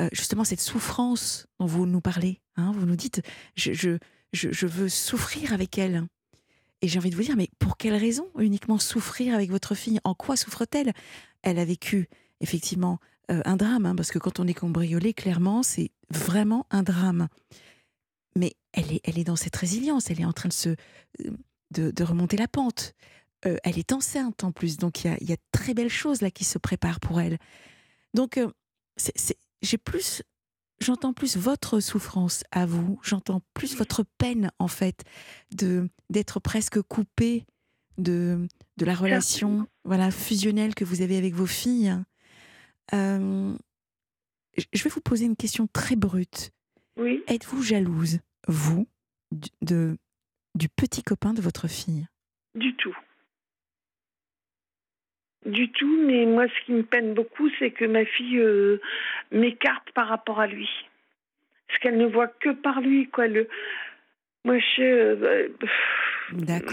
euh, 0.00 0.08
justement 0.12 0.44
cette 0.44 0.60
souffrance 0.60 1.46
dont 1.58 1.66
vous 1.66 1.84
nous 1.84 2.00
parlez. 2.00 2.40
hein. 2.56 2.72
vous 2.72 2.86
nous 2.86 2.96
dites 2.96 3.20
je, 3.56 3.72
je, 3.72 3.98
je, 4.32 4.52
je 4.52 4.66
veux 4.66 4.88
souffrir 4.88 5.52
avec 5.52 5.76
elle. 5.78 6.06
Et 6.80 6.88
j'ai 6.88 6.98
envie 6.98 7.10
de 7.10 7.16
vous 7.16 7.22
dire 7.22 7.36
mais 7.36 7.50
pour 7.58 7.76
quelle 7.76 7.96
raison 7.96 8.28
uniquement 8.38 8.78
souffrir 8.78 9.34
avec 9.34 9.50
votre 9.50 9.74
fille? 9.74 9.98
En 10.04 10.14
quoi 10.14 10.36
souffre-t-elle? 10.36 10.92
Elle 11.42 11.58
a 11.58 11.64
vécu 11.64 12.08
effectivement 12.40 12.98
euh, 13.30 13.42
un 13.44 13.56
drame 13.56 13.86
hein, 13.86 13.96
parce 13.96 14.10
que 14.10 14.18
quand 14.18 14.38
on 14.38 14.46
est 14.46 14.54
cambriolé, 14.54 15.12
clairement 15.12 15.62
c'est 15.62 15.90
vraiment 16.10 16.66
un 16.70 16.82
drame 16.82 17.28
mais 18.36 18.54
elle 18.72 18.92
est, 18.92 19.00
elle 19.04 19.18
est 19.18 19.24
dans 19.24 19.36
cette 19.36 19.56
résilience, 19.56 20.10
elle 20.10 20.20
est 20.20 20.24
en 20.24 20.32
train 20.32 20.48
de 20.48 20.54
se 20.54 20.76
de, 21.74 21.90
de 21.90 22.04
remonter 22.04 22.36
la 22.36 22.48
pente. 22.48 22.94
Euh, 23.46 23.56
elle 23.64 23.78
est 23.78 23.92
enceinte 23.92 24.42
en 24.44 24.52
plus, 24.52 24.76
donc 24.78 25.04
il 25.04 25.10
y 25.10 25.14
a, 25.14 25.16
il 25.20 25.28
y 25.28 25.32
a 25.32 25.36
de 25.36 25.42
très 25.52 25.74
belles 25.74 25.90
choses 25.90 26.22
là 26.22 26.30
qui 26.30 26.44
se 26.44 26.58
préparent 26.58 27.00
pour 27.00 27.20
elle. 27.20 27.38
Donc 28.14 28.38
euh, 28.38 28.48
j'ai 29.62 29.78
plus, 29.78 30.22
j'entends 30.80 31.12
plus 31.12 31.36
votre 31.36 31.80
souffrance 31.80 32.44
à 32.52 32.64
vous, 32.64 32.98
j'entends 33.02 33.42
plus 33.52 33.76
votre 33.76 34.04
peine 34.18 34.50
en 34.58 34.68
fait 34.68 35.02
de 35.54 35.88
d'être 36.10 36.40
presque 36.40 36.80
coupée 36.82 37.44
de 37.98 38.46
de 38.76 38.84
la 38.84 38.94
relation 38.94 39.66
voilà 39.84 40.10
fusionnelle 40.10 40.74
que 40.74 40.84
vous 40.84 41.02
avez 41.02 41.16
avec 41.18 41.34
vos 41.34 41.46
filles. 41.46 41.94
Euh, 42.92 43.54
je- 44.72 44.82
vais 44.84 44.90
vous 44.90 45.00
poser 45.00 45.24
une 45.26 45.36
question 45.36 45.66
très 45.72 45.96
brute. 45.96 46.50
Oui. 46.96 47.22
Êtes-vous 47.26 47.62
jalouse, 47.62 48.18
vous, 48.46 48.86
de, 49.62 49.96
du 50.54 50.68
petit 50.68 51.02
copain 51.02 51.32
de 51.32 51.40
votre 51.40 51.68
fille? 51.68 52.06
Du 52.54 52.74
tout. 52.76 52.96
Du 55.44 55.70
tout, 55.72 56.06
mais 56.06 56.24
moi, 56.24 56.46
ce 56.48 56.64
qui 56.64 56.72
me 56.72 56.82
peine 56.82 57.12
beaucoup, 57.12 57.50
c'est 57.58 57.70
que 57.70 57.84
ma 57.84 58.04
fille 58.04 58.38
euh, 58.38 58.80
m'écarte 59.30 59.90
par 59.92 60.08
rapport 60.08 60.40
à 60.40 60.46
lui. 60.46 60.70
Parce 61.68 61.78
qu'elle 61.80 61.98
ne 61.98 62.06
voit 62.06 62.28
que 62.28 62.50
par 62.50 62.80
lui, 62.80 63.08
quoi. 63.08 63.26
Le... 63.26 63.48
Moi, 64.44 64.58
je 64.58 64.64
sais, 64.76 64.90
euh, 64.90 65.16
euh, 65.22 65.48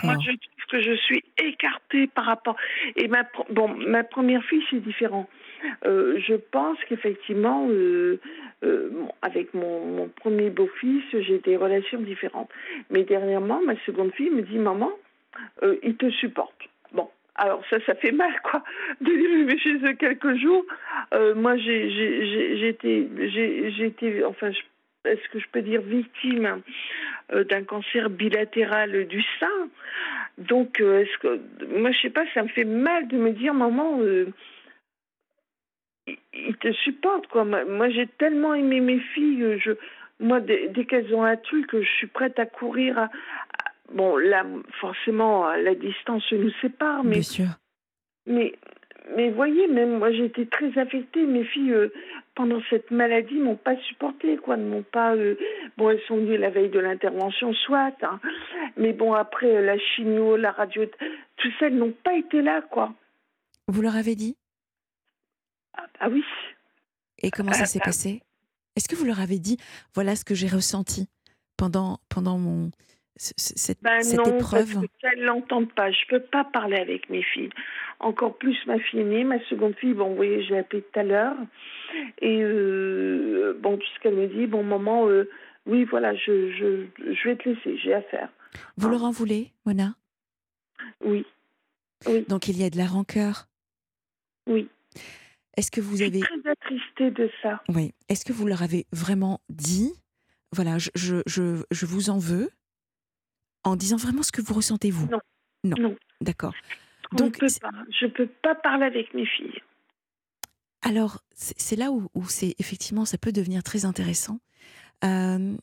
moi, 0.03 0.15
je 0.21 0.31
trouve 0.31 0.65
que 0.69 0.81
je 0.81 0.95
suis 0.95 1.23
écartée 1.37 2.07
par 2.07 2.25
rapport. 2.25 2.55
Et 2.95 3.07
ma, 3.07 3.23
pro- 3.23 3.47
bon, 3.49 3.67
ma 3.67 4.03
première 4.03 4.43
fille, 4.45 4.63
c'est 4.69 4.79
différent. 4.79 5.29
Euh, 5.85 6.19
je 6.19 6.35
pense 6.35 6.77
qu'effectivement, 6.87 7.67
euh, 7.69 8.19
euh, 8.63 8.89
avec 9.21 9.53
mon, 9.53 10.09
premier 10.15 10.49
beau-fils, 10.49 11.03
j'ai 11.11 11.39
des 11.39 11.57
relations 11.57 12.01
différentes. 12.01 12.49
Mais 12.89 13.03
dernièrement, 13.03 13.61
ma 13.65 13.75
seconde 13.85 14.13
fille 14.13 14.29
me 14.29 14.41
dit 14.41 14.57
Maman, 14.57 14.91
il 15.83 15.95
te 15.95 16.09
supporte. 16.11 16.69
Bon, 16.93 17.09
alors 17.35 17.63
ça, 17.69 17.77
ça 17.85 17.95
fait 17.95 18.11
mal, 18.11 18.33
quoi. 18.43 18.63
De 19.01 19.45
vais 19.45 19.57
chez 19.57 19.75
eux 19.75 19.93
quelques 19.93 20.35
jours. 20.37 20.65
Moi, 21.35 21.55
été, 23.83 24.23
enfin, 24.25 24.51
est-ce 25.05 25.29
que 25.29 25.39
je 25.39 25.45
peux 25.51 25.61
dire 25.61 25.81
victime 25.81 26.61
euh, 27.33 27.43
d'un 27.43 27.63
cancer 27.63 28.09
bilatéral 28.09 29.07
du 29.07 29.23
sein 29.39 29.69
Donc, 30.37 30.79
moi, 30.79 31.91
je 31.91 32.01
sais 32.01 32.09
pas, 32.09 32.25
ça 32.33 32.43
me 32.43 32.49
fait 32.49 32.65
mal 32.65 33.07
de 33.07 33.17
me 33.17 33.31
dire 33.31 33.53
Maman, 33.53 33.99
euh, 36.07 36.11
il- 36.33 36.47
il 36.49 36.55
te 36.57 36.71
supporte, 36.73 37.27
quoi. 37.27 37.43
Moi, 37.45 37.89
j'ai 37.89 38.07
tellement 38.07 38.53
aimé 38.53 38.79
mes 38.79 38.99
filles, 38.99 39.59
je, 39.59 39.71
moi, 40.19 40.39
dès, 40.39 40.67
dès 40.69 40.85
qu'elles 40.85 41.13
ont 41.15 41.23
un 41.23 41.37
truc, 41.37 41.69
je 41.73 41.87
suis 41.97 42.07
prête 42.07 42.37
à 42.39 42.45
courir. 42.45 42.97
À, 42.97 43.03
à- 43.05 43.09
bon, 43.93 44.17
là, 44.17 44.45
forcément, 44.79 45.51
la 45.53 45.75
distance 45.75 46.29
nous 46.31 46.51
sépare, 46.61 47.03
mais 47.03 47.11
Bien 47.11 47.21
sûr. 47.23 47.47
mais, 48.25 48.53
mais 49.15 49.29
voyez, 49.31 49.67
même 49.67 49.97
moi 49.97 50.11
j'ai 50.11 50.25
été 50.25 50.45
très 50.45 50.77
affectée. 50.77 51.25
Mes 51.25 51.43
filles, 51.43 51.73
euh, 51.73 51.91
pendant 52.35 52.61
cette 52.69 52.91
maladie, 52.91 53.35
m'ont 53.39 53.55
pas 53.57 53.75
supporté, 53.77 54.37
quoi, 54.37 54.57
ne 54.57 54.65
m'ont 54.69 54.83
pas. 54.83 55.15
euh, 55.15 55.35
bon, 55.77 55.89
elles 55.89 56.01
sont 56.07 56.17
venues 56.17 56.37
la 56.37 56.49
veille 56.49 56.69
de 56.69 56.79
l'intervention, 56.79 57.51
soit, 57.53 57.91
hein. 58.03 58.19
mais 58.77 58.93
bon, 58.93 59.13
après 59.13 59.61
la 59.61 59.77
chimio, 59.77 60.37
la 60.37 60.51
radio, 60.51 60.85
tout 61.37 61.49
ça, 61.59 61.67
elles 61.67 61.75
n'ont 61.77 61.93
pas 62.03 62.13
été 62.15 62.41
là, 62.41 62.61
quoi. 62.61 62.93
Vous 63.67 63.81
leur 63.81 63.95
avez 63.95 64.15
dit? 64.15 64.37
Ah, 65.77 65.87
ah 65.99 66.09
oui. 66.09 66.23
Et 67.19 67.31
comment 67.31 67.53
ça 67.53 67.65
s'est 67.65 67.79
passé? 67.79 68.21
Est-ce 68.75 68.87
que 68.87 68.95
vous 68.95 69.05
leur 69.05 69.19
avez 69.19 69.39
dit 69.39 69.57
voilà 69.93 70.15
ce 70.15 70.23
que 70.25 70.33
j'ai 70.35 70.47
ressenti 70.47 71.07
pendant, 71.57 71.99
pendant 72.09 72.37
mon, 72.37 72.71
ce- 73.17 73.33
ce- 73.37 73.53
cette, 73.57 73.81
Ben 73.81 74.01
cette 74.01 74.17
non, 74.19 74.23
épreuve? 74.37 74.73
parce 74.73 74.85
que 74.87 75.07
elles 75.13 75.23
l'entendent 75.23 75.71
pas. 75.73 75.91
Je 75.91 76.05
peux 76.07 76.21
pas 76.21 76.43
parler 76.45 76.77
avec 76.77 77.09
mes 77.09 77.21
filles. 77.23 77.49
Encore 77.99 78.37
plus 78.37 78.57
ma 78.65 78.79
fille 78.79 79.01
aînée, 79.01 79.23
ma 79.23 79.39
seconde 79.45 79.75
fille. 79.75 79.93
Bon, 79.93 80.09
vous 80.09 80.15
voyez, 80.15 80.43
j'ai 80.43 80.57
appelé 80.57 80.81
tout 80.81 80.99
à 80.99 81.03
l'heure. 81.03 81.35
Et 82.19 82.41
euh, 82.41 83.55
bon, 83.61 83.77
tout 83.77 83.85
ce 83.95 83.99
qu'elle 83.99 84.15
me 84.15 84.27
dit, 84.27 84.47
bon, 84.47 84.63
maman, 84.63 85.07
euh, 85.07 85.29
oui, 85.67 85.83
voilà, 85.83 86.15
je, 86.15 86.51
je, 86.53 86.85
je 87.13 87.29
vais 87.29 87.35
te 87.35 87.49
laisser, 87.49 87.77
j'ai 87.77 87.93
affaire. 87.93 88.29
Vous 88.77 88.89
leur 88.89 89.03
en 89.03 89.11
voulez, 89.11 89.51
Mona? 89.65 89.95
Oui, 91.03 91.25
oui, 92.07 92.25
Donc 92.27 92.47
il 92.47 92.57
y 92.57 92.63
a 92.63 92.69
de 92.69 92.77
la 92.77 92.87
rancœur? 92.87 93.47
oui. 94.47 94.67
Est-ce 95.57 95.71
que 95.71 95.81
vous 95.81 95.97
Je 95.97 96.03
avez, 96.05 96.19
suis 96.21 96.41
très 96.41 96.51
attristée 96.51 97.11
de 97.11 97.29
ça. 97.41 97.61
oui, 97.69 97.93
est-ce 98.09 98.23
que 98.25 98.33
vous 98.33 98.47
leur 98.47 98.61
avez 98.63 98.85
vraiment 98.91 99.41
dit, 99.49 99.91
voilà, 100.53 100.77
je, 100.77 100.89
je, 100.95 101.21
je, 101.25 101.63
je 101.71 101.85
vous 101.85 102.09
en 102.09 102.17
veux, 102.19 102.49
en 103.63 103.75
disant 103.75 103.97
vraiment 103.97 104.23
ce 104.23 104.31
que 104.31 104.41
vous 104.41 104.53
ressentez 104.53 104.91
vous? 104.91 105.07
Non. 105.07 105.19
Non. 105.63 105.75
Non. 105.79 105.95
D'accord. 106.21 106.53
On 107.11 107.17
Donc, 107.17 107.41
ne 107.41 107.47
peut 107.47 107.53
pas. 107.61 107.71
Je 107.99 108.05
peux 108.07 108.27
pas 108.27 108.55
parler 108.55 108.85
avec 108.85 109.13
mes 109.13 109.25
filles. 109.25 109.59
Alors, 110.81 111.21
c'est 111.35 111.75
là 111.75 111.91
où, 111.91 112.07
où 112.15 112.27
c'est 112.27 112.55
effectivement, 112.57 113.05
ça 113.05 113.17
peut 113.19 113.31
devenir 113.31 113.61
très 113.61 113.85
intéressant. 113.85 114.39
Euh, 115.03 115.55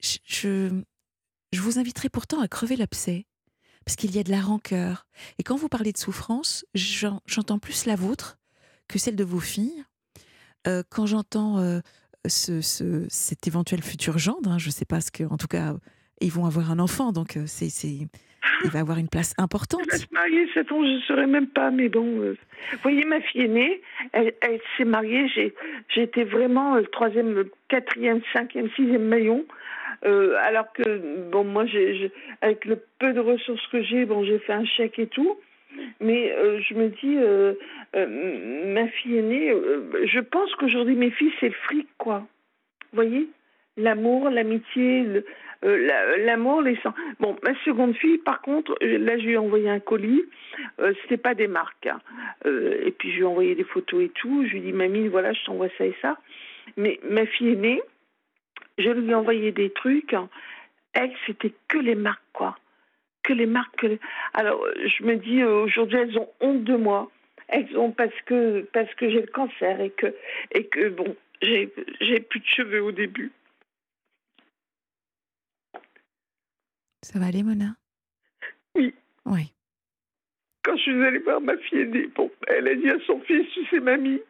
je, 0.00 0.18
je, 0.24 0.82
je 1.52 1.60
vous 1.60 1.78
inviterai 1.78 2.08
pourtant 2.08 2.40
à 2.40 2.48
crever 2.48 2.76
l'abcès, 2.76 3.26
parce 3.84 3.96
qu'il 3.96 4.14
y 4.14 4.18
a 4.18 4.22
de 4.22 4.30
la 4.30 4.40
rancœur. 4.40 5.06
Et 5.38 5.42
quand 5.42 5.56
vous 5.56 5.68
parlez 5.68 5.92
de 5.92 5.98
souffrance, 5.98 6.64
j'en- 6.74 7.20
j'entends 7.26 7.58
plus 7.58 7.84
la 7.84 7.96
vôtre 7.96 8.38
que 8.92 8.98
celle 8.98 9.16
de 9.16 9.24
vos 9.24 9.40
filles. 9.40 9.84
Euh, 10.66 10.82
quand 10.90 11.06
j'entends 11.06 11.58
euh, 11.58 11.80
ce, 12.26 12.60
ce- 12.60 13.06
cet 13.08 13.46
éventuel 13.46 13.82
futur 13.82 14.18
gendre, 14.18 14.50
hein, 14.50 14.58
je 14.58 14.66
ne 14.68 14.72
sais 14.72 14.84
pas 14.84 15.00
ce 15.00 15.10
que, 15.10 15.24
en 15.24 15.36
tout 15.36 15.48
cas, 15.48 15.74
ils 16.20 16.30
vont 16.30 16.46
avoir 16.46 16.70
un 16.70 16.78
enfant, 16.78 17.10
donc 17.12 17.36
euh, 17.36 17.44
c'est, 17.46 17.66
il 17.88 18.70
va 18.70 18.78
avoir 18.80 18.98
une 18.98 19.08
place 19.08 19.34
importante. 19.38 19.80
Va 19.90 19.96
se 19.98 20.06
je 20.84 20.94
ne 20.96 21.00
saurais 21.00 21.26
même 21.26 21.48
pas, 21.48 21.70
mais 21.72 21.88
bon. 21.88 22.04
Vous 22.20 22.78
voyez, 22.82 23.04
ma 23.04 23.20
fille 23.20 23.42
aînée, 23.42 23.82
elle, 24.12 24.34
elle 24.40 24.60
s'est 24.76 24.84
mariée, 24.84 25.26
j'ai, 25.34 25.52
j'étais 25.88 26.24
vraiment 26.24 26.76
le 26.76 26.86
troisième, 26.86 27.32
le 27.34 27.50
quatrième, 27.68 28.20
cinquième, 28.32 28.68
sixième 28.76 29.04
maillon. 29.04 29.44
Alors 30.04 30.72
que, 30.72 31.28
bon, 31.30 31.44
moi, 31.44 31.64
j'ai- 31.66 32.12
avec 32.40 32.64
le 32.64 32.80
peu 32.98 33.12
de 33.12 33.20
ressources 33.20 33.66
que 33.68 33.82
j'ai, 33.82 34.04
bon, 34.04 34.24
j'ai 34.24 34.38
fait 34.40 34.52
un 34.52 34.64
chèque 34.64 34.98
et 34.98 35.06
tout. 35.06 35.36
Mais 36.00 36.32
euh, 36.32 36.60
je 36.60 36.74
me 36.74 36.88
dis, 36.88 37.16
euh, 37.16 37.54
euh, 37.96 38.72
ma 38.74 38.88
fille 38.88 39.18
aînée, 39.18 39.52
je 40.04 40.20
pense 40.20 40.54
qu'aujourd'hui, 40.56 40.94
mes 40.96 41.10
filles, 41.10 41.32
c'est 41.40 41.50
fric, 41.50 41.88
quoi. 41.98 42.26
Vous 42.92 42.96
voyez? 42.96 43.28
L'amour, 43.76 44.28
l'amitié, 44.28 45.06
l'amour, 45.62 46.60
les 46.60 46.76
sangs. 46.82 46.92
Bon, 47.20 47.36
ma 47.42 47.54
seconde 47.64 47.96
fille, 47.96 48.18
par 48.18 48.42
contre, 48.42 48.76
là, 48.82 49.16
je 49.16 49.24
lui 49.24 49.32
ai 49.32 49.38
envoyé 49.38 49.70
un 49.70 49.80
colis. 49.80 50.24
C'était 51.00 51.16
pas 51.16 51.34
des 51.34 51.46
marques. 51.46 51.86
hein. 51.86 52.00
Et 52.44 52.90
puis, 52.90 53.10
je 53.12 53.16
lui 53.16 53.22
ai 53.22 53.26
envoyé 53.26 53.54
des 53.54 53.64
photos 53.64 54.02
et 54.04 54.10
tout. 54.10 54.44
Je 54.44 54.50
lui 54.50 54.58
ai 54.58 54.60
dit, 54.60 54.72
mamie, 54.74 55.08
voilà, 55.08 55.32
je 55.32 55.42
t'envoie 55.44 55.70
ça 55.78 55.86
et 55.86 55.96
ça. 56.02 56.18
Mais 56.76 57.00
ma 57.08 57.24
fille 57.24 57.52
aînée, 57.52 57.80
je 58.76 58.90
lui 58.90 59.10
ai 59.10 59.14
envoyé 59.14 59.52
des 59.52 59.70
trucs. 59.70 60.14
Elle, 60.92 61.12
c'était 61.26 61.54
que 61.68 61.78
les 61.78 61.94
marques, 61.94 62.20
quoi. 62.34 62.58
Que 63.22 63.32
les 63.32 63.46
marques. 63.46 63.76
que 63.76 63.86
les- 63.86 64.00
Alors, 64.34 64.64
je 64.84 65.04
me 65.04 65.16
dis, 65.16 65.40
euh, 65.42 65.62
aujourd'hui, 65.64 65.98
elles 65.98 66.18
ont 66.18 66.28
honte 66.40 66.64
de 66.64 66.76
moi. 66.76 67.10
Elles 67.48 67.76
ont 67.78 67.90
parce 67.92 68.18
que 68.26 68.62
parce 68.72 68.92
que 68.94 69.08
j'ai 69.10 69.20
le 69.20 69.26
cancer 69.26 69.80
et 69.80 69.90
que 69.90 70.14
et 70.52 70.66
que 70.66 70.88
bon, 70.88 71.14
j'ai 71.42 71.72
j'ai 72.00 72.20
plus 72.20 72.40
de 72.40 72.46
cheveux 72.46 72.82
au 72.82 72.92
début. 72.92 73.30
Ça 77.02 77.18
va 77.18 77.26
aller, 77.26 77.42
Mona? 77.42 77.74
Oui. 78.74 78.94
Oui. 79.26 79.52
Quand 80.64 80.76
je 80.76 80.82
suis 80.82 81.04
allée 81.04 81.18
voir 81.18 81.40
ma 81.40 81.56
fille 81.58 81.80
aînée, 81.80 82.06
bon, 82.06 82.30
elle 82.46 82.68
a 82.68 82.74
dit 82.74 82.88
à 82.88 82.98
son 83.06 83.20
fils, 83.20 83.46
tu 83.52 83.66
sais, 83.66 83.80
mamie. 83.80 84.20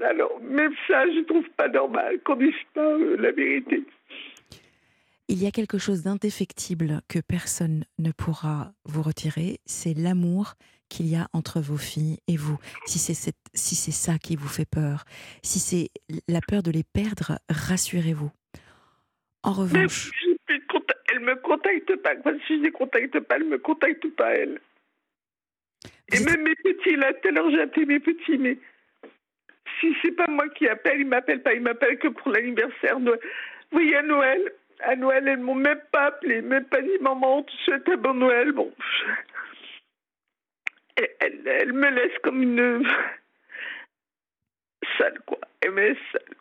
Alors, 0.00 0.40
même 0.40 0.74
ça, 0.86 1.04
je 1.10 1.20
trouve 1.24 1.48
pas 1.50 1.68
normal 1.68 2.20
qu'on 2.24 2.36
dise 2.36 2.54
pas 2.72 2.80
euh, 2.80 3.16
la 3.18 3.32
vérité. 3.32 3.82
Il 5.28 5.42
y 5.42 5.46
a 5.46 5.50
quelque 5.50 5.78
chose 5.78 6.02
d'indéfectible 6.02 7.00
que 7.08 7.18
personne 7.18 7.84
ne 7.98 8.12
pourra 8.12 8.72
vous 8.84 9.02
retirer, 9.02 9.58
c'est 9.64 9.94
l'amour 9.94 10.54
qu'il 10.90 11.06
y 11.06 11.16
a 11.16 11.28
entre 11.32 11.60
vos 11.60 11.78
filles 11.78 12.18
et 12.28 12.36
vous. 12.36 12.58
Si 12.84 12.98
c'est 12.98 13.14
cette- 13.14 13.36
si 13.54 13.74
c'est 13.74 13.90
ça 13.90 14.18
qui 14.18 14.36
vous 14.36 14.48
fait 14.48 14.68
peur, 14.68 15.04
si 15.42 15.58
c'est 15.58 15.88
la 16.28 16.40
peur 16.46 16.62
de 16.62 16.70
les 16.70 16.84
perdre, 16.84 17.38
rassurez-vous. 17.48 18.30
En 19.42 19.52
revanche, 19.52 20.10
contact. 20.68 21.00
Elle 21.12 21.20
me 21.20 21.36
contacte 21.36 21.96
pas. 21.96 22.14
Si 22.46 22.58
je 22.58 22.62
les 22.62 22.70
contacte 22.72 23.18
pas, 23.20 23.36
elle 23.36 23.44
me 23.44 23.58
contacte 23.58 24.06
pas, 24.16 24.34
elle. 24.34 24.60
Et 26.12 26.16
êtes- 26.16 26.24
même 26.26 26.42
mes 26.42 26.54
petits, 26.56 26.96
là, 26.96 27.12
tout 27.14 27.28
à 27.28 27.30
l'heure, 27.30 27.50
j'ai 27.50 27.60
appelé 27.62 27.86
mes 27.86 28.00
petits, 28.00 28.36
mais 28.38 28.58
si 29.80 29.94
c'est 30.02 30.12
pas 30.12 30.26
moi 30.28 30.48
qui 30.50 30.66
appelle, 30.68 31.00
ils 31.00 31.06
m'appellent 31.06 31.42
pas. 31.42 31.54
Ils 31.54 31.62
m'appellent 31.62 31.98
que 31.98 32.08
pour 32.08 32.30
l'anniversaire. 32.30 33.00
de- 33.00 33.18
Oui, 33.72 33.94
à 33.94 34.02
Noël. 34.02 34.40
À 34.86 34.96
Noël, 34.96 35.26
elles 35.26 35.40
m'ont 35.40 35.54
même 35.54 35.80
pas 35.92 36.06
appelé, 36.08 36.42
même 36.42 36.66
pas 36.66 36.82
dit 36.82 36.98
maman, 37.00 37.38
on 37.38 37.42
te 37.42 37.52
souhaite 37.64 37.88
un 37.88 37.96
bon 37.96 38.14
Noël? 38.14 38.52
Bon. 38.52 38.72
Elle, 40.96 41.16
elle, 41.20 41.48
elle 41.48 41.72
me 41.72 41.88
laisse 41.90 42.18
comme 42.22 42.42
une. 42.42 42.86
sale, 44.98 45.18
quoi. 45.26 45.38
Elle 45.60 45.72
me 45.72 45.80
laisse 45.88 45.98
sale. 46.12 46.36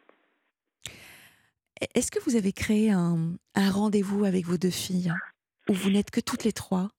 est-ce 1.95 2.11
que 2.11 2.19
vous 2.19 2.35
avez 2.35 2.51
créé 2.53 2.91
un, 2.91 3.35
un 3.55 3.71
rendez-vous 3.71 4.25
avec 4.25 4.45
vos 4.45 4.57
deux 4.57 4.69
filles 4.69 5.13
où 5.69 5.73
vous 5.73 5.89
n'êtes 5.89 6.11
que 6.11 6.19
toutes 6.19 6.43
les 6.43 6.53
trois? 6.53 6.89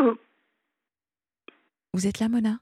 Euh. 0.00 0.14
Vous 1.94 2.06
êtes 2.06 2.18
là, 2.18 2.28
Mona? 2.28 2.58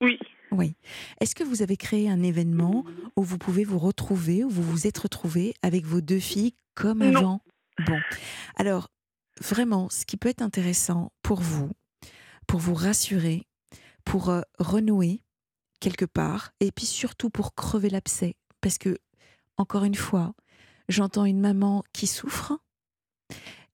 Oui. 0.00 0.18
Oui. 0.58 0.76
Est-ce 1.20 1.34
que 1.34 1.44
vous 1.44 1.62
avez 1.62 1.76
créé 1.76 2.08
un 2.08 2.22
événement 2.22 2.84
où 3.16 3.22
vous 3.22 3.38
pouvez 3.38 3.64
vous 3.64 3.78
retrouver, 3.78 4.44
où 4.44 4.50
vous 4.50 4.62
vous 4.62 4.86
êtes 4.86 4.98
retrouvés 4.98 5.54
avec 5.62 5.84
vos 5.84 6.00
deux 6.00 6.18
filles 6.20 6.54
comme 6.74 6.98
Non. 6.98 7.18
avant? 7.18 7.40
Bon. 7.86 7.98
Alors, 8.56 8.88
vraiment, 9.40 9.88
ce 9.90 10.04
qui 10.06 10.16
peut 10.16 10.28
être 10.28 10.42
intéressant 10.42 11.12
pour 11.22 11.40
vous, 11.40 11.70
pour 12.46 12.60
vous 12.60 12.74
rassurer, 12.74 13.46
pour 14.04 14.30
euh, 14.30 14.40
renouer 14.58 15.22
quelque 15.80 16.04
part, 16.06 16.52
et 16.60 16.72
puis 16.72 16.86
surtout 16.86 17.28
pour 17.28 17.54
crever 17.54 17.90
l'abcès, 17.90 18.34
parce 18.60 18.78
que, 18.78 18.96
encore 19.58 19.84
une 19.84 19.94
fois, 19.94 20.34
j'entends 20.88 21.24
une 21.26 21.40
maman 21.40 21.82
qui 21.92 22.06
souffre, 22.06 22.58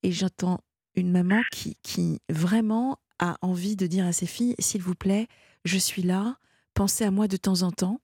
et 0.02 0.10
j'entends 0.10 0.58
une 0.96 1.12
maman 1.12 1.42
qui, 1.52 1.76
qui 1.82 2.20
vraiment 2.28 2.98
a 3.18 3.36
envie 3.40 3.76
de 3.76 3.86
dire 3.86 4.04
à 4.04 4.12
ses 4.12 4.26
filles, 4.26 4.56
s'il 4.58 4.82
vous 4.82 4.96
plaît, 4.96 5.28
je 5.64 5.78
suis 5.78 6.02
là, 6.02 6.38
pensez 6.74 7.04
à 7.04 7.10
moi 7.10 7.28
de 7.28 7.36
temps 7.36 7.62
en 7.62 7.70
temps. 7.70 8.00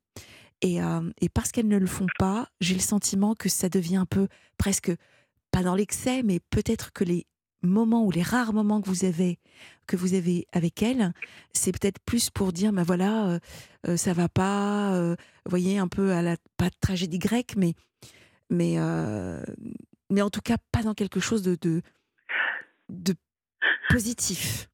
Et, 0.60 0.82
euh, 0.82 1.08
et 1.20 1.28
parce 1.28 1.52
qu'elles 1.52 1.68
ne 1.68 1.78
le 1.78 1.86
font 1.86 2.08
pas, 2.18 2.48
j'ai 2.60 2.74
le 2.74 2.80
sentiment 2.80 3.34
que 3.34 3.48
ça 3.48 3.68
devient 3.68 3.96
un 3.96 4.06
peu 4.06 4.28
presque, 4.56 4.92
pas 5.50 5.62
dans 5.62 5.76
l'excès, 5.76 6.22
mais 6.22 6.40
peut-être 6.50 6.92
que 6.92 7.04
les 7.04 7.26
moments 7.62 8.04
ou 8.04 8.10
les 8.10 8.22
rares 8.22 8.52
moments 8.52 8.80
que 8.80 8.88
vous 8.88 9.04
avez, 9.04 9.38
que 9.86 9.96
vous 9.96 10.14
avez 10.14 10.46
avec 10.52 10.82
elles, 10.82 11.12
c'est 11.52 11.72
peut-être 11.72 12.00
plus 12.04 12.30
pour 12.30 12.52
dire, 12.52 12.72
ben 12.72 12.82
voilà, 12.82 13.28
euh, 13.28 13.38
euh, 13.86 13.96
ça 13.96 14.12
va 14.12 14.28
pas, 14.28 14.94
euh, 14.94 15.16
voyez, 15.46 15.78
un 15.78 15.88
peu 15.88 16.12
à 16.12 16.22
la, 16.22 16.36
pas 16.56 16.70
de 16.70 16.76
tragédie 16.80 17.18
grecque, 17.18 17.54
mais, 17.56 17.74
mais, 18.50 18.74
euh, 18.78 19.42
mais 20.10 20.22
en 20.22 20.30
tout 20.30 20.40
cas 20.40 20.56
pas 20.72 20.82
dans 20.82 20.94
quelque 20.94 21.20
chose 21.20 21.42
de, 21.42 21.56
de, 21.60 21.82
de 22.88 23.14
positif. 23.90 24.68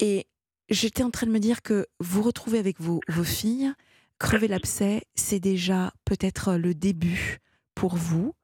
Et 0.00 0.26
j'étais 0.70 1.02
en 1.02 1.10
train 1.10 1.26
de 1.26 1.32
me 1.32 1.40
dire 1.40 1.62
que 1.62 1.86
vous 1.98 2.22
retrouver 2.22 2.58
avec 2.58 2.80
vos, 2.80 3.00
vos 3.08 3.24
filles, 3.24 3.72
crever 4.18 4.48
l'abcès, 4.48 5.02
c'est 5.14 5.40
déjà 5.40 5.92
peut-être 6.04 6.54
le 6.54 6.74
début 6.74 7.38
pour 7.74 7.96
vous 7.96 8.34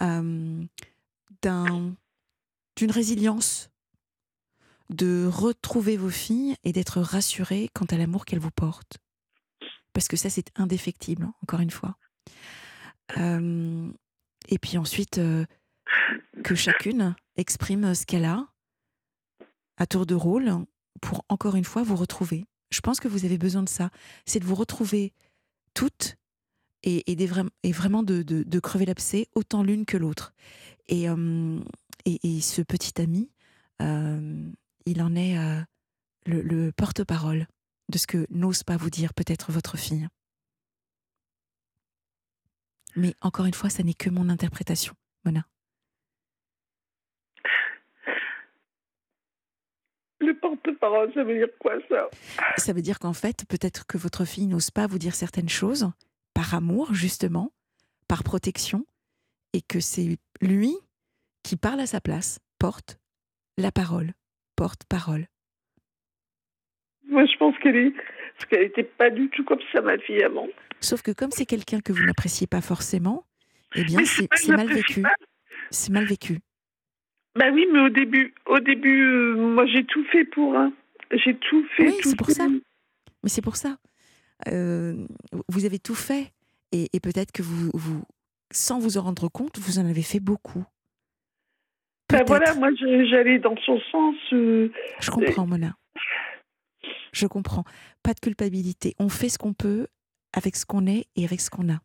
euh, 0.00 0.62
d'un- 1.42 1.94
d'une 2.76 2.90
résilience, 2.90 3.70
de 4.88 5.26
retrouver 5.30 5.96
vos 5.96 6.08
filles 6.10 6.56
et 6.64 6.72
d'être 6.72 7.00
rassuré 7.00 7.68
quant 7.74 7.84
à 7.86 7.96
l'amour 7.96 8.24
qu'elles 8.24 8.38
vous 8.38 8.50
portent. 8.50 8.98
Parce 9.92 10.08
que 10.08 10.16
ça, 10.16 10.30
c'est 10.30 10.50
indéfectible, 10.56 11.24
hein, 11.24 11.34
encore 11.42 11.60
une 11.60 11.70
fois. 11.70 11.96
Euh, 13.18 13.90
et 14.48 14.58
puis 14.58 14.78
ensuite, 14.78 15.18
euh, 15.18 15.44
que 16.44 16.54
chacune 16.54 17.14
exprime 17.36 17.94
ce 17.94 18.06
qu'elle 18.06 18.24
a 18.24 18.46
à 19.76 19.86
tour 19.86 20.06
de 20.06 20.14
rôle 20.14 20.64
pour 21.00 21.24
encore 21.28 21.56
une 21.56 21.64
fois 21.64 21.82
vous 21.82 21.96
retrouver. 21.96 22.46
Je 22.70 22.80
pense 22.80 23.00
que 23.00 23.08
vous 23.08 23.24
avez 23.24 23.38
besoin 23.38 23.62
de 23.62 23.68
ça. 23.68 23.90
C'est 24.26 24.40
de 24.40 24.44
vous 24.44 24.54
retrouver 24.54 25.12
toutes 25.74 26.16
et, 26.82 27.12
et, 27.12 27.72
vraiment 27.72 28.02
de, 28.02 28.58
crever 28.60 28.86
l'abcès 28.86 29.28
autant 29.34 29.62
l'une 29.62 29.84
que 29.84 29.96
l'autre. 29.96 30.32
Et, 30.88 31.08
euh, 31.08 31.60
et 32.06 32.40
ce 32.40 32.62
petit 32.62 33.00
ami, 33.00 33.30
euh, 33.82 34.50
il 34.86 35.02
en 35.02 35.14
est 35.14 35.38
euh, 35.38 35.60
le, 36.26 36.42
le 36.42 36.72
porte-parole 36.72 37.46
de 37.88 37.98
ce 37.98 38.06
que 38.06 38.26
n'ose 38.30 38.62
pas 38.62 38.76
vous 38.76 38.90
dire 38.90 39.14
peut-être 39.14 39.52
votre 39.52 39.76
fille. 39.76 40.08
Mais 42.96 43.14
encore 43.20 43.46
une 43.46 43.54
fois, 43.54 43.70
ça 43.70 43.82
n'est 43.82 43.94
que 43.94 44.10
mon 44.10 44.28
interprétation, 44.28 44.94
Mona. 45.24 45.46
Le 50.20 50.34
porte-parole, 50.34 51.12
ça 51.14 51.24
veut 51.24 51.38
dire 51.38 51.48
quoi, 51.58 51.74
ça? 51.88 52.10
Ça 52.56 52.72
veut 52.72 52.82
dire 52.82 52.98
qu'en 52.98 53.14
fait, 53.14 53.44
peut-être 53.48 53.86
que 53.86 53.96
votre 53.96 54.24
fille 54.24 54.46
n'ose 54.46 54.70
pas 54.70 54.86
vous 54.86 54.98
dire 54.98 55.14
certaines 55.14 55.48
choses, 55.48 55.90
par 56.34 56.54
amour, 56.54 56.92
justement, 56.94 57.52
par 58.06 58.22
protection, 58.22 58.84
et 59.52 59.62
que 59.62 59.80
c'est 59.80 60.18
lui 60.40 60.74
qui 61.42 61.56
parle 61.56 61.80
à 61.80 61.86
sa 61.86 62.00
place, 62.00 62.38
porte 62.58 62.98
la 63.56 63.72
parole, 63.72 64.12
porte 64.56 64.84
parole. 64.84 65.26
Moi, 67.08 67.24
je 67.24 67.36
pense 67.38 67.56
qu'elle 67.62 67.76
est, 67.76 67.90
parce 67.90 68.44
qu'elle 68.50 68.62
n'était 68.62 68.84
pas 68.84 69.10
du 69.10 69.30
tout 69.30 69.44
comme 69.44 69.58
ça, 69.72 69.80
ma 69.80 69.98
fille, 69.98 70.22
avant. 70.22 70.48
Sauf 70.80 71.02
que 71.02 71.12
comme 71.12 71.30
c'est 71.30 71.46
quelqu'un 71.46 71.80
que 71.80 71.92
vous 71.92 72.04
n'appréciez 72.04 72.46
pas 72.46 72.60
forcément, 72.60 73.24
eh 73.74 73.84
bien, 73.84 74.04
c'est 74.04 74.48
mal 74.48 74.68
vécu. 74.68 75.02
C'est 75.70 75.92
mal 75.92 76.04
vécu. 76.04 76.40
Bah 77.36 77.46
oui, 77.52 77.66
mais 77.72 77.80
au 77.80 77.88
début, 77.88 78.34
au 78.46 78.58
début, 78.58 79.02
euh, 79.02 79.36
moi, 79.36 79.66
j'ai 79.66 79.84
tout 79.84 80.04
fait 80.10 80.24
pour. 80.24 80.56
Hein. 80.56 80.72
J'ai 81.12 81.36
tout 81.36 81.64
fait. 81.76 81.88
Oui, 81.88 81.96
c'est 82.02 82.16
pour 82.16 82.30
ça. 82.30 82.46
Mais 83.22 83.28
c'est 83.28 83.42
pour 83.42 83.56
ça. 83.56 83.76
Euh, 84.48 85.06
vous 85.48 85.64
avez 85.64 85.78
tout 85.78 85.94
fait. 85.94 86.32
Et, 86.72 86.88
peut-être 87.00 87.32
que 87.32 87.42
vous, 87.42 87.70
vous, 87.74 88.02
sans 88.52 88.78
vous 88.78 88.96
en 88.96 89.02
rendre 89.02 89.28
compte, 89.28 89.58
vous 89.58 89.78
en 89.78 89.86
avez 89.86 90.02
fait 90.02 90.20
beaucoup. 90.20 90.64
Ben 92.10 92.24
voilà, 92.26 92.54
moi 92.54 92.70
j'allais 92.74 93.38
dans 93.38 93.56
son 93.64 93.80
sens. 93.90 94.16
Euh, 94.32 94.72
je 95.00 95.10
comprends, 95.10 95.46
Mona. 95.46 95.74
Je 97.12 97.26
comprends. 97.26 97.64
Pas 98.02 98.14
de 98.14 98.20
culpabilité. 98.20 98.94
On 98.98 99.08
fait 99.08 99.28
ce 99.28 99.38
qu'on 99.38 99.52
peut 99.52 99.86
avec 100.32 100.56
ce 100.56 100.64
qu'on 100.64 100.86
est 100.86 101.06
et 101.16 101.24
avec 101.24 101.40
ce 101.40 101.50
qu'on 101.50 101.72
a. 101.72 101.78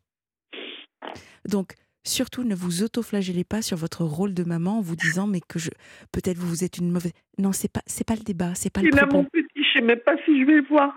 Donc, 1.48 1.74
surtout, 2.08 2.44
ne 2.44 2.54
vous 2.54 2.82
autoflagellez 2.82 3.44
pas 3.44 3.62
sur 3.62 3.76
votre 3.76 4.04
rôle 4.04 4.34
de 4.34 4.44
maman 4.44 4.78
en 4.78 4.80
vous 4.80 4.96
disant 4.96 5.26
mais 5.26 5.40
que 5.40 5.58
je 5.58 5.70
peut-être 6.12 6.38
vous 6.38 6.64
êtes 6.64 6.78
une 6.78 6.90
mauvaise. 6.90 7.12
Non, 7.38 7.52
c'est 7.52 7.70
pas 7.70 7.82
c'est 7.86 8.06
pas 8.06 8.14
le 8.14 8.24
débat, 8.24 8.54
c'est 8.54 8.72
pas 8.72 8.82
le 8.82 8.90
propos. 8.90 9.16
mon 9.16 9.24
petit, 9.24 9.46
je 9.56 9.78
sais 9.78 9.84
même 9.84 10.00
pas 10.00 10.16
si 10.24 10.40
je 10.40 10.46
vais 10.46 10.56
le 10.56 10.66
voir. 10.68 10.96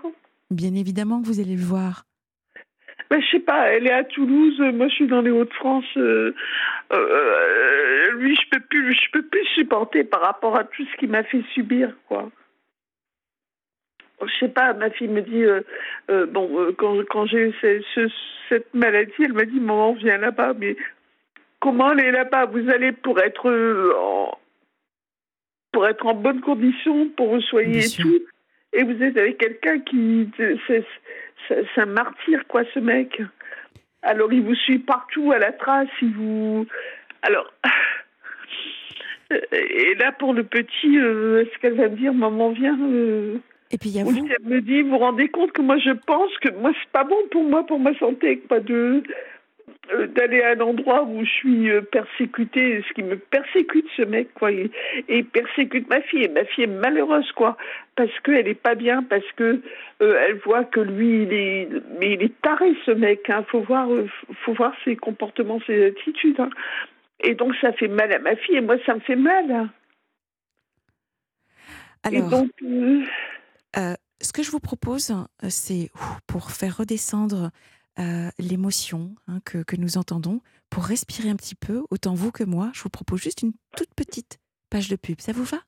Bien 0.50 0.74
évidemment 0.74 1.20
que 1.20 1.26
vous 1.26 1.40
allez 1.40 1.56
le 1.56 1.62
voir. 1.62 2.04
Ben, 3.10 3.20
je 3.20 3.26
sais 3.28 3.40
pas, 3.40 3.72
elle 3.72 3.88
est 3.88 3.92
à 3.92 4.04
Toulouse, 4.04 4.60
moi 4.72 4.86
je 4.86 4.94
suis 4.94 5.06
dans 5.08 5.20
les 5.20 5.32
Hauts-de-France. 5.32 5.84
Euh, 5.96 6.32
euh, 6.92 8.12
lui, 8.12 8.36
je 8.36 8.48
peux 8.50 8.60
plus, 8.60 8.92
je 8.94 9.10
peux 9.10 9.22
plus 9.22 9.44
supporter 9.56 10.04
par 10.04 10.20
rapport 10.20 10.56
à 10.56 10.62
tout 10.62 10.84
ce 10.84 10.96
qu'il 10.96 11.10
m'a 11.10 11.24
fait 11.24 11.42
subir, 11.52 11.92
quoi. 12.06 12.30
Je 14.22 14.38
sais 14.38 14.48
pas, 14.48 14.74
ma 14.74 14.90
fille 14.90 15.08
me 15.08 15.22
dit, 15.22 15.44
euh, 15.44 16.26
bon, 16.26 16.72
quand, 16.76 17.02
quand 17.08 17.26
j'ai 17.26 17.48
eu 17.48 17.86
cette 18.48 18.74
maladie, 18.74 19.12
elle 19.18 19.32
m'a 19.32 19.46
dit, 19.46 19.58
maman, 19.58 19.94
viens 19.94 20.18
là-bas, 20.18 20.52
mais 20.58 20.76
comment 21.60 21.88
aller 21.88 22.10
là-bas 22.10 22.46
Vous 22.46 22.68
allez 22.70 22.92
pour 22.92 23.20
être 23.20 23.50
en, 23.96 24.38
pour 25.72 25.86
être 25.86 26.06
en 26.06 26.14
bonne 26.14 26.40
condition, 26.40 27.08
pour 27.10 27.34
vous 27.34 27.40
soigner 27.42 27.84
et 27.84 27.88
tout 27.88 28.20
et 28.72 28.82
vous 28.82 29.02
êtes 29.02 29.16
avec 29.16 29.38
quelqu'un 29.38 29.80
qui. 29.80 30.28
C'est 30.36 31.66
un 31.76 31.86
martyr, 31.86 32.46
quoi, 32.46 32.62
ce 32.72 32.78
mec. 32.78 33.20
Alors, 34.02 34.32
il 34.32 34.42
vous 34.42 34.54
suit 34.54 34.78
partout 34.78 35.32
à 35.32 35.38
la 35.38 35.52
trace, 35.52 35.88
il 36.02 36.12
vous. 36.12 36.66
Alors. 37.22 37.52
Et 39.52 39.94
là, 39.94 40.10
pour 40.10 40.34
le 40.34 40.42
petit, 40.42 40.98
euh, 40.98 41.42
est-ce 41.42 41.56
qu'elle 41.60 41.74
va 41.74 41.88
me 41.88 41.94
dire, 41.94 42.12
maman, 42.12 42.50
viens 42.50 42.76
euh, 42.80 43.36
Et 43.70 43.78
puis, 43.78 43.90
il 43.90 43.96
y 43.96 44.00
a 44.00 44.02
vous. 44.02 44.10
Elle 44.10 44.44
me 44.44 44.60
dit, 44.60 44.82
vous 44.82 44.90
vous 44.90 44.98
rendez 44.98 45.28
compte 45.28 45.52
que 45.52 45.62
moi, 45.62 45.78
je 45.78 45.92
pense 45.92 46.36
que 46.38 46.50
moi, 46.58 46.72
c'est 46.74 46.90
pas 46.90 47.04
bon 47.04 47.14
pour 47.30 47.44
moi, 47.44 47.64
pour 47.64 47.78
ma 47.78 47.96
santé, 48.00 48.34
pas 48.48 48.58
de 48.58 48.74
euh, 48.74 49.02
d'aller 50.14 50.42
à 50.42 50.50
un 50.50 50.60
endroit 50.60 51.04
où 51.04 51.24
je 51.24 51.30
suis 51.30 51.70
euh, 51.70 51.80
persécutée, 51.80 52.82
ce 52.88 52.92
qui 52.94 53.02
me 53.02 53.16
persécute 53.16 53.86
ce 53.96 54.02
mec, 54.02 54.32
quoi, 54.34 54.52
et, 54.52 54.70
et, 55.08 55.22
persécute 55.22 55.88
ma 55.88 56.00
fille. 56.02 56.24
Et 56.24 56.28
ma 56.28 56.44
fille 56.44 56.64
est 56.64 56.66
malheureuse, 56.66 57.30
quoi, 57.32 57.56
parce 57.96 58.12
qu'elle 58.20 58.48
est 58.48 58.54
pas 58.54 58.74
bien, 58.74 59.02
parce 59.02 59.30
que 59.36 59.60
euh, 60.02 60.24
elle 60.26 60.38
voit 60.38 60.64
que 60.64 60.80
lui, 60.80 61.22
il 61.22 61.32
est, 61.32 61.68
mais 61.98 62.14
il 62.14 62.22
est 62.22 62.40
taré, 62.42 62.74
ce 62.86 62.90
mec. 62.92 63.28
Hein. 63.30 63.44
Faut 63.48 63.60
voir, 63.60 63.88
faut 64.44 64.54
voir 64.54 64.74
ses 64.84 64.96
comportements, 64.96 65.60
ses 65.66 65.86
attitudes. 65.86 66.40
Hein. 66.40 66.50
Et 67.22 67.34
donc 67.34 67.54
ça 67.60 67.72
fait 67.72 67.88
mal 67.88 68.12
à 68.12 68.18
ma 68.18 68.36
fille, 68.36 68.56
et 68.56 68.60
moi 68.60 68.76
ça 68.86 68.94
me 68.94 69.00
fait 69.00 69.16
mal. 69.16 69.68
Alors, 72.02 72.30
donc, 72.30 72.50
ce 74.22 74.32
que 74.32 74.42
je 74.42 74.50
vous 74.50 74.60
propose, 74.60 75.12
c'est 75.48 75.90
pour 76.26 76.50
faire 76.50 76.78
redescendre 76.78 77.50
euh, 78.00 78.30
l'émotion 78.38 79.14
hein, 79.28 79.40
que, 79.44 79.62
que, 79.62 79.76
nous 79.76 79.98
entendons, 79.98 80.40
pour 80.70 80.84
respirer 80.84 81.28
un 81.28 81.36
petit 81.36 81.54
peu, 81.54 81.82
autant 81.90 82.14
vous 82.14 82.30
que 82.30 82.44
moi, 82.44 82.70
je 82.74 82.82
vous 82.82 82.88
propose 82.88 83.20
juste 83.20 83.42
une 83.42 83.52
toute 83.76 83.94
petite 83.94 84.38
page 84.70 84.88
de 84.88 84.96
pub. 84.96 85.20
Ça 85.20 85.32
vous 85.32 85.44
va? 85.44 85.58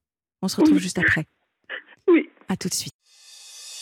On 0.40 0.48
se 0.48 0.60
retrouve 0.60 0.78
juste 0.78 0.98
après. 0.98 1.26
Oui. 2.08 2.28
À 2.48 2.56
tout 2.56 2.68
de 2.68 2.74
suite. 2.74 2.94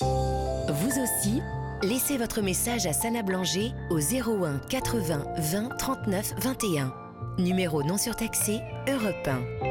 Vous 0.00 0.98
aussi, 0.98 1.40
laissez 1.82 2.16
votre 2.16 2.42
message 2.42 2.86
à 2.86 2.92
Sana 2.92 3.22
Blanger 3.22 3.72
au 3.90 3.98
01 3.98 4.58
80 4.68 5.24
20 5.38 5.76
39 5.76 6.34
21. 6.38 6.94
Numéro 7.38 7.82
non 7.82 7.96
surtaxé, 7.96 8.60
Europe 8.88 9.26
1. 9.26 9.70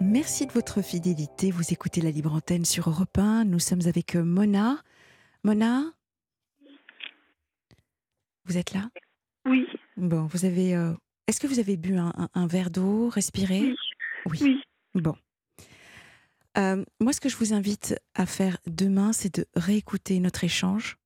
Merci 0.00 0.46
de 0.46 0.52
votre 0.52 0.82
fidélité. 0.82 1.50
Vous 1.50 1.72
écoutez 1.72 2.00
la 2.00 2.10
Libre 2.10 2.32
Antenne 2.32 2.64
sur 2.64 2.88
Europe 2.88 3.16
1. 3.16 3.44
Nous 3.44 3.60
sommes 3.60 3.86
avec 3.86 4.16
Mona. 4.16 4.82
Mona, 5.44 5.84
vous 8.44 8.56
êtes 8.56 8.72
là? 8.72 8.88
Oui. 9.46 9.66
Bon, 9.96 10.26
vous 10.26 10.44
avez. 10.44 10.74
Euh, 10.74 10.92
est-ce 11.26 11.40
que 11.40 11.46
vous 11.46 11.58
avez 11.58 11.76
bu 11.76 11.96
un, 11.96 12.46
verre 12.46 12.70
d'eau, 12.70 13.08
respiré? 13.08 13.74
Oui. 14.26 14.38
oui. 14.42 14.62
Bon. 14.94 15.16
Euh, 16.58 16.84
moi, 17.00 17.12
ce 17.12 17.20
que 17.20 17.28
je 17.28 17.36
vous 17.36 17.54
invite 17.54 17.94
à 18.14 18.26
faire 18.26 18.58
demain, 18.66 19.12
c'est 19.12 19.34
de 19.36 19.46
réécouter 19.54 20.18
notre 20.20 20.44
échange. 20.44 20.98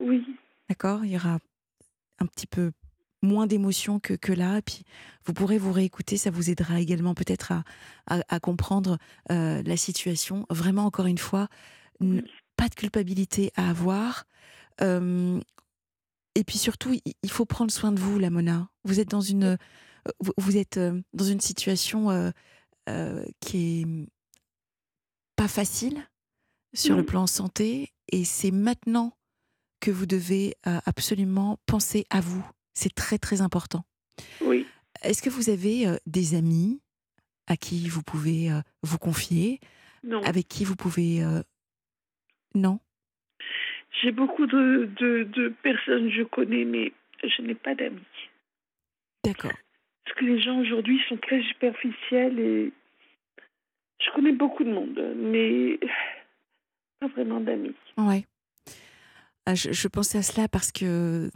Oui. 0.00 0.24
D'accord? 0.68 1.04
Il 1.04 1.12
y 1.12 1.16
aura 1.16 1.38
un 2.18 2.26
petit 2.26 2.46
peu 2.46 2.72
moins 3.22 3.46
d'émotion 3.46 3.98
que, 4.00 4.14
que 4.14 4.32
là. 4.32 4.62
Puis 4.62 4.82
vous 5.26 5.32
pourrez 5.32 5.58
vous 5.58 5.72
réécouter, 5.72 6.16
ça 6.16 6.30
vous 6.30 6.50
aidera 6.50 6.80
également 6.80 7.14
peut-être 7.14 7.52
à, 7.52 7.64
à, 8.06 8.40
comprendre 8.40 8.98
euh, 9.30 9.62
la 9.64 9.76
situation. 9.76 10.46
Vraiment, 10.48 10.84
encore 10.84 11.06
une 11.06 11.18
fois, 11.18 11.48
pas 12.56 12.68
de 12.68 12.74
culpabilité 12.74 13.52
à 13.56 13.68
avoir. 13.70 14.24
Et 16.36 16.44
puis 16.44 16.58
surtout, 16.58 16.94
il 17.22 17.30
faut 17.30 17.46
prendre 17.46 17.72
soin 17.72 17.92
de 17.92 17.98
vous, 17.98 18.18
la 18.18 18.28
Mona. 18.28 18.68
Vous 18.84 19.00
êtes 19.00 19.08
dans 19.08 19.22
une, 19.22 19.44
euh, 19.44 20.32
vous 20.36 20.58
êtes 20.58 20.76
euh, 20.76 21.00
dans 21.14 21.24
une 21.24 21.40
situation 21.40 22.10
euh, 22.10 23.24
qui 23.40 23.80
est 23.80 23.86
pas 25.34 25.48
facile 25.48 26.06
sur 26.74 26.94
le 26.94 27.06
plan 27.06 27.26
santé, 27.26 27.94
et 28.12 28.26
c'est 28.26 28.50
maintenant 28.50 29.16
que 29.80 29.90
vous 29.90 30.04
devez 30.04 30.54
absolument 30.64 31.58
penser 31.64 32.04
à 32.10 32.20
vous. 32.20 32.46
C'est 32.74 32.94
très 32.94 33.16
très 33.18 33.40
important. 33.40 33.84
Oui. 34.42 34.66
Est-ce 35.00 35.22
que 35.22 35.30
vous 35.30 35.48
avez 35.48 35.86
des 36.04 36.34
amis 36.34 36.82
à 37.46 37.56
qui 37.56 37.88
vous 37.88 38.02
pouvez 38.02 38.50
vous 38.82 38.98
confier? 38.98 39.60
Non. 40.04 40.22
Avec 40.22 40.48
qui 40.48 40.64
vous 40.64 40.76
pouvez 40.76 41.24
non? 42.54 42.78
J'ai 44.02 44.12
beaucoup 44.12 44.46
de, 44.46 44.88
de, 44.98 45.24
de, 45.24 45.48
personnes 45.62 46.08
que 46.08 46.14
je 46.14 46.22
connais, 46.22 46.64
mais 46.64 46.92
je 47.22 47.42
n'ai 47.42 47.54
pas 47.54 47.74
d'amis. 47.74 48.00
D'accord. 49.24 49.52
Parce 50.04 50.18
que 50.18 50.24
les 50.24 50.40
gens 50.40 50.58
aujourd'hui 50.60 51.00
sont 51.08 51.16
très 51.16 51.42
superficiels 51.42 52.38
et 52.38 52.72
je 54.00 54.10
connais 54.14 54.32
beaucoup 54.32 54.64
de 54.64 54.70
monde, 54.70 55.00
mais 55.16 55.78
pas 57.00 57.08
vraiment 57.08 57.40
d'amis. 57.40 57.74
Ouais. 57.96 58.24
Ah, 59.46 59.54
je, 59.54 59.72
je, 59.72 59.88
pensais 59.88 60.18
à 60.18 60.22
cela 60.22 60.48
parce 60.48 60.72
que 60.72 61.30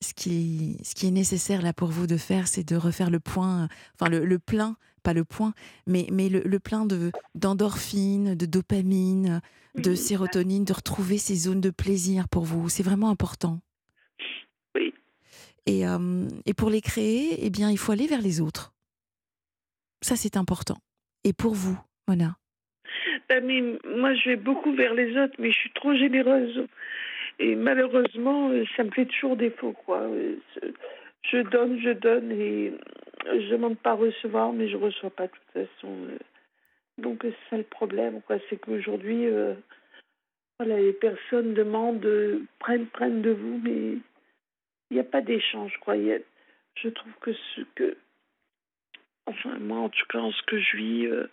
ce 0.00 0.14
qui, 0.14 0.78
ce 0.82 0.94
qui 0.94 1.06
est 1.06 1.10
nécessaire 1.10 1.62
là 1.62 1.72
pour 1.72 1.88
vous 1.88 2.06
de 2.06 2.16
faire, 2.16 2.48
c'est 2.48 2.64
de 2.68 2.76
refaire 2.76 3.10
le 3.10 3.20
point, 3.20 3.68
enfin 3.94 4.10
le, 4.10 4.24
le 4.24 4.38
plein, 4.38 4.76
pas 5.02 5.12
le 5.12 5.24
point, 5.24 5.54
mais, 5.86 6.06
mais 6.12 6.28
le, 6.28 6.40
le 6.40 6.58
plein 6.58 6.84
de, 6.84 7.12
d'endorphine, 7.34 8.34
de 8.34 8.46
dopamine, 8.46 9.40
de 9.76 9.94
sérotonine, 9.94 10.64
de 10.64 10.72
retrouver 10.72 11.18
ces 11.18 11.36
zones 11.36 11.60
de 11.60 11.70
plaisir 11.70 12.28
pour 12.28 12.44
vous. 12.44 12.68
C'est 12.68 12.82
vraiment 12.82 13.10
important. 13.10 13.60
Oui. 14.74 14.92
Et, 15.66 15.86
euh, 15.86 16.28
et 16.46 16.54
pour 16.54 16.70
les 16.70 16.80
créer, 16.80 17.44
eh 17.44 17.50
bien, 17.50 17.70
il 17.70 17.78
faut 17.78 17.92
aller 17.92 18.06
vers 18.06 18.22
les 18.22 18.40
autres. 18.40 18.72
Ça, 20.02 20.16
c'est 20.16 20.36
important. 20.36 20.78
Et 21.24 21.32
pour 21.32 21.54
vous, 21.54 21.78
Mona? 22.08 22.36
Ben, 23.28 23.44
Moi, 23.44 24.14
je 24.14 24.30
vais 24.30 24.36
beaucoup 24.36 24.72
vers 24.74 24.94
les 24.94 25.16
autres, 25.16 25.34
mais 25.38 25.50
je 25.50 25.56
suis 25.58 25.72
trop 25.72 25.94
généreuse. 25.94 26.66
Et 27.38 27.54
malheureusement, 27.54 28.50
ça 28.76 28.84
me 28.84 28.90
fait 28.90 29.06
toujours 29.06 29.36
défaut. 29.36 29.72
Quoi. 29.72 30.08
Je 31.30 31.38
donne, 31.38 31.80
je 31.80 31.90
donne, 31.90 32.32
et 32.32 32.72
je 33.26 33.50
demande 33.50 33.78
pas 33.78 33.90
à 33.90 33.94
recevoir, 33.94 34.52
mais 34.52 34.68
je 34.68 34.76
reçois 34.76 35.10
pas 35.10 35.26
de 35.26 35.32
toute 35.32 35.66
façon. 35.66 35.92
Donc 36.98 37.18
c'est 37.22 37.34
ça 37.50 37.56
le 37.56 37.64
problème, 37.64 38.22
quoi. 38.22 38.36
C'est 38.48 38.56
qu'aujourd'hui, 38.56 39.26
euh, 39.26 39.54
voilà, 40.58 40.80
les 40.80 40.92
personnes 40.92 41.54
demandent, 41.54 42.04
euh, 42.06 42.42
prennent, 42.58 42.86
prennent 42.86 43.22
de 43.22 43.30
vous, 43.30 43.60
mais 43.62 43.98
il 44.90 44.94
n'y 44.94 45.00
a 45.00 45.04
pas 45.04 45.20
d'échange, 45.20 45.76
quoi. 45.80 45.96
je 45.96 46.88
trouve 46.88 47.12
que 47.20 47.32
ce 47.32 47.60
que, 47.74 47.96
enfin 49.26 49.58
moi 49.58 49.78
en 49.78 49.88
tout 49.88 50.06
cas, 50.08 50.18
en 50.18 50.32
ce 50.32 50.42
que 50.44 50.58
je 50.58 50.76
vis, 50.76 51.06
euh, 51.06 51.26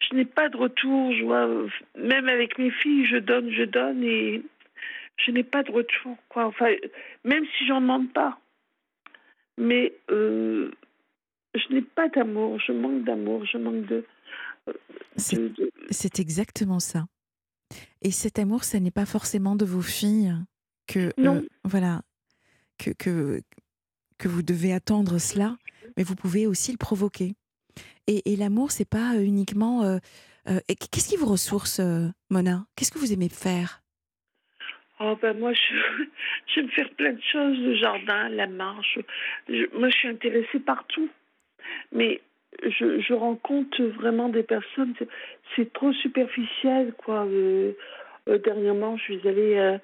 je 0.00 0.16
n'ai 0.16 0.24
pas 0.24 0.48
de 0.48 0.56
retour. 0.56 1.12
Je 1.12 1.22
vois, 1.22 1.48
même 1.96 2.28
avec 2.28 2.58
mes 2.58 2.70
filles, 2.70 3.06
je 3.06 3.18
donne, 3.18 3.50
je 3.50 3.64
donne, 3.64 4.02
et 4.02 4.42
je 5.24 5.30
n'ai 5.30 5.44
pas 5.44 5.62
de 5.62 5.70
retour, 5.72 6.16
quoi. 6.28 6.46
Enfin, 6.46 6.70
même 7.24 7.44
si 7.56 7.66
j'en 7.66 7.80
demande 7.80 8.12
pas, 8.12 8.38
mais 9.58 9.92
je 10.08 10.70
n'ai 11.70 11.82
pas 11.82 12.08
d'amour. 12.08 12.58
Je 12.60 12.72
manque 12.72 13.04
d'amour, 13.04 13.44
je 13.44 13.58
manque 13.58 13.86
de 13.86 14.04
c'est 15.90 16.20
exactement 16.20 16.78
ça. 16.80 17.06
Et 18.00 18.10
cet 18.10 18.38
amour, 18.38 18.64
ce 18.64 18.76
n'est 18.76 18.90
pas 18.92 19.06
forcément 19.06 19.56
de 19.56 19.64
vos 19.64 19.82
filles 19.82 20.34
que, 20.86 21.08
euh, 21.08 21.10
Non. 21.18 21.42
voilà, 21.64 22.02
que, 22.78 22.90
que, 22.90 23.42
que 24.18 24.28
vous 24.28 24.42
devez 24.42 24.72
attendre 24.72 25.18
cela, 25.18 25.56
mais 25.96 26.04
vous 26.04 26.14
pouvez 26.14 26.46
aussi 26.46 26.70
le 26.70 26.78
provoquer. 26.78 27.34
Et, 28.06 28.32
et 28.32 28.36
l'amour, 28.36 28.70
c'est 28.70 28.84
pas 28.88 29.16
euh, 29.16 29.22
uniquement. 29.22 29.82
euh, 29.82 29.98
euh, 30.48 30.60
Qu'est-ce 30.90 31.08
qui 31.08 31.16
vous 31.16 31.26
ressource, 31.26 31.80
euh, 31.80 32.08
Mona? 32.30 32.66
Qu'est-ce 32.76 32.92
que 32.92 32.98
vous 32.98 33.12
aimez 33.12 33.28
faire? 33.28 33.81
Oh 35.04 35.16
ben 35.20 35.36
moi, 35.38 35.52
je, 35.52 35.74
j'aime 36.54 36.68
faire 36.70 36.90
plein 36.90 37.12
de 37.12 37.22
choses, 37.22 37.58
le 37.58 37.74
jardin, 37.74 38.28
la 38.28 38.46
marche. 38.46 38.98
Je- 39.48 39.66
moi, 39.78 39.88
je 39.88 39.96
suis 39.96 40.08
intéressée 40.08 40.60
par 40.60 40.86
tout. 40.86 41.08
Mais 41.92 42.20
je, 42.62 43.00
je 43.00 43.12
rencontre 43.12 43.82
vraiment 43.82 44.28
des 44.28 44.42
personnes, 44.42 44.94
c'est, 44.98 45.08
c'est 45.56 45.72
trop 45.72 45.92
superficiel, 45.92 46.92
quoi. 46.98 47.24
Euh, 47.26 47.72
euh, 48.28 48.38
dernièrement, 48.38 48.96
je 48.98 49.02
suis 49.04 49.28
allée 49.28 49.56
euh, 49.56 49.78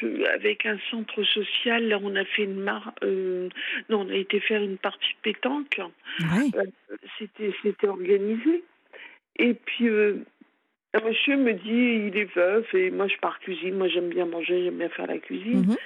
je- 0.00 0.24
avec 0.34 0.66
un 0.66 0.78
centre 0.90 1.22
social, 1.22 1.86
là, 1.86 1.98
on 2.02 2.16
a 2.16 2.24
fait 2.24 2.44
une 2.44 2.60
mar... 2.60 2.92
euh, 3.02 3.48
non, 3.88 4.00
on 4.00 4.10
a 4.10 4.14
été 4.14 4.40
faire 4.40 4.62
une 4.62 4.78
partie 4.78 5.14
pétanque. 5.22 5.80
Oui. 6.20 6.50
Euh, 6.56 6.64
c'était, 7.18 7.52
c'était 7.62 7.86
organisé. 7.88 8.64
Et 9.38 9.54
puis, 9.54 9.88
euh, 9.88 10.24
un 10.94 11.00
monsieur 11.00 11.36
me 11.36 11.52
dit, 11.52 12.08
il 12.08 12.16
est 12.16 12.32
veuf, 12.34 12.72
et 12.74 12.90
moi, 12.90 13.06
je 13.08 13.16
pars 13.20 13.38
cuisine. 13.40 13.74
Moi, 13.76 13.88
j'aime 13.88 14.08
bien 14.08 14.24
manger, 14.26 14.64
j'aime 14.64 14.78
bien 14.78 14.88
faire 14.88 15.06
la 15.06 15.18
cuisine. 15.18 15.66
Mhm. 15.68 15.76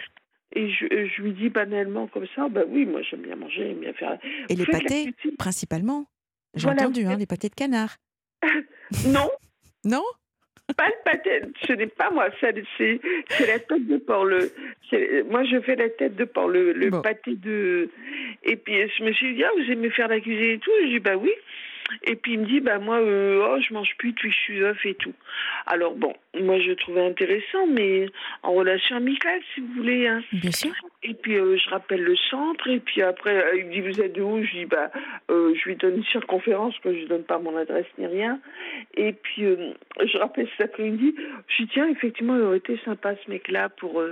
Et 0.52 0.68
je, 0.70 0.84
euh, 0.86 1.08
je 1.16 1.22
lui 1.22 1.32
dis 1.32 1.48
banalement 1.48 2.06
comme 2.08 2.26
ça, 2.34 2.48
bah 2.48 2.62
oui, 2.68 2.84
moi, 2.84 3.02
j'aime 3.02 3.22
bien 3.22 3.36
manger, 3.36 3.68
j'aime 3.68 3.80
bien 3.80 3.92
faire 3.92 4.10
la 4.10 4.18
Et 4.48 4.54
les 4.56 4.64
Vous 4.64 4.72
pâtés, 4.72 5.12
principalement. 5.38 6.06
J'ai 6.54 6.64
Voilà, 6.64 6.82
entendu, 6.82 7.04
hein, 7.06 7.16
les 7.16 7.26
pâtés 7.26 7.48
de 7.48 7.54
canard. 7.54 7.96
Non, 9.06 9.30
Non? 9.84 10.02
Pas 10.76 10.86
le 10.86 10.94
pâté, 11.04 11.40
ce 11.66 11.72
n'est 11.72 11.86
pas 11.88 12.10
moi, 12.12 12.28
ça, 12.40 12.48
c'est, 12.78 13.00
c'est 13.30 13.46
la 13.46 13.58
tête 13.58 13.86
de 13.88 13.96
porc. 13.96 14.24
Le, 14.24 14.52
moi, 15.28 15.42
je 15.44 15.60
fais 15.60 15.74
la 15.74 15.88
tête 15.88 16.14
de 16.14 16.24
porc, 16.24 16.48
le, 16.48 16.72
le 16.72 16.90
Bon. 16.90 17.00
pâté 17.02 17.34
de... 17.34 17.88
Et 18.44 18.54
puis, 18.56 18.74
je 18.96 19.02
me 19.02 19.12
suis 19.12 19.34
dit, 19.34 19.42
ah, 19.44 19.50
vous 19.56 19.70
aimez 19.72 19.90
faire 19.90 20.06
la 20.08 20.20
cuisine 20.20 20.50
et 20.50 20.58
tout 20.58 20.70
Je 20.82 20.86
dis, 20.88 20.98
bah 21.00 21.16
oui. 21.16 21.30
Et 22.04 22.16
puis, 22.16 22.34
il 22.34 22.40
me 22.40 22.46
dit, 22.46 22.60
bah 22.60 22.78
moi, 22.78 22.98
euh, 23.00 23.46
oh, 23.48 23.60
je 23.60 23.72
mange 23.74 23.94
plus 23.98 24.12
depuis 24.12 24.28
que 24.30 24.34
je 24.34 24.40
suis 24.40 24.60
veuf 24.60 24.86
et 24.86 24.94
tout. 24.94 25.12
Alors, 25.66 25.94
bon, 25.94 26.14
moi, 26.40 26.58
je 26.60 26.72
trouvais 26.72 27.06
intéressant, 27.06 27.66
mais 27.68 28.06
en 28.42 28.52
relation 28.52 28.96
amicale, 28.96 29.40
si 29.54 29.60
vous 29.60 29.72
voulez. 29.74 30.06
Hein. 30.06 30.22
Bien 30.32 30.52
sûr. 30.52 30.72
Et 31.02 31.14
puis, 31.14 31.36
euh, 31.36 31.56
je 31.56 31.70
rappelle 31.70 32.02
le 32.02 32.16
centre. 32.16 32.68
Et 32.68 32.80
puis 32.80 33.02
après, 33.02 33.34
euh, 33.34 33.56
il 33.56 33.66
me 33.66 33.72
dit, 33.72 33.80
vous 33.80 34.00
êtes 34.00 34.12
de 34.12 34.22
où? 34.22 34.42
Je 34.44 34.50
dis, 34.50 34.64
bah, 34.66 34.90
euh, 35.30 35.54
je 35.54 35.68
lui 35.68 35.76
donne 35.76 35.96
une 35.96 36.04
circonférence, 36.04 36.78
que 36.80 36.92
je 36.92 36.98
lui 36.98 37.06
donne 37.06 37.24
pas 37.24 37.38
mon 37.38 37.56
adresse 37.56 37.86
ni 37.98 38.06
rien. 38.06 38.38
Et 38.94 39.12
puis, 39.12 39.44
je 39.44 40.18
rappelle 40.18 40.48
cet 40.56 40.72
après-midi. 40.72 41.14
Je 41.48 41.62
dis, 41.62 41.70
tiens, 41.72 41.88
effectivement, 41.88 42.36
il 42.36 42.42
aurait 42.42 42.58
été 42.58 42.78
sympa 42.84 43.14
ce 43.16 43.30
mec-là 43.30 43.70
pour 43.70 44.02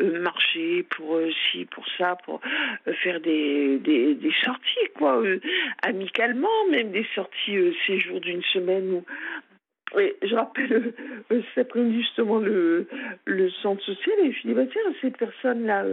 marcher, 0.00 0.84
pour 0.84 1.20
ci, 1.50 1.66
pour 1.66 1.84
ça, 1.98 2.16
pour 2.24 2.40
faire 3.02 3.20
des, 3.20 3.78
des, 3.78 4.14
des 4.14 4.32
sorties, 4.42 4.88
quoi, 4.96 5.22
amicalement, 5.82 6.48
même 6.70 6.92
des 6.92 7.06
sorties 7.14 7.56
euh, 7.56 7.72
séjour 7.86 8.20
d'une 8.20 8.42
semaine 8.42 8.90
ou. 8.92 9.04
Et 9.98 10.16
je 10.22 10.34
rappelle 10.34 10.72
euh, 10.72 10.94
euh, 11.32 11.42
cet 11.54 11.68
après-midi 11.68 12.00
justement 12.02 12.38
le, 12.38 12.86
le 13.26 13.50
centre 13.50 13.82
social 13.82 14.16
et 14.24 14.32
je 14.32 14.48
dis 14.48 14.54
bah 14.54 14.62
tiens 14.70 14.80
cette 15.00 15.16
personne 15.18 15.66
là 15.66 15.84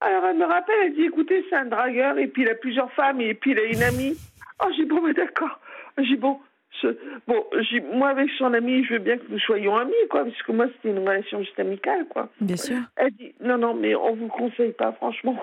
alors 0.00 0.24
elle 0.24 0.36
me 0.38 0.44
rappelle 0.44 0.74
elle 0.84 0.94
dit 0.94 1.04
écoutez 1.04 1.44
c'est 1.48 1.56
un 1.56 1.66
dragueur 1.66 2.18
et 2.18 2.26
puis 2.26 2.42
il 2.42 2.48
a 2.48 2.54
plusieurs 2.56 2.92
femmes 2.92 3.20
et 3.20 3.34
puis 3.34 3.52
il 3.52 3.58
a 3.58 3.64
une 3.64 3.82
amie. 3.82 4.16
Oh 4.64 4.68
j'ai 4.76 4.84
bon 4.84 5.00
bah 5.02 5.12
d'accord. 5.12 5.60
J'ai 5.98 6.16
bon 6.16 6.40
ce- 6.80 6.96
bon 7.28 7.44
moi 7.92 8.08
avec 8.08 8.28
son 8.38 8.52
ami 8.54 8.82
je 8.84 8.94
veux 8.94 8.98
bien 8.98 9.18
que 9.18 9.24
nous 9.28 9.38
soyons 9.38 9.76
amis 9.76 9.92
quoi 10.10 10.24
parce 10.24 10.42
que 10.42 10.52
moi 10.52 10.66
c'était 10.74 10.88
une 10.88 10.98
relation 11.06 11.40
juste 11.42 11.60
amicale 11.60 12.06
quoi. 12.08 12.28
Bien 12.40 12.56
sûr. 12.56 12.78
elle 12.96 13.12
dit 13.12 13.34
non 13.40 13.58
non 13.58 13.74
mais 13.74 13.94
on 13.94 14.14
vous 14.16 14.28
conseille 14.28 14.72
pas 14.72 14.90
franchement. 14.92 15.38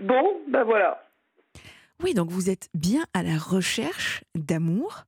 Bon 0.00 0.40
ben 0.48 0.64
voilà. 0.64 1.04
Oui, 2.02 2.14
donc 2.14 2.30
vous 2.30 2.50
êtes 2.50 2.68
bien 2.74 3.02
à 3.14 3.22
la 3.22 3.38
recherche 3.38 4.24
d'amour. 4.34 5.04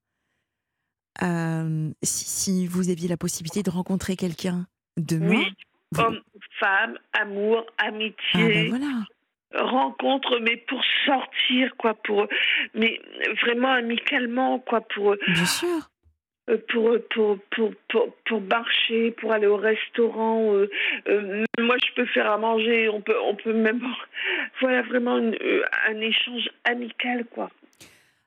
Euh, 1.22 1.90
si, 2.03 2.24
si 2.24 2.66
vous 2.66 2.90
aviez 2.90 3.09
la 3.09 3.16
possibilité 3.16 3.62
de 3.62 3.70
rencontrer 3.70 4.16
quelqu'un 4.16 4.66
demain, 4.96 5.29
oui 5.31 5.46
vous- 5.92 6.03
homme 6.03 6.20
femme 6.59 6.98
amour 7.12 7.64
ah 7.79 7.85
ben 7.88 7.94
amitié 7.94 8.68
voilà. 8.68 9.05
rencontre, 9.55 10.40
mais 10.40 10.57
pour 10.57 10.83
sortir, 11.07 11.77
quoi, 11.77 11.94
pour, 11.94 12.27
mais 12.74 13.00
vraiment 13.42 13.70
amicalement, 13.72 14.59
quoi, 14.59 14.81
pour, 14.81 15.14
Bien 15.29 15.46
sûr. 15.46 15.88
euh, 16.50 16.59
pour, 16.68 16.96
pour, 17.11 17.38
pour, 17.53 17.70
pour, 17.88 18.12
pour 18.27 18.40
marcher, 18.40 19.12
pour 19.12 19.33
aller 19.33 19.46
au 19.46 19.57
restaurant. 19.57 20.53
euh, 20.53 20.68
euh, 21.09 21.44
moi, 21.61 21.77
je 21.87 21.94
peux 21.94 22.07
faire 22.07 22.29
à 22.29 22.38
manger, 22.38 22.88
on 22.88 23.00
peut, 23.00 23.16
on 23.22 23.37
peut 23.37 23.53
même, 23.55 23.81
voilà, 24.61 24.83
vraiment 24.83 25.18
une- 25.18 25.38
euh, 25.40 25.62
un 25.88 26.00
échange 26.00 26.48
amical, 26.64 27.24
quoi. 27.27 27.50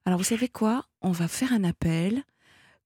Alors 0.06 0.20
vous 0.20 0.24
savez 0.24 0.48
quoi? 0.48 0.86
On 1.02 1.12
va 1.12 1.28
faire 1.28 1.52
un 1.52 1.66
appel. 1.66 2.24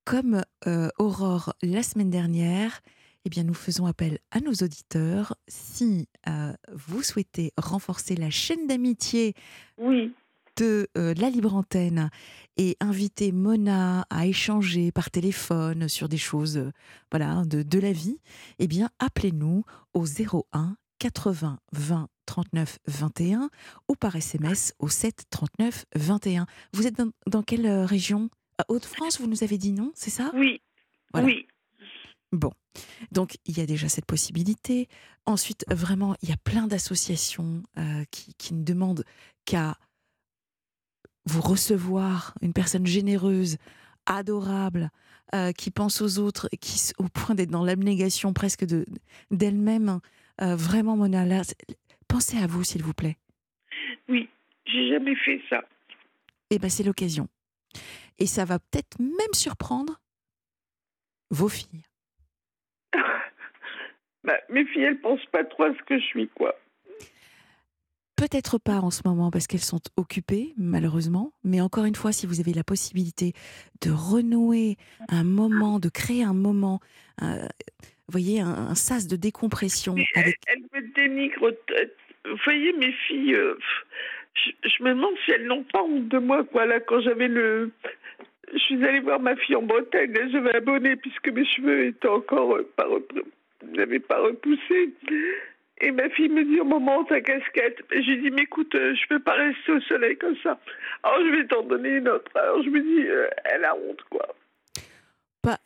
Comme 0.05 0.43
euh, 0.67 0.89
Aurore 0.97 1.53
la 1.61 1.83
semaine 1.83 2.09
dernière, 2.09 2.81
eh 3.25 3.29
bien 3.29 3.43
nous 3.43 3.53
faisons 3.53 3.85
appel 3.85 4.19
à 4.31 4.39
nos 4.39 4.53
auditeurs. 4.53 5.35
Si 5.47 6.09
euh, 6.27 6.53
vous 6.73 7.03
souhaitez 7.03 7.53
renforcer 7.57 8.15
la 8.15 8.29
chaîne 8.29 8.67
d'amitié 8.67 9.35
Oui, 9.77 10.13
de 10.57 10.87
euh, 10.97 11.13
la 11.17 11.29
libre 11.29 11.55
antenne 11.55 12.09
et 12.57 12.77
inviter 12.79 13.31
Mona 13.31 14.05
à 14.09 14.25
échanger 14.25 14.91
par 14.91 15.09
téléphone 15.11 15.87
sur 15.87 16.09
des 16.09 16.17
choses 16.17 16.57
euh, 16.57 16.71
voilà, 17.11 17.43
de, 17.45 17.63
de 17.63 17.79
la 17.79 17.91
vie, 17.91 18.19
eh 18.59 18.67
bien 18.67 18.89
appelez-nous 18.99 19.63
au 19.93 20.05
01 20.05 20.75
80 20.99 21.59
20 21.73 22.07
39 22.25 22.79
21 22.87 23.49
ou 23.87 23.95
par 23.95 24.15
SMS 24.15 24.73
au 24.79 24.87
7 24.87 25.23
39 25.29 25.85
21. 25.95 26.45
Vous 26.73 26.87
êtes 26.87 26.97
dans, 26.97 27.11
dans 27.27 27.43
quelle 27.43 27.65
euh, 27.65 27.85
région? 27.85 28.29
À 28.61 28.65
Haute-France, 28.67 29.19
vous 29.19 29.25
nous 29.25 29.43
avez 29.43 29.57
dit 29.57 29.71
non, 29.71 29.91
c'est 29.95 30.11
ça? 30.11 30.29
Oui, 30.35 30.61
Voilà. 31.13 31.25
oui. 31.25 31.47
Bon, 32.31 32.51
donc 33.11 33.37
il 33.45 33.57
y 33.57 33.61
a 33.61 33.65
déjà 33.65 33.89
cette 33.89 34.05
possibilité. 34.05 34.87
Ensuite, 35.25 35.65
vraiment, 35.67 36.15
il 36.21 36.29
y 36.29 36.31
a 36.31 36.37
plein 36.37 36.67
d'associations 36.67 37.63
euh, 37.79 38.03
qui, 38.11 38.35
qui 38.35 38.53
ne 38.53 38.63
demandent 38.63 39.03
qu'à 39.45 39.77
vous 41.25 41.41
recevoir, 41.41 42.35
une 42.41 42.53
personne 42.53 42.85
généreuse, 42.85 43.57
adorable, 44.05 44.91
euh, 45.33 45.51
qui 45.53 45.71
pense 45.71 45.99
aux 46.01 46.19
autres, 46.19 46.47
qui 46.61 46.91
au 46.99 47.07
point 47.07 47.33
d'être 47.33 47.49
dans 47.49 47.65
l'abnégation 47.65 48.31
presque 48.31 48.65
de 48.65 48.85
d'elle-même. 49.31 50.01
Euh, 50.39 50.55
vraiment, 50.55 50.95
Mona, 50.95 51.25
là, 51.25 51.41
pensez 52.07 52.37
à 52.37 52.45
vous, 52.45 52.63
s'il 52.63 52.83
vous 52.83 52.93
plaît. 52.93 53.17
Oui, 54.07 54.29
j'ai 54.67 54.87
jamais 54.89 55.15
fait 55.15 55.41
ça. 55.49 55.63
Eh 56.51 56.59
ben, 56.59 56.69
c'est 56.69 56.83
l'occasion. 56.83 57.27
Et 58.21 58.27
ça 58.27 58.45
va 58.45 58.59
peut-être 58.59 58.99
même 58.99 59.33
surprendre 59.33 59.99
vos 61.31 61.49
filles. 61.49 61.83
Bah, 64.23 64.37
mes 64.49 64.63
filles, 64.67 64.83
elles 64.83 65.01
pensent 65.01 65.25
pas 65.31 65.43
trop 65.43 65.63
à 65.63 65.73
ce 65.73 65.81
que 65.81 65.97
je 65.97 66.05
suis, 66.05 66.27
quoi. 66.27 66.55
Peut-être 68.15 68.59
pas 68.59 68.77
en 68.81 68.91
ce 68.91 69.01
moment 69.03 69.31
parce 69.31 69.47
qu'elles 69.47 69.59
sont 69.61 69.81
occupées, 69.97 70.53
malheureusement. 70.57 71.33
Mais 71.43 71.59
encore 71.59 71.85
une 71.85 71.95
fois, 71.95 72.11
si 72.11 72.27
vous 72.27 72.39
avez 72.39 72.53
la 72.53 72.63
possibilité 72.63 73.33
de 73.81 73.89
renouer 73.89 74.77
un 75.09 75.23
moment, 75.23 75.79
de 75.79 75.89
créer 75.89 76.23
un 76.23 76.35
moment, 76.35 76.79
euh, 77.23 77.47
voyez, 78.09 78.41
un, 78.41 78.47
un 78.47 78.75
sas 78.75 79.07
de 79.07 79.15
décompression 79.15 79.95
avec. 80.13 80.37
elles 80.45 80.61
me 80.71 80.93
dénigrent. 80.93 81.47
euh, 81.71 81.85
Vous 82.25 82.37
voyez, 82.45 82.73
mes 82.73 82.91
filles, 83.07 83.33
euh, 83.33 83.57
je, 84.35 84.51
je 84.69 84.83
me 84.83 84.89
demande 84.89 85.15
si 85.25 85.31
elles 85.31 85.47
n'ont 85.47 85.63
pas 85.63 85.81
honte 85.81 86.07
de 86.09 86.19
moi, 86.19 86.43
quoi. 86.43 86.67
Là, 86.67 86.79
quand 86.79 87.01
j'avais 87.01 87.27
le. 87.27 87.71
Je 88.53 88.59
suis 88.59 88.85
allée 88.85 88.99
voir 88.99 89.19
ma 89.19 89.35
fille 89.35 89.55
en 89.55 89.61
Bretagne, 89.61 90.11
là, 90.11 90.27
j'avais 90.29 90.55
abonné 90.55 90.95
puisque 90.95 91.29
mes 91.29 91.45
cheveux 91.45 91.93
euh, 92.03 92.99
n'avaient 93.73 93.99
pas 93.99 94.19
repoussé. 94.19 94.93
Et 95.83 95.91
ma 95.91 96.09
fille 96.09 96.29
me 96.29 96.43
dit 96.43 96.59
au 96.59 96.65
moment 96.65 97.03
ta 97.05 97.21
casquette. 97.21 97.79
Et 97.91 98.03
J'ai 98.03 98.17
dit, 98.17 98.29
mais 98.29 98.43
écoute, 98.43 98.73
euh, 98.75 98.93
je 98.93 99.07
peux 99.07 99.19
pas 99.19 99.33
rester 99.33 99.71
au 99.71 99.81
soleil 99.81 100.17
comme 100.17 100.35
ça. 100.43 100.59
Alors 101.03 101.19
je 101.25 101.35
vais 101.35 101.47
t'en 101.47 101.63
donner 101.63 101.97
une 101.97 102.09
autre. 102.09 102.29
Alors 102.35 102.61
je 102.63 102.69
me 102.69 102.81
dis, 102.81 103.07
euh, 103.07 103.27
elle 103.45 103.65
a 103.65 103.75
honte, 103.75 104.01
quoi. 104.09 104.27
Pas, 105.41 105.57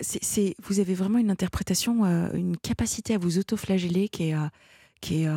vous 0.63 0.79
avez 0.79 0.93
vraiment 0.93 1.17
une 1.17 1.31
interprétation, 1.31 2.05
une 2.33 2.55
capacité 2.55 3.15
à 3.15 3.17
vous 3.17 3.39
autoflageller 3.39 4.07
qui 4.07 4.29
est. 4.29 4.35
qui 5.01 5.23
est 5.23 5.27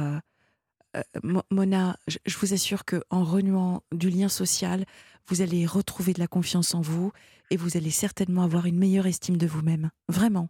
Mona, 1.51 1.97
je, 2.07 2.39
vous 2.39 2.55
assure 2.55 2.85
que 2.85 3.03
en 3.11 3.25
renouant 3.25 3.83
du 3.93 4.11
lien 4.11 4.29
social, 4.29 4.85
vous 5.27 5.43
allez 5.43 5.67
retrouver 5.67 6.13
de 6.13 6.21
la 6.21 6.27
confiance 6.27 6.75
en 6.75 6.81
vous 6.81 7.13
et 7.51 7.57
vous 7.57 7.77
allez 7.77 7.91
certainement 7.91 8.43
avoir 8.43 8.67
une 8.67 8.79
meilleure 8.79 9.07
estime 9.07 9.37
de 9.37 9.47
vous-même. 9.47 9.91
Vraiment. 10.09 10.49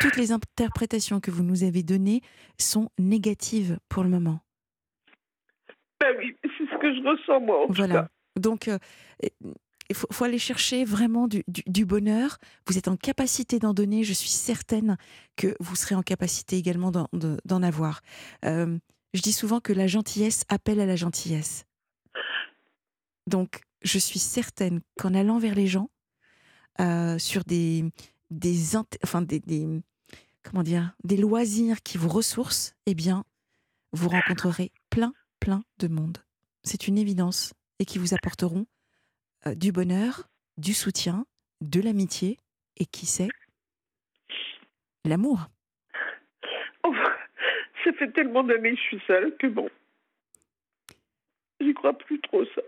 Toutes 0.00 0.16
les 0.16 0.32
interprétations 0.32 1.20
que 1.20 1.30
vous 1.30 1.42
nous 1.42 1.64
avez 1.64 1.82
données 1.82 2.22
sont 2.58 2.90
négatives 2.98 3.78
pour 3.88 4.02
le 4.02 4.10
moment. 4.10 4.40
Ben 6.00 6.14
oui, 6.18 6.36
c'est 6.42 6.64
ce 6.64 6.80
que 6.80 6.94
je 6.94 7.06
ressens, 7.06 7.40
moi, 7.40 7.64
en 7.64 7.66
tout 7.66 7.74
Voilà. 7.74 7.94
cas. 7.94 8.08
Donc, 8.36 8.68
euh, 8.68 8.78
il 9.90 9.96
faut, 9.96 10.24
aller 10.24 10.38
chercher 10.38 10.84
vraiment 10.84 11.26
du, 11.28 11.84
bonheur. 11.84 12.38
Vous 12.66 12.78
êtes 12.78 12.86
en 12.86 12.96
capacité 12.96 13.58
d'en 13.58 13.74
donner. 13.74 14.04
Je 14.04 14.12
suis 14.12 14.28
certaine 14.28 14.96
que 15.36 15.56
vous 15.58 15.74
serez 15.74 15.96
en 15.96 16.02
capacité 16.02 16.56
également 16.56 16.92
d'en 16.92 17.62
avoir. 17.62 18.00
Euh, 18.44 18.78
je 19.14 19.20
dis 19.20 19.32
souvent 19.32 19.60
que 19.60 19.72
la 19.72 19.86
gentillesse 19.86 20.44
appelle 20.48 20.80
à 20.80 20.86
la 20.86 20.96
gentillesse. 20.96 21.64
Donc, 23.26 23.62
je 23.82 23.98
suis 23.98 24.18
certaine 24.18 24.80
qu'en 24.98 25.14
allant 25.14 25.38
vers 25.38 25.54
les 25.54 25.66
gens, 25.66 25.90
euh, 26.80 27.18
sur 27.18 27.44
des, 27.44 27.84
des, 28.30 28.54
des 31.04 31.16
loisirs 31.16 31.82
qui 31.82 31.98
vous 31.98 32.08
ressourcent, 32.08 32.74
eh 32.86 32.94
bien, 32.94 33.24
vous 33.92 34.08
rencontrerez 34.08 34.72
plein, 34.88 35.12
plein 35.40 35.62
de 35.78 35.88
monde. 35.88 36.18
C'est 36.64 36.88
une 36.88 36.98
évidence 36.98 37.52
et 37.78 37.84
qui 37.84 37.98
vous 37.98 38.14
apporteront 38.14 38.66
euh, 39.46 39.54
du 39.54 39.72
bonheur, 39.72 40.28
du 40.58 40.74
soutien, 40.74 41.26
de 41.60 41.80
l'amitié 41.80 42.38
et 42.76 42.86
qui 42.86 43.06
sait, 43.06 43.28
l'amour. 45.04 45.48
Ça 47.84 47.92
fait 47.94 48.12
tellement 48.12 48.44
d'années 48.44 48.72
que 48.72 48.76
je 48.76 48.82
suis 48.82 49.02
seule 49.06 49.36
que 49.38 49.46
bon, 49.46 49.68
j'y 51.60 51.74
crois 51.74 51.96
plus 51.96 52.20
trop 52.20 52.44
ça. 52.54 52.62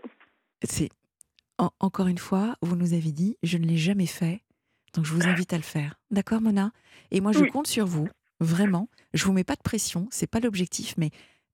C'est 0.63 0.89
encore 1.79 2.07
une 2.07 2.17
fois, 2.17 2.55
vous 2.61 2.75
nous 2.75 2.93
avez 2.93 3.11
dit, 3.11 3.37
je 3.43 3.57
ne 3.57 3.65
l'ai 3.65 3.77
jamais 3.77 4.05
fait, 4.05 4.41
donc 4.93 5.05
je 5.05 5.13
vous 5.13 5.27
invite 5.27 5.53
à 5.53 5.57
le 5.57 5.63
faire. 5.63 5.95
D'accord, 6.11 6.41
Mona? 6.41 6.71
Et 7.11 7.21
moi, 7.21 7.31
je 7.31 7.45
compte 7.45 7.67
sur 7.67 7.85
vous, 7.85 8.07
vraiment. 8.39 8.89
Je 9.13 9.25
vous 9.25 9.33
mets 9.33 9.43
pas 9.43 9.55
de 9.55 9.61
pression, 9.61 10.07
c'est 10.11 10.27
pas 10.27 10.39
l'objectif, 10.39 10.95
mais 10.97 11.11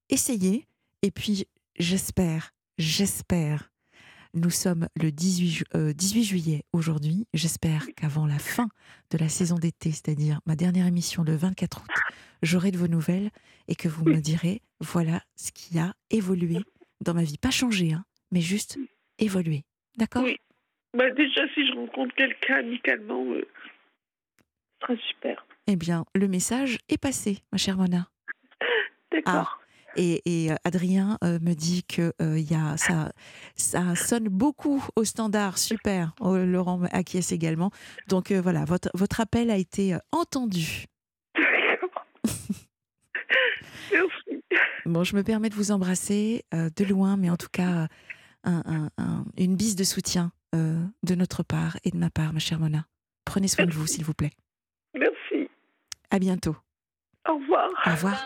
essayez. 0.09 0.65
Et 1.01 1.11
puis, 1.11 1.47
j'espère, 1.77 2.53
j'espère. 2.77 3.71
Nous 4.35 4.51
sommes 4.51 4.87
le 4.95 5.11
18, 5.11 5.63
euh, 5.75 5.93
juillet 5.97 6.61
aujourd'hui. 6.71 7.25
J'espère 7.33 7.87
qu'avant 7.95 8.27
la 8.27 8.37
fin 8.37 8.67
de 9.09 9.17
la 9.17 9.27
saison 9.27 9.55
d'été, 9.55 9.91
c'est-à-dire 9.91 10.39
ma 10.45 10.55
dernière 10.55 10.85
émission 10.85 11.23
le 11.23 11.35
24 11.35 11.81
août, 11.81 11.89
j'aurai 12.43 12.69
de 12.69 12.77
vos 12.77 12.87
nouvelles 12.87 13.31
et 13.67 13.75
que 13.75 13.87
vous 13.87 14.05
me 14.05 14.19
direz 14.19 14.61
voilà 14.79 15.21
ce 15.35 15.51
qui 15.51 15.79
a 15.79 15.93
évolué 16.11 16.59
dans 17.01 17.15
ma 17.15 17.23
vie. 17.23 17.39
Pas 17.39 17.49
changé, 17.49 17.93
hein, 17.93 18.05
mais 18.31 18.41
juste 18.41 18.77
évolué. 19.17 19.63
D'accord? 19.97 20.23
Oui. 20.23 20.37
Bah 20.93 21.09
déjà, 21.09 21.41
si 21.55 21.65
je 21.67 21.73
rencontre 21.73 22.13
quelqu'un 22.15 22.57
amicalement, 22.57 23.25
euh, 23.31 23.47
ce 24.81 24.87
sera 24.87 25.07
super. 25.09 25.45
Eh 25.65 25.75
bien, 25.75 26.05
le 26.13 26.27
message 26.27 26.77
est 26.87 27.01
passé, 27.01 27.39
ma 27.51 27.57
chère 27.57 27.77
Mona. 27.77 28.09
D'accord. 29.11 29.58
Ah, 29.58 29.58
et, 29.95 30.51
euh, 30.51 30.55
Adrien 30.63 31.17
euh, 31.23 31.39
me 31.41 31.53
dit 31.53 31.83
que 31.83 32.13
y 32.19 32.55
a, 32.55 32.77
ça, 32.77 33.11
ça 33.55 33.95
sonne 33.95 34.29
beaucoup 34.29 34.85
au 34.95 35.03
standard. 35.03 35.57
Super. 35.57 36.13
Oh, 36.19 36.37
Laurent 36.37 36.83
acquiesce 36.91 37.31
également. 37.31 37.71
Donc 38.07 38.31
voilà, 38.31 38.65
votre, 38.65 38.89
votre 38.93 39.21
appel 39.21 39.51
a 39.51 39.57
été 39.57 39.97
entendu. 40.11 40.85
Merci. 43.91 44.43
Bon, 44.85 45.03
je 45.03 45.15
me 45.15 45.23
permets 45.23 45.49
de 45.49 45.55
vous 45.55 45.71
embrasser 45.71 46.45
de 46.51 46.83
loin, 46.85 47.17
mais 47.17 47.29
en 47.29 47.37
tout 47.37 47.49
cas, 47.51 47.87
une 48.45 49.55
bise 49.55 49.75
de 49.75 49.83
soutien 49.83 50.31
euh, 50.55 50.79
de 51.03 51.13
notre 51.13 51.43
part 51.43 51.77
et 51.83 51.91
de 51.91 51.97
ma 51.97 52.09
part, 52.09 52.33
ma 52.33 52.39
chère 52.39 52.59
Mona. 52.59 52.85
Prenez 53.23 53.47
soin 53.47 53.65
de 53.65 53.71
vous, 53.71 53.85
s'il 53.85 54.03
vous 54.03 54.15
plaît. 54.15 54.31
Merci. 54.95 55.47
À 56.09 56.17
bientôt. 56.17 56.55
Au 57.27 57.35
revoir. 57.35 57.69
Au 57.85 57.91
revoir. 57.91 58.17